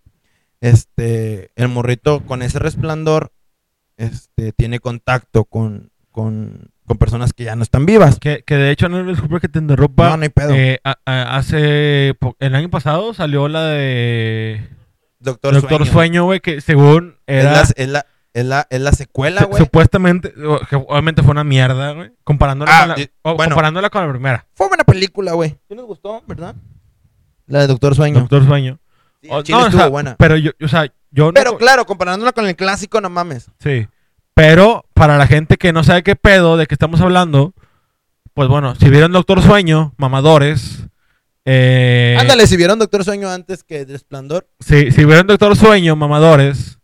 [0.61, 3.33] Este, el morrito con ese resplandor
[3.97, 8.19] este tiene contacto con con, con personas que ya no están vivas.
[8.19, 10.09] Que, que de hecho, no disculpe que te interrumpa.
[10.11, 10.53] No, no hay pedo.
[10.53, 12.16] Eh, a- a- hace.
[12.41, 14.66] El año pasado salió la de.
[15.20, 16.25] Doctor, Doctor Sueño.
[16.25, 17.53] Güey, que según Es era.
[17.53, 18.07] la, es, la,
[18.40, 19.62] es, la, es la secuela, güey.
[19.62, 20.32] supuestamente.
[20.73, 22.10] obviamente fue una mierda, güey.
[22.24, 23.51] Comparándola, Ah, con la, di- o bueno.
[23.55, 24.47] comparándola con la primera.
[24.55, 25.59] Fue buena película, güey.
[25.69, 26.55] ¿Sí nos gustó, verdad?
[27.47, 28.20] La de Doctor Sueño.
[28.20, 28.78] Doctor Sueño.
[29.23, 30.16] Sí, O- al chile no, o estuvo sea, buena.
[30.19, 31.32] Pero yo, o sea, yo no.
[31.32, 33.51] Pero claro, comparándola con el clásico, no mames.
[33.59, 33.86] Sí.
[34.35, 37.55] Pero para la gente que no sabe qué pedo de qué estamos hablando,
[38.35, 40.85] pues bueno, si vieron Doctor Sueño, mamadores.
[41.44, 44.47] Eh, Ándale, si vieron Doctor Sueño antes que Resplandor.
[44.60, 46.78] Si, si vieron Doctor Sueño, mamadores,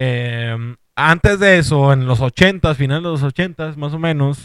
[0.00, 0.56] eh,
[1.00, 4.38] antes de eso, en los 80s, finales de los 80s, más o menos,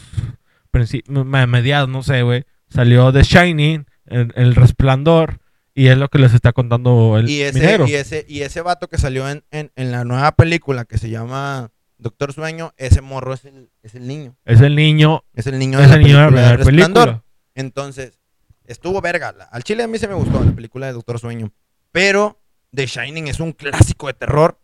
[1.48, 5.40] mediados, no sé, güey, salió The Shining, el, el Resplandor,
[5.74, 7.88] y es lo que les está contando el Y ese, minero.
[7.88, 11.10] y ese, y ese vato que salió en, en, en la nueva película que se
[11.10, 14.36] llama Doctor Sueño, ese morro es el, es el niño.
[14.46, 16.58] Es el niño, Es el niño es de el la niño de la película de
[16.58, 17.06] primera Resplandor.
[17.06, 17.24] película.
[17.56, 18.20] Entonces,
[18.66, 19.32] estuvo verga.
[19.32, 21.52] La- Al chile a mí se me gustó la película de Doctor Sueño.
[21.92, 22.40] Pero
[22.76, 24.60] The Shining es un clásico de terror.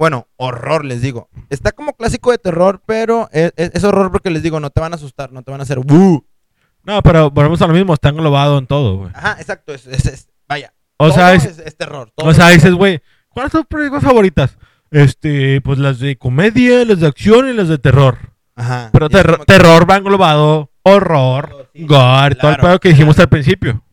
[0.00, 1.28] Bueno, horror, les digo.
[1.50, 4.80] Está como clásico de terror, pero es, es- es horror porque les digo, no te
[4.80, 5.78] van a asustar, no te van a hacer.
[5.84, 9.10] No, pero volvemos a lo mismo, está englobado en todo, güey.
[9.14, 9.74] Ajá, exacto.
[9.74, 10.72] Es, es- vaya.
[10.96, 12.10] O todo sea, es, terror.
[12.16, 14.56] todo O sea, es dices, güey, ¿cuáles son tus películas favoritas?
[14.90, 18.16] Este, pues las de comedia, las de acción y las de terror.
[18.56, 18.88] Ajá.
[18.94, 23.16] Pero terro- que- terror va englobado, horror, Sí, gore, todo el claro, pedo que dijimos
[23.16, 23.26] claro.
[23.26, 23.84] al principio.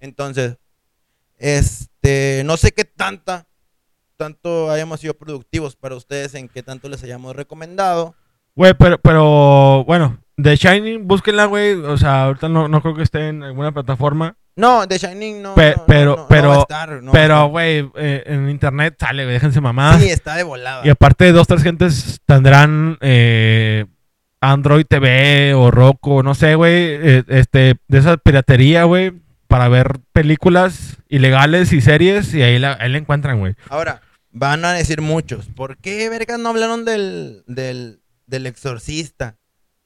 [0.00, 0.56] Entonces,
[1.38, 3.46] este, no sé qué tanta,
[4.22, 8.14] tanto hayamos sido productivos para ustedes, en qué tanto les hayamos recomendado.
[8.54, 11.72] Güey, pero, pero, bueno, The Shining, búsquenla, güey.
[11.74, 14.36] O sea, ahorita no, no creo que esté en alguna plataforma.
[14.56, 15.54] No, The Shining no.
[15.54, 19.24] Pe- no, no, pero- no, pero- va a estar, pero, güey, eh, en internet sale,
[19.24, 19.98] güey, déjense mamá.
[19.98, 20.86] Sí, está de volada.
[20.86, 23.86] Y aparte, dos, tres gentes tendrán eh,
[24.40, 29.12] Android TV o Roku, no sé, güey, eh, este, de esa piratería, güey,
[29.48, 33.54] para ver películas ilegales y series y ahí la, ahí la encuentran, güey.
[33.68, 34.00] Ahora,
[34.32, 39.36] van a decir muchos, ¿por qué, vergas, no hablaron del, del, del exorcista?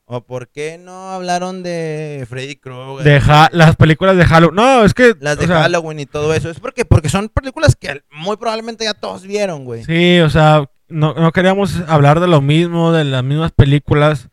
[0.08, 3.04] ¿O por qué no hablaron de Freddy Krueger?
[3.04, 3.20] De
[3.50, 4.54] las películas de Halloween.
[4.54, 5.16] No, es que...
[5.18, 6.48] Las de o sea, Halloween y todo eso.
[6.48, 9.82] Es porque, porque son películas que muy probablemente ya todos vieron, güey.
[9.84, 14.28] Sí, o sea, no, no queríamos hablar de lo mismo, de las mismas películas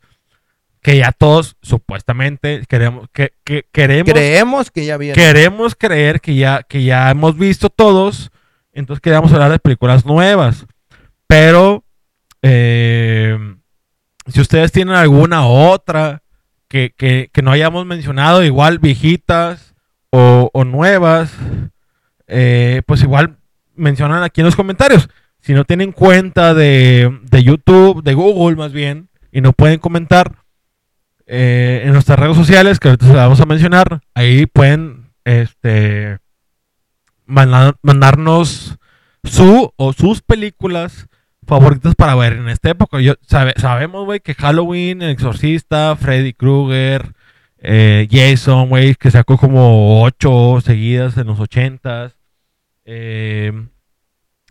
[0.80, 5.20] que ya todos supuestamente queremos que, que- queremos Creemos que ya vieron.
[5.20, 8.30] queremos creer que ya que ya hemos visto todos,
[8.74, 10.66] entonces queríamos hablar de películas nuevas.
[11.26, 11.84] Pero
[12.42, 13.36] eh,
[14.26, 16.22] si ustedes tienen alguna otra
[16.68, 19.74] que, que- que no hayamos mencionado, igual viejitas
[20.10, 21.32] o, nuevas,
[22.26, 23.38] eh, pues igual
[23.74, 25.08] mencionan aquí en los comentarios.
[25.40, 30.36] Si no tienen cuenta de, de YouTube, de Google más bien, y no pueden comentar,
[31.26, 36.18] eh, en nuestras redes sociales, que ahorita se las vamos a mencionar, ahí pueden este,
[37.26, 38.76] mandar- mandarnos
[39.22, 41.08] su o sus películas
[41.46, 43.00] favoritas para ver en esta época.
[43.00, 47.12] Yo, sabe- sabemos, güey, que Halloween, El Exorcista, Freddy Krueger,
[47.58, 52.16] eh, Jason, güey, que sacó como ocho seguidas en los ochentas.
[52.84, 53.52] Eh,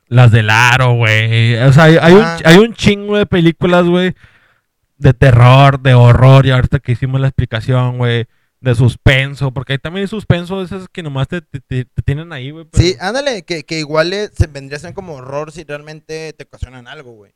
[0.07, 1.55] las de Laro, güey.
[1.57, 2.37] O sea, hay, hay un, Ah.
[2.45, 4.13] hay un chingo de películas, güey,
[4.97, 6.45] de terror, de horror.
[6.45, 8.25] Y ahorita que hicimos la explicación, güey,
[8.63, 9.51] de suspenso.
[9.51, 12.65] Porque hay también suspenso de esas que nomás te, te- te- te tienen ahí, güey.
[12.65, 16.43] pero- Sí, ándale, que, que igual se vendría a ser como horror si realmente te
[16.45, 17.33] ocasionan algo, güey.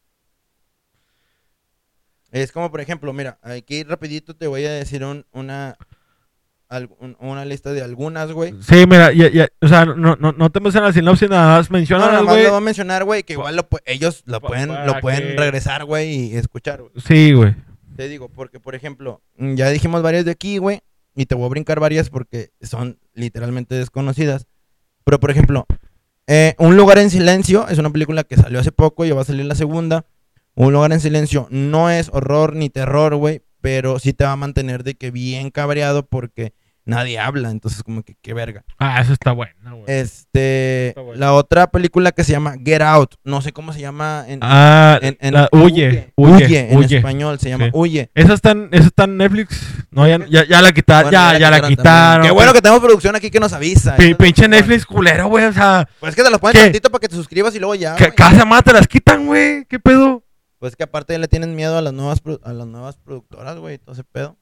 [2.31, 5.77] Es como, por ejemplo, mira, aquí rapidito te voy a decir un- una,
[6.99, 8.53] un- una lista de algunas, güey.
[8.61, 11.69] Sí, mira, ya, ya, o sea, no, no, no te mencionas la sinopsis, nada más
[11.71, 12.43] No, mencionas, nada más güey.
[12.43, 15.85] lo voy a mencionar, güey, que igual lo ellos lo pueden, lo pueden que- regresar,
[15.85, 16.91] güey, y escuchar, güey.
[17.05, 17.55] Sí, güey.
[17.95, 20.81] Te digo, porque, por ejemplo, ya dijimos varias de aquí, güey,
[21.17, 24.45] y te voy a brincar varias porque son literalmente desconocidas.
[25.03, 25.65] Pero, por ejemplo,
[26.27, 29.25] eh, Un lugar en silencio es una película que salió hace poco y va a
[29.25, 30.05] salir la segunda.
[30.55, 34.35] Un lugar en silencio no es horror ni terror, güey, pero sí te va a
[34.35, 36.53] mantener de que bien cabreado porque
[36.87, 38.63] nadie habla, entonces como que qué verga.
[38.79, 39.83] Ah, eso está bueno, güey.
[39.87, 41.13] Este, bueno.
[41.15, 44.97] la otra película que se llama Get Out, no sé cómo se llama en, ah,
[45.01, 46.97] en- en- la- huye, huye, en huye.
[46.97, 47.71] español se llama Sí.
[47.73, 48.11] Huye.
[48.15, 49.59] ¿Esa está en, esa está en Netflix?
[49.91, 51.77] No, ya, ya, ya la quitaron, Bueno, ya, ya la también.
[51.77, 52.25] quitaron.
[52.25, 53.95] Qué bueno que tenemos producción aquí que nos avisa.
[53.97, 54.47] Es pinche.
[54.47, 56.61] Netflix culero, güey, o sea, Pues es que te los ponen ¿Qué?
[56.63, 57.95] tantito para que te suscribas y luego ya.
[57.95, 60.23] que cada semana te las quitan, güey, ¿qué pedo?
[60.59, 63.93] Pues que aparte le tienen miedo a las nuevas a las nuevas productoras, güey, todo
[63.93, 64.37] ese pedo.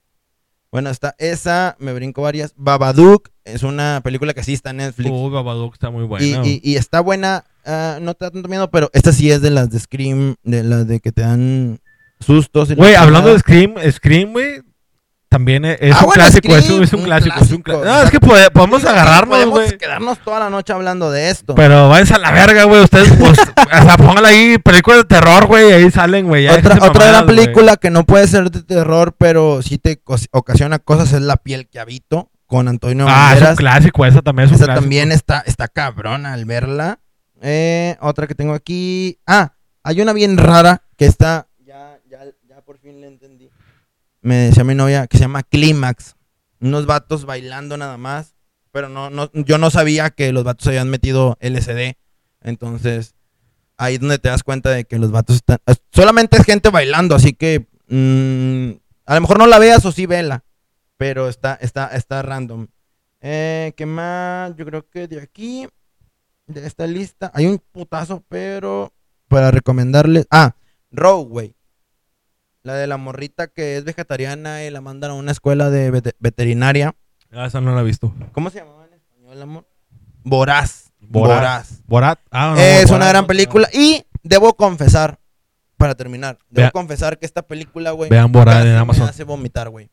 [0.76, 2.54] Bueno, está esa, me brinco varias.
[2.58, 5.10] Babadook es una película que sí está en Netflix.
[5.10, 6.26] Uy, Babadook está muy buena.
[6.46, 9.52] y- y está buena, ah, no te da tanto miedo, pero esta sí es de
[9.52, 11.80] las de Scream, de las de que te dan
[12.20, 12.76] sustos.
[12.76, 13.40] Güey, hablando de.
[13.40, 14.64] Scream, Scream, güey,
[15.36, 17.62] también es, Ah, un bueno, clásico, es, un- Scream, es un un clásico, es un
[17.62, 17.86] clásico.
[17.86, 19.78] No, es que pode- podemos Sí, agarrarnos, Podemos güey.
[19.78, 21.56] quedarnos toda la noche hablando de esto.
[21.56, 22.82] Pero váyanse a la verga, güey.
[22.84, 23.38] Ustedes, pues,
[23.82, 25.74] o sea, pónganle ahí películas de terror, güey.
[25.74, 26.48] Ahí salen, güey.
[26.48, 27.36] otra otra gran mamadas, güey.
[27.38, 30.02] película que no puede ser de terror, pero sí te
[30.32, 34.06] ocasiona cosas es La piel que habito con Antonio Ah, es un clásico.
[34.06, 34.82] Esa también es un Esa clásico.
[34.84, 37.00] también está, está cabrona al verla.
[37.42, 39.20] Eh, otra que tengo aquí.
[39.28, 39.52] Ah,
[39.84, 41.48] hay una bien rara que está.
[41.66, 43.45] Ya, ya, ya por fin le entendí.
[44.26, 46.16] Me decía mi novia que se llama Clímax.
[46.60, 48.34] Unos vatos bailando nada más.
[48.72, 51.96] Pero no, no, yo no sabía que los vatos habían metido LSD.
[52.42, 53.14] Entonces,
[53.78, 55.60] ahí es donde te das cuenta de que los vatos están.
[55.68, 57.68] es- Solamente es gente bailando, así que.
[57.88, 58.72] mm,
[59.06, 60.44] a lo mejor no la veas o sí vela.
[60.98, 62.68] Pero está, está, está random.
[63.22, 64.56] Eh, ¿Qué más?
[64.56, 65.68] Yo creo que de aquí,
[66.48, 68.92] de esta lista, hay un putazo, pero
[69.28, 70.26] para recomendarles.
[70.32, 70.56] Ah,
[70.92, 71.56] Row, güey.
[72.66, 76.16] La de la morrita que es vegetariana y la mandan a una escuela de vete-
[76.20, 76.96] veterinaria.
[77.32, 78.12] Ah, esa no la he visto.
[78.32, 79.68] ¿Cómo se llamaba en español, amor?
[80.24, 80.92] Voraz.
[81.00, 81.36] Borat.
[81.38, 81.82] Voraz.
[81.86, 82.20] Borat.
[82.32, 83.70] Ah, no, es Borat una gran película.
[83.72, 85.20] Y debo confesar,
[85.78, 88.10] para terminar, debo Vea- confesar que esta película, güey.
[88.10, 89.10] Vean Borat en me Amazon.
[89.10, 89.92] hace vomitar, güey.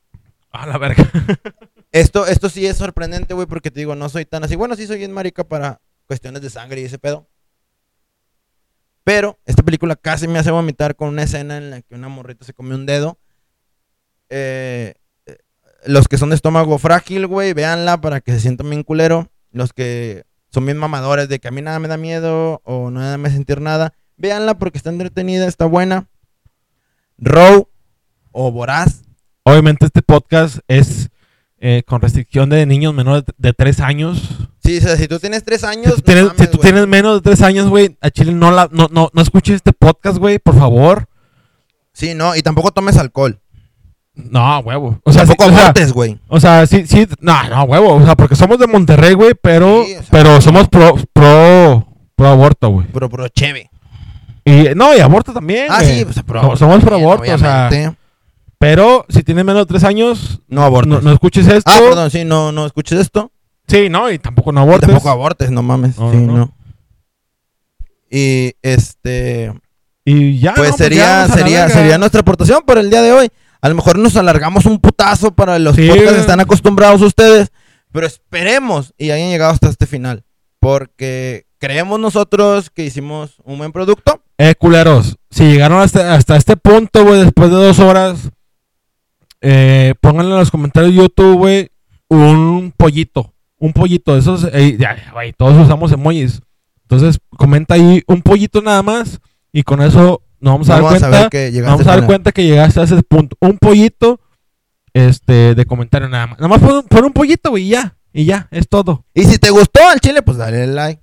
[0.51, 1.05] Ah, la verga.
[1.93, 4.57] Esto, esto sí es sorprendente, güey, porque te digo, no soy tan así.
[4.57, 7.29] Bueno, sí soy bien marica para cuestiones de sangre y ese pedo.
[9.05, 12.45] Pero esta película casi me hace vomitar con una escena en la que una morrita
[12.45, 13.19] se come un dedo.
[14.31, 14.95] Eh,
[15.27, 15.37] eh,
[15.87, 19.31] los que son de estómago frágil, güey, véanla para que se sientan bien culero.
[19.51, 23.19] Los que son bien mamadores de que a mí nada me da miedo o nada
[23.19, 26.09] me sentir nada, véanla porque está entretenida, está buena.
[27.19, 27.69] Row
[28.33, 29.03] o Voraz,
[29.45, 31.11] Obviamente, este podcast es
[31.59, 34.49] eh, con restricción de niños menores de 3 años.
[34.65, 36.87] Sí, o sea, si tú tienes tres Si años, tú tienes, no si tú tienes
[36.87, 40.19] menos de 3 años, güey, a Chile no, la, no, no, no escuches este podcast,
[40.19, 41.09] güey, por favor.
[41.93, 43.41] Sí, no, y tampoco tomes alcohol.
[44.15, 45.01] No, huevo.
[45.05, 46.19] O sea, tampoco abortes, güey.
[46.29, 49.85] O sea, sí, sí, no, no, huevo, o sea, porque somos de Monterrey, güey, pero,
[49.85, 52.87] Sí, o sea, pero somos pro, pro, pro aborto, güey.
[52.93, 53.69] Pero, pero cheve.
[54.45, 57.69] Y, no, y aborto también, Ah, sí, pues, pro aborto somos pro aborto, o sea,
[58.59, 60.89] pero si tienes menos de tres años, No abortes.
[60.89, 61.69] no, no escuches esto.
[61.69, 63.32] ah, perdón, sí, no, no escuches esto.
[63.73, 64.89] Sí, no, y tampoco no Y abortes.
[64.89, 65.99] tampoco abortes, no mames.
[65.99, 66.55] No, sí, no.
[68.11, 69.53] Y este,
[70.05, 73.31] Y ya, pues no, sería, ya sería, sería nuestra aportación por el día de hoy.
[73.63, 77.51] A lo mejor nos alargamos un putazo para los Sí, podcasts están acostumbrados ustedes,
[77.93, 80.25] pero esperemos y hayan llegado hasta este final,
[80.61, 84.21] porque creemos nosotros que hicimos un buen producto.
[84.37, 88.31] Eh, culeros, si llegaron hasta, hasta este punto, güey, después de dos horas,
[89.41, 91.71] eh, pónganle en los comentarios de YouTube, güey,
[92.09, 93.33] un pollito.
[93.63, 94.17] Un pollito.
[94.17, 94.97] Esos, eh, ya,
[95.37, 96.41] todos usamos emojis.
[96.83, 99.21] Entonces, comenta ahí un pollito nada más
[99.53, 101.09] y con eso nos vamos a dar a cuenta.
[101.11, 103.37] ver que llegaste Vamos a dar cuenta que llegaste a ese punto.
[103.41, 104.21] Un pollito
[104.93, 106.39] este, de comentario nada más.
[106.41, 107.97] Nada más pon, pon un pollito, güey, y ya.
[108.13, 109.07] Y ya, es todo.
[109.15, 111.01] Y si te gustó el chile, pues dale like.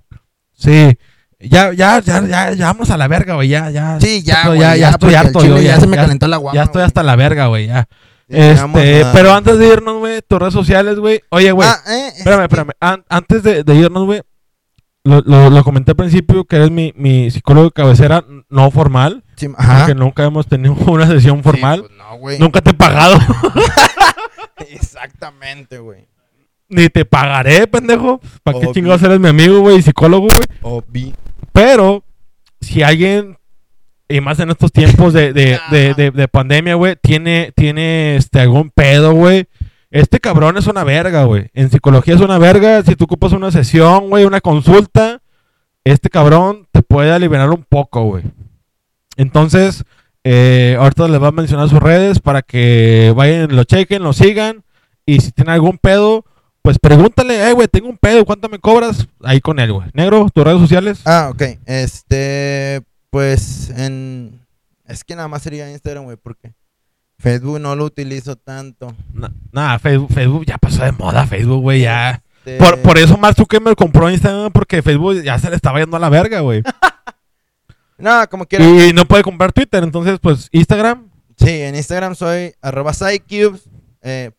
[0.52, 0.96] Sí.
[1.40, 3.48] Ya, ya, ya, ya, ya vamos a la verga, güey.
[3.48, 3.98] Ya, ya.
[4.00, 6.02] Sí, ya, esto- güey, ya, ya estoy harto, chile yo, ya ya, se me ya-
[6.02, 7.88] calentó la guama, Ya estoy hasta la verga, güey, ya.
[8.30, 11.20] Este, a- pero antes de irnos, güey, tus redes sociales, güey.
[11.30, 12.70] Oye, güey, Ah, eh, espérame, este, espérame.
[12.80, 14.22] An- antes de, de irnos, güey,
[15.04, 19.24] lo, lo, lo comenté al principio que eres mi, mi psicólogo de cabecera no formal.
[19.36, 19.78] sí, ajá.
[19.78, 21.86] Porque nunca hemos tenido una sesión formal.
[21.88, 22.44] Sí, pues, no.
[22.46, 23.18] Nunca te he pagado.
[24.68, 26.06] Exactamente, güey.
[26.68, 28.20] Ni te pagaré, pendejo.
[28.44, 29.82] ¿Para qué chingados eres mi amigo, güey?
[29.82, 30.28] Psicólogo,
[30.62, 31.14] güey.
[31.52, 32.04] Pero,
[32.60, 33.38] si alguien,
[34.10, 38.40] y más en estos tiempos de, de, de, de- de pandemia, güey, tiene, tiene este,
[38.40, 39.46] algún pedo, güey.
[39.90, 41.50] Este cabrón es una verga, güey.
[41.54, 42.82] En psicología es una verga.
[42.82, 45.20] Si tú ocupas una sesión, güey, una consulta,
[45.84, 48.24] este cabrón te puede aliviar un poco, güey.
[49.16, 49.84] Entonces,
[50.24, 54.62] eh, ahorita les va a mencionar sus redes para que vayan, lo chequen, lo sigan.
[55.06, 56.24] Y si tienen algún pedo,
[56.62, 59.08] pues pregúntale, eh, güey, tengo un pedo, ¿cuánto me cobras?
[59.24, 59.88] Ahí con él, güey.
[59.92, 61.00] Negro, tus redes sociales.
[61.04, 61.42] Ah, ok.
[61.66, 64.40] Este, pues en...
[64.86, 66.52] Es que nada más sería Instagram, güey, porque
[67.18, 68.94] Facebook no lo utilizo tanto.
[69.12, 72.22] Na- Nada, Facebook, Facebook ya pasó de moda, Facebook, güey, ya.
[72.38, 75.96] Este, Por, por eso Mark Zuckerberg compró Instagram, porque Facebook ya se le estaba yendo
[75.96, 76.62] a la verga, güey.
[77.98, 78.64] No, como quiera.
[78.64, 81.10] y no puede comprar Twitter, entonces, pues, Instagram.
[81.36, 83.68] Sí, en Instagram soy arroba Psycubes,
[84.00, 84.30] eh,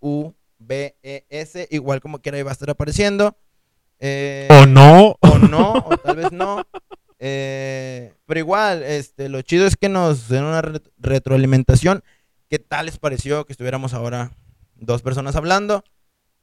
[0.00, 3.36] P-S-Y-C-U-B-E-S, E igual como quiera ahí va a estar apareciendo.
[4.00, 5.16] Eh, o no.
[5.20, 6.62] o no, o tal vez no.
[7.18, 12.02] Eh, pero igual, este, lo chido es que nos den una re- retroalimentación.
[12.50, 14.30] ¿Qué tal les pareció que estuviéramos ahora
[14.76, 15.82] dos personas hablando?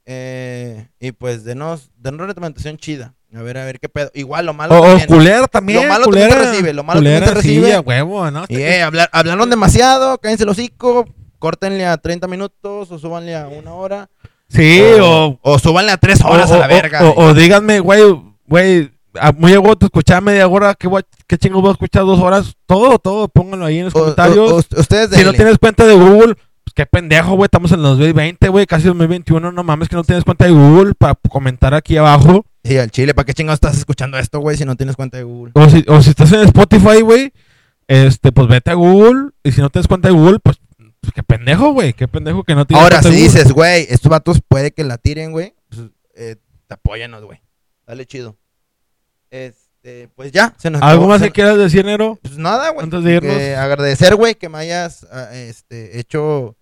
[0.05, 3.13] Eh, y pues denos, denos retroalimentación chida.
[3.33, 4.09] A ver, a ver qué pedo.
[4.13, 5.07] Igual lo malo O, o también.
[5.07, 5.81] culera también.
[5.83, 6.43] Lo malo también culera.
[6.43, 7.65] se recibe, lo malo también Culera, se recibe.
[7.67, 8.45] Sí, a huevo, ¿no?
[8.49, 11.05] Y, eh, hablar, hablaron demasiado, cállense el hocico,
[11.39, 14.09] córtenle a 30 minutos o súbanle a una hora.
[14.53, 15.39] Sí, o...
[15.41, 17.03] o súbanle a tres horas o- a la verga.
[17.09, 18.01] O, o díganme, güey,
[18.47, 18.91] güey,
[19.37, 20.89] muy a te escuchaba media hora, ¿qué,
[21.27, 22.55] qué chingos voy a escuchar dos horas?
[22.65, 24.67] Todo, todo, pónganlo ahí en los comentarios.
[24.77, 27.45] ustedes Si no tienes cuenta de Google, pues qué pendejo, güey.
[27.45, 29.51] Estamos en el 2020, güey, casi 2021.
[29.51, 32.45] No mames que no tienes cuenta de Google para comentar aquí abajo.
[32.63, 35.23] Sí, al chile, ¿para qué chingados estás escuchando esto, güey, si no tienes cuenta de
[35.23, 35.51] Google?
[35.55, 37.33] O si, o si estás en Spotify, güey,
[37.87, 39.31] este, pues vete a Google.
[39.43, 40.57] Y si no tienes cuenta de Google, pues,
[41.01, 41.93] pues qué pendejo, güey.
[41.93, 45.31] Qué pendejo que no tienes Ahora, si dices, güey, estos vatos puede que la tiren,
[45.31, 45.81] güey, pues,
[46.15, 46.35] eh,
[46.67, 47.41] te apóyanos, güey.
[47.87, 48.37] Dale chido.
[49.29, 52.19] Este, pues ya, se nos ¿Algo acabó- más se- que quieras decir, Nero?
[52.21, 52.83] Pues nada, güey.
[52.83, 53.35] Antes de irnos.
[53.35, 56.57] que agradecer, güey, que me hayas ah, este, hecho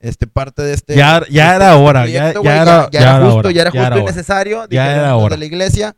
[0.00, 0.96] este, parte de este.
[0.96, 3.70] Ya- ya este- era hora, proyecto, ya- ya era- ya ya era justo, ya era
[3.70, 4.10] ya justo era y hora.
[4.12, 4.68] necesario.
[4.70, 5.34] Ya era hora.
[5.34, 5.96] de la iglesia.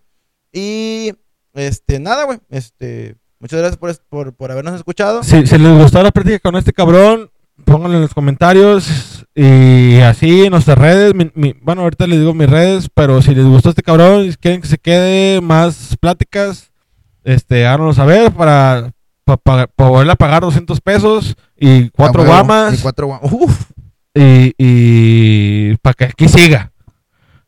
[0.53, 1.13] Y
[1.55, 2.39] este, nada, güey.
[2.51, 5.23] Este, muchas gracias por, por, por habernos escuchado.
[5.23, 7.31] Si, si les gustó la práctica con este cabrón,
[7.65, 11.15] pónganlo en los comentarios y así en nuestras redes.
[11.15, 14.35] mi- mi- bueno, ahorita les digo mis redes, pero si les gustó este cabrón y
[14.35, 16.71] quieren que se quede más pláticas,
[17.25, 18.93] este, háganoslo saber para,
[19.25, 23.33] para, para, poderle pagar 200 pesos y cuatro A huevo, guamas Y cuatro guamas.
[23.33, 23.63] Uf.
[24.15, 26.73] y, y para que aquí siga.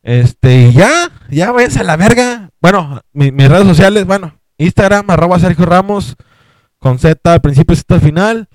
[0.03, 0.89] Este, y ya,
[1.29, 2.49] ya váyanse a la verga.
[2.61, 6.15] Bueno, mi- mis redes sociales, bueno, Instagram, arroba Sergio Ramos,
[6.79, 8.47] con Z al principio y Z al final.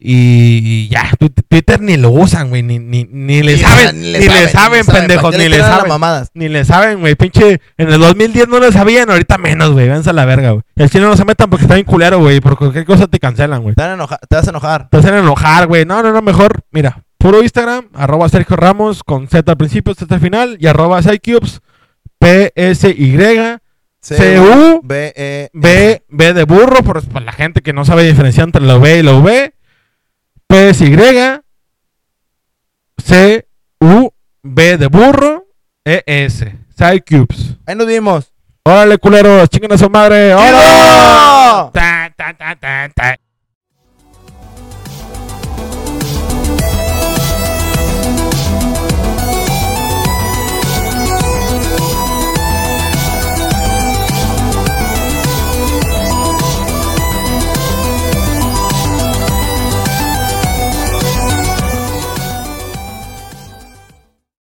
[0.00, 1.10] Y ya,
[1.48, 5.36] Twitter, ni lo usan, güey, ni, ni, ni le saben, ni le saben, ¿para pendejos,
[5.36, 5.92] ni le saben.
[6.34, 10.10] Ni le saben, güey, pinche, en el 2010 no le sabían, ahorita menos, güey, váyanse
[10.10, 10.62] a la verga, güey.
[10.76, 13.60] El chino no se metan porque está bien culero, güey, por cualquier cosa te cancelan,
[13.62, 13.74] güey.
[13.74, 14.88] Te, van a enojar- te vas a enojar.
[14.88, 15.84] Te hacen enojar, güey.
[15.84, 16.60] No, no, no, mejor.
[16.70, 21.02] Mira, puro Instagram, arroba Sergio Ramos con Z al principio, Z al final, y arroba
[21.02, 21.60] Psycubes,
[22.20, 23.16] P-S-Y,
[24.00, 28.62] C-U, B, E, B, B de burro, por, la gente que no sabe diferenciar entre
[28.62, 29.02] la B y
[30.48, 31.40] la V, P-S-Y,
[32.98, 34.12] C-U,
[34.42, 35.46] B de burro,
[35.84, 37.56] E-S, Psycubes.
[37.66, 38.32] Ahí nos vimos.
[38.64, 40.34] Órale, culeros, chinguen a su madre.
[40.34, 40.58] ¡Órale!
[40.58, 41.70] ¡Chido!
[41.72, 43.18] Ta, ta, ta, ta, ta.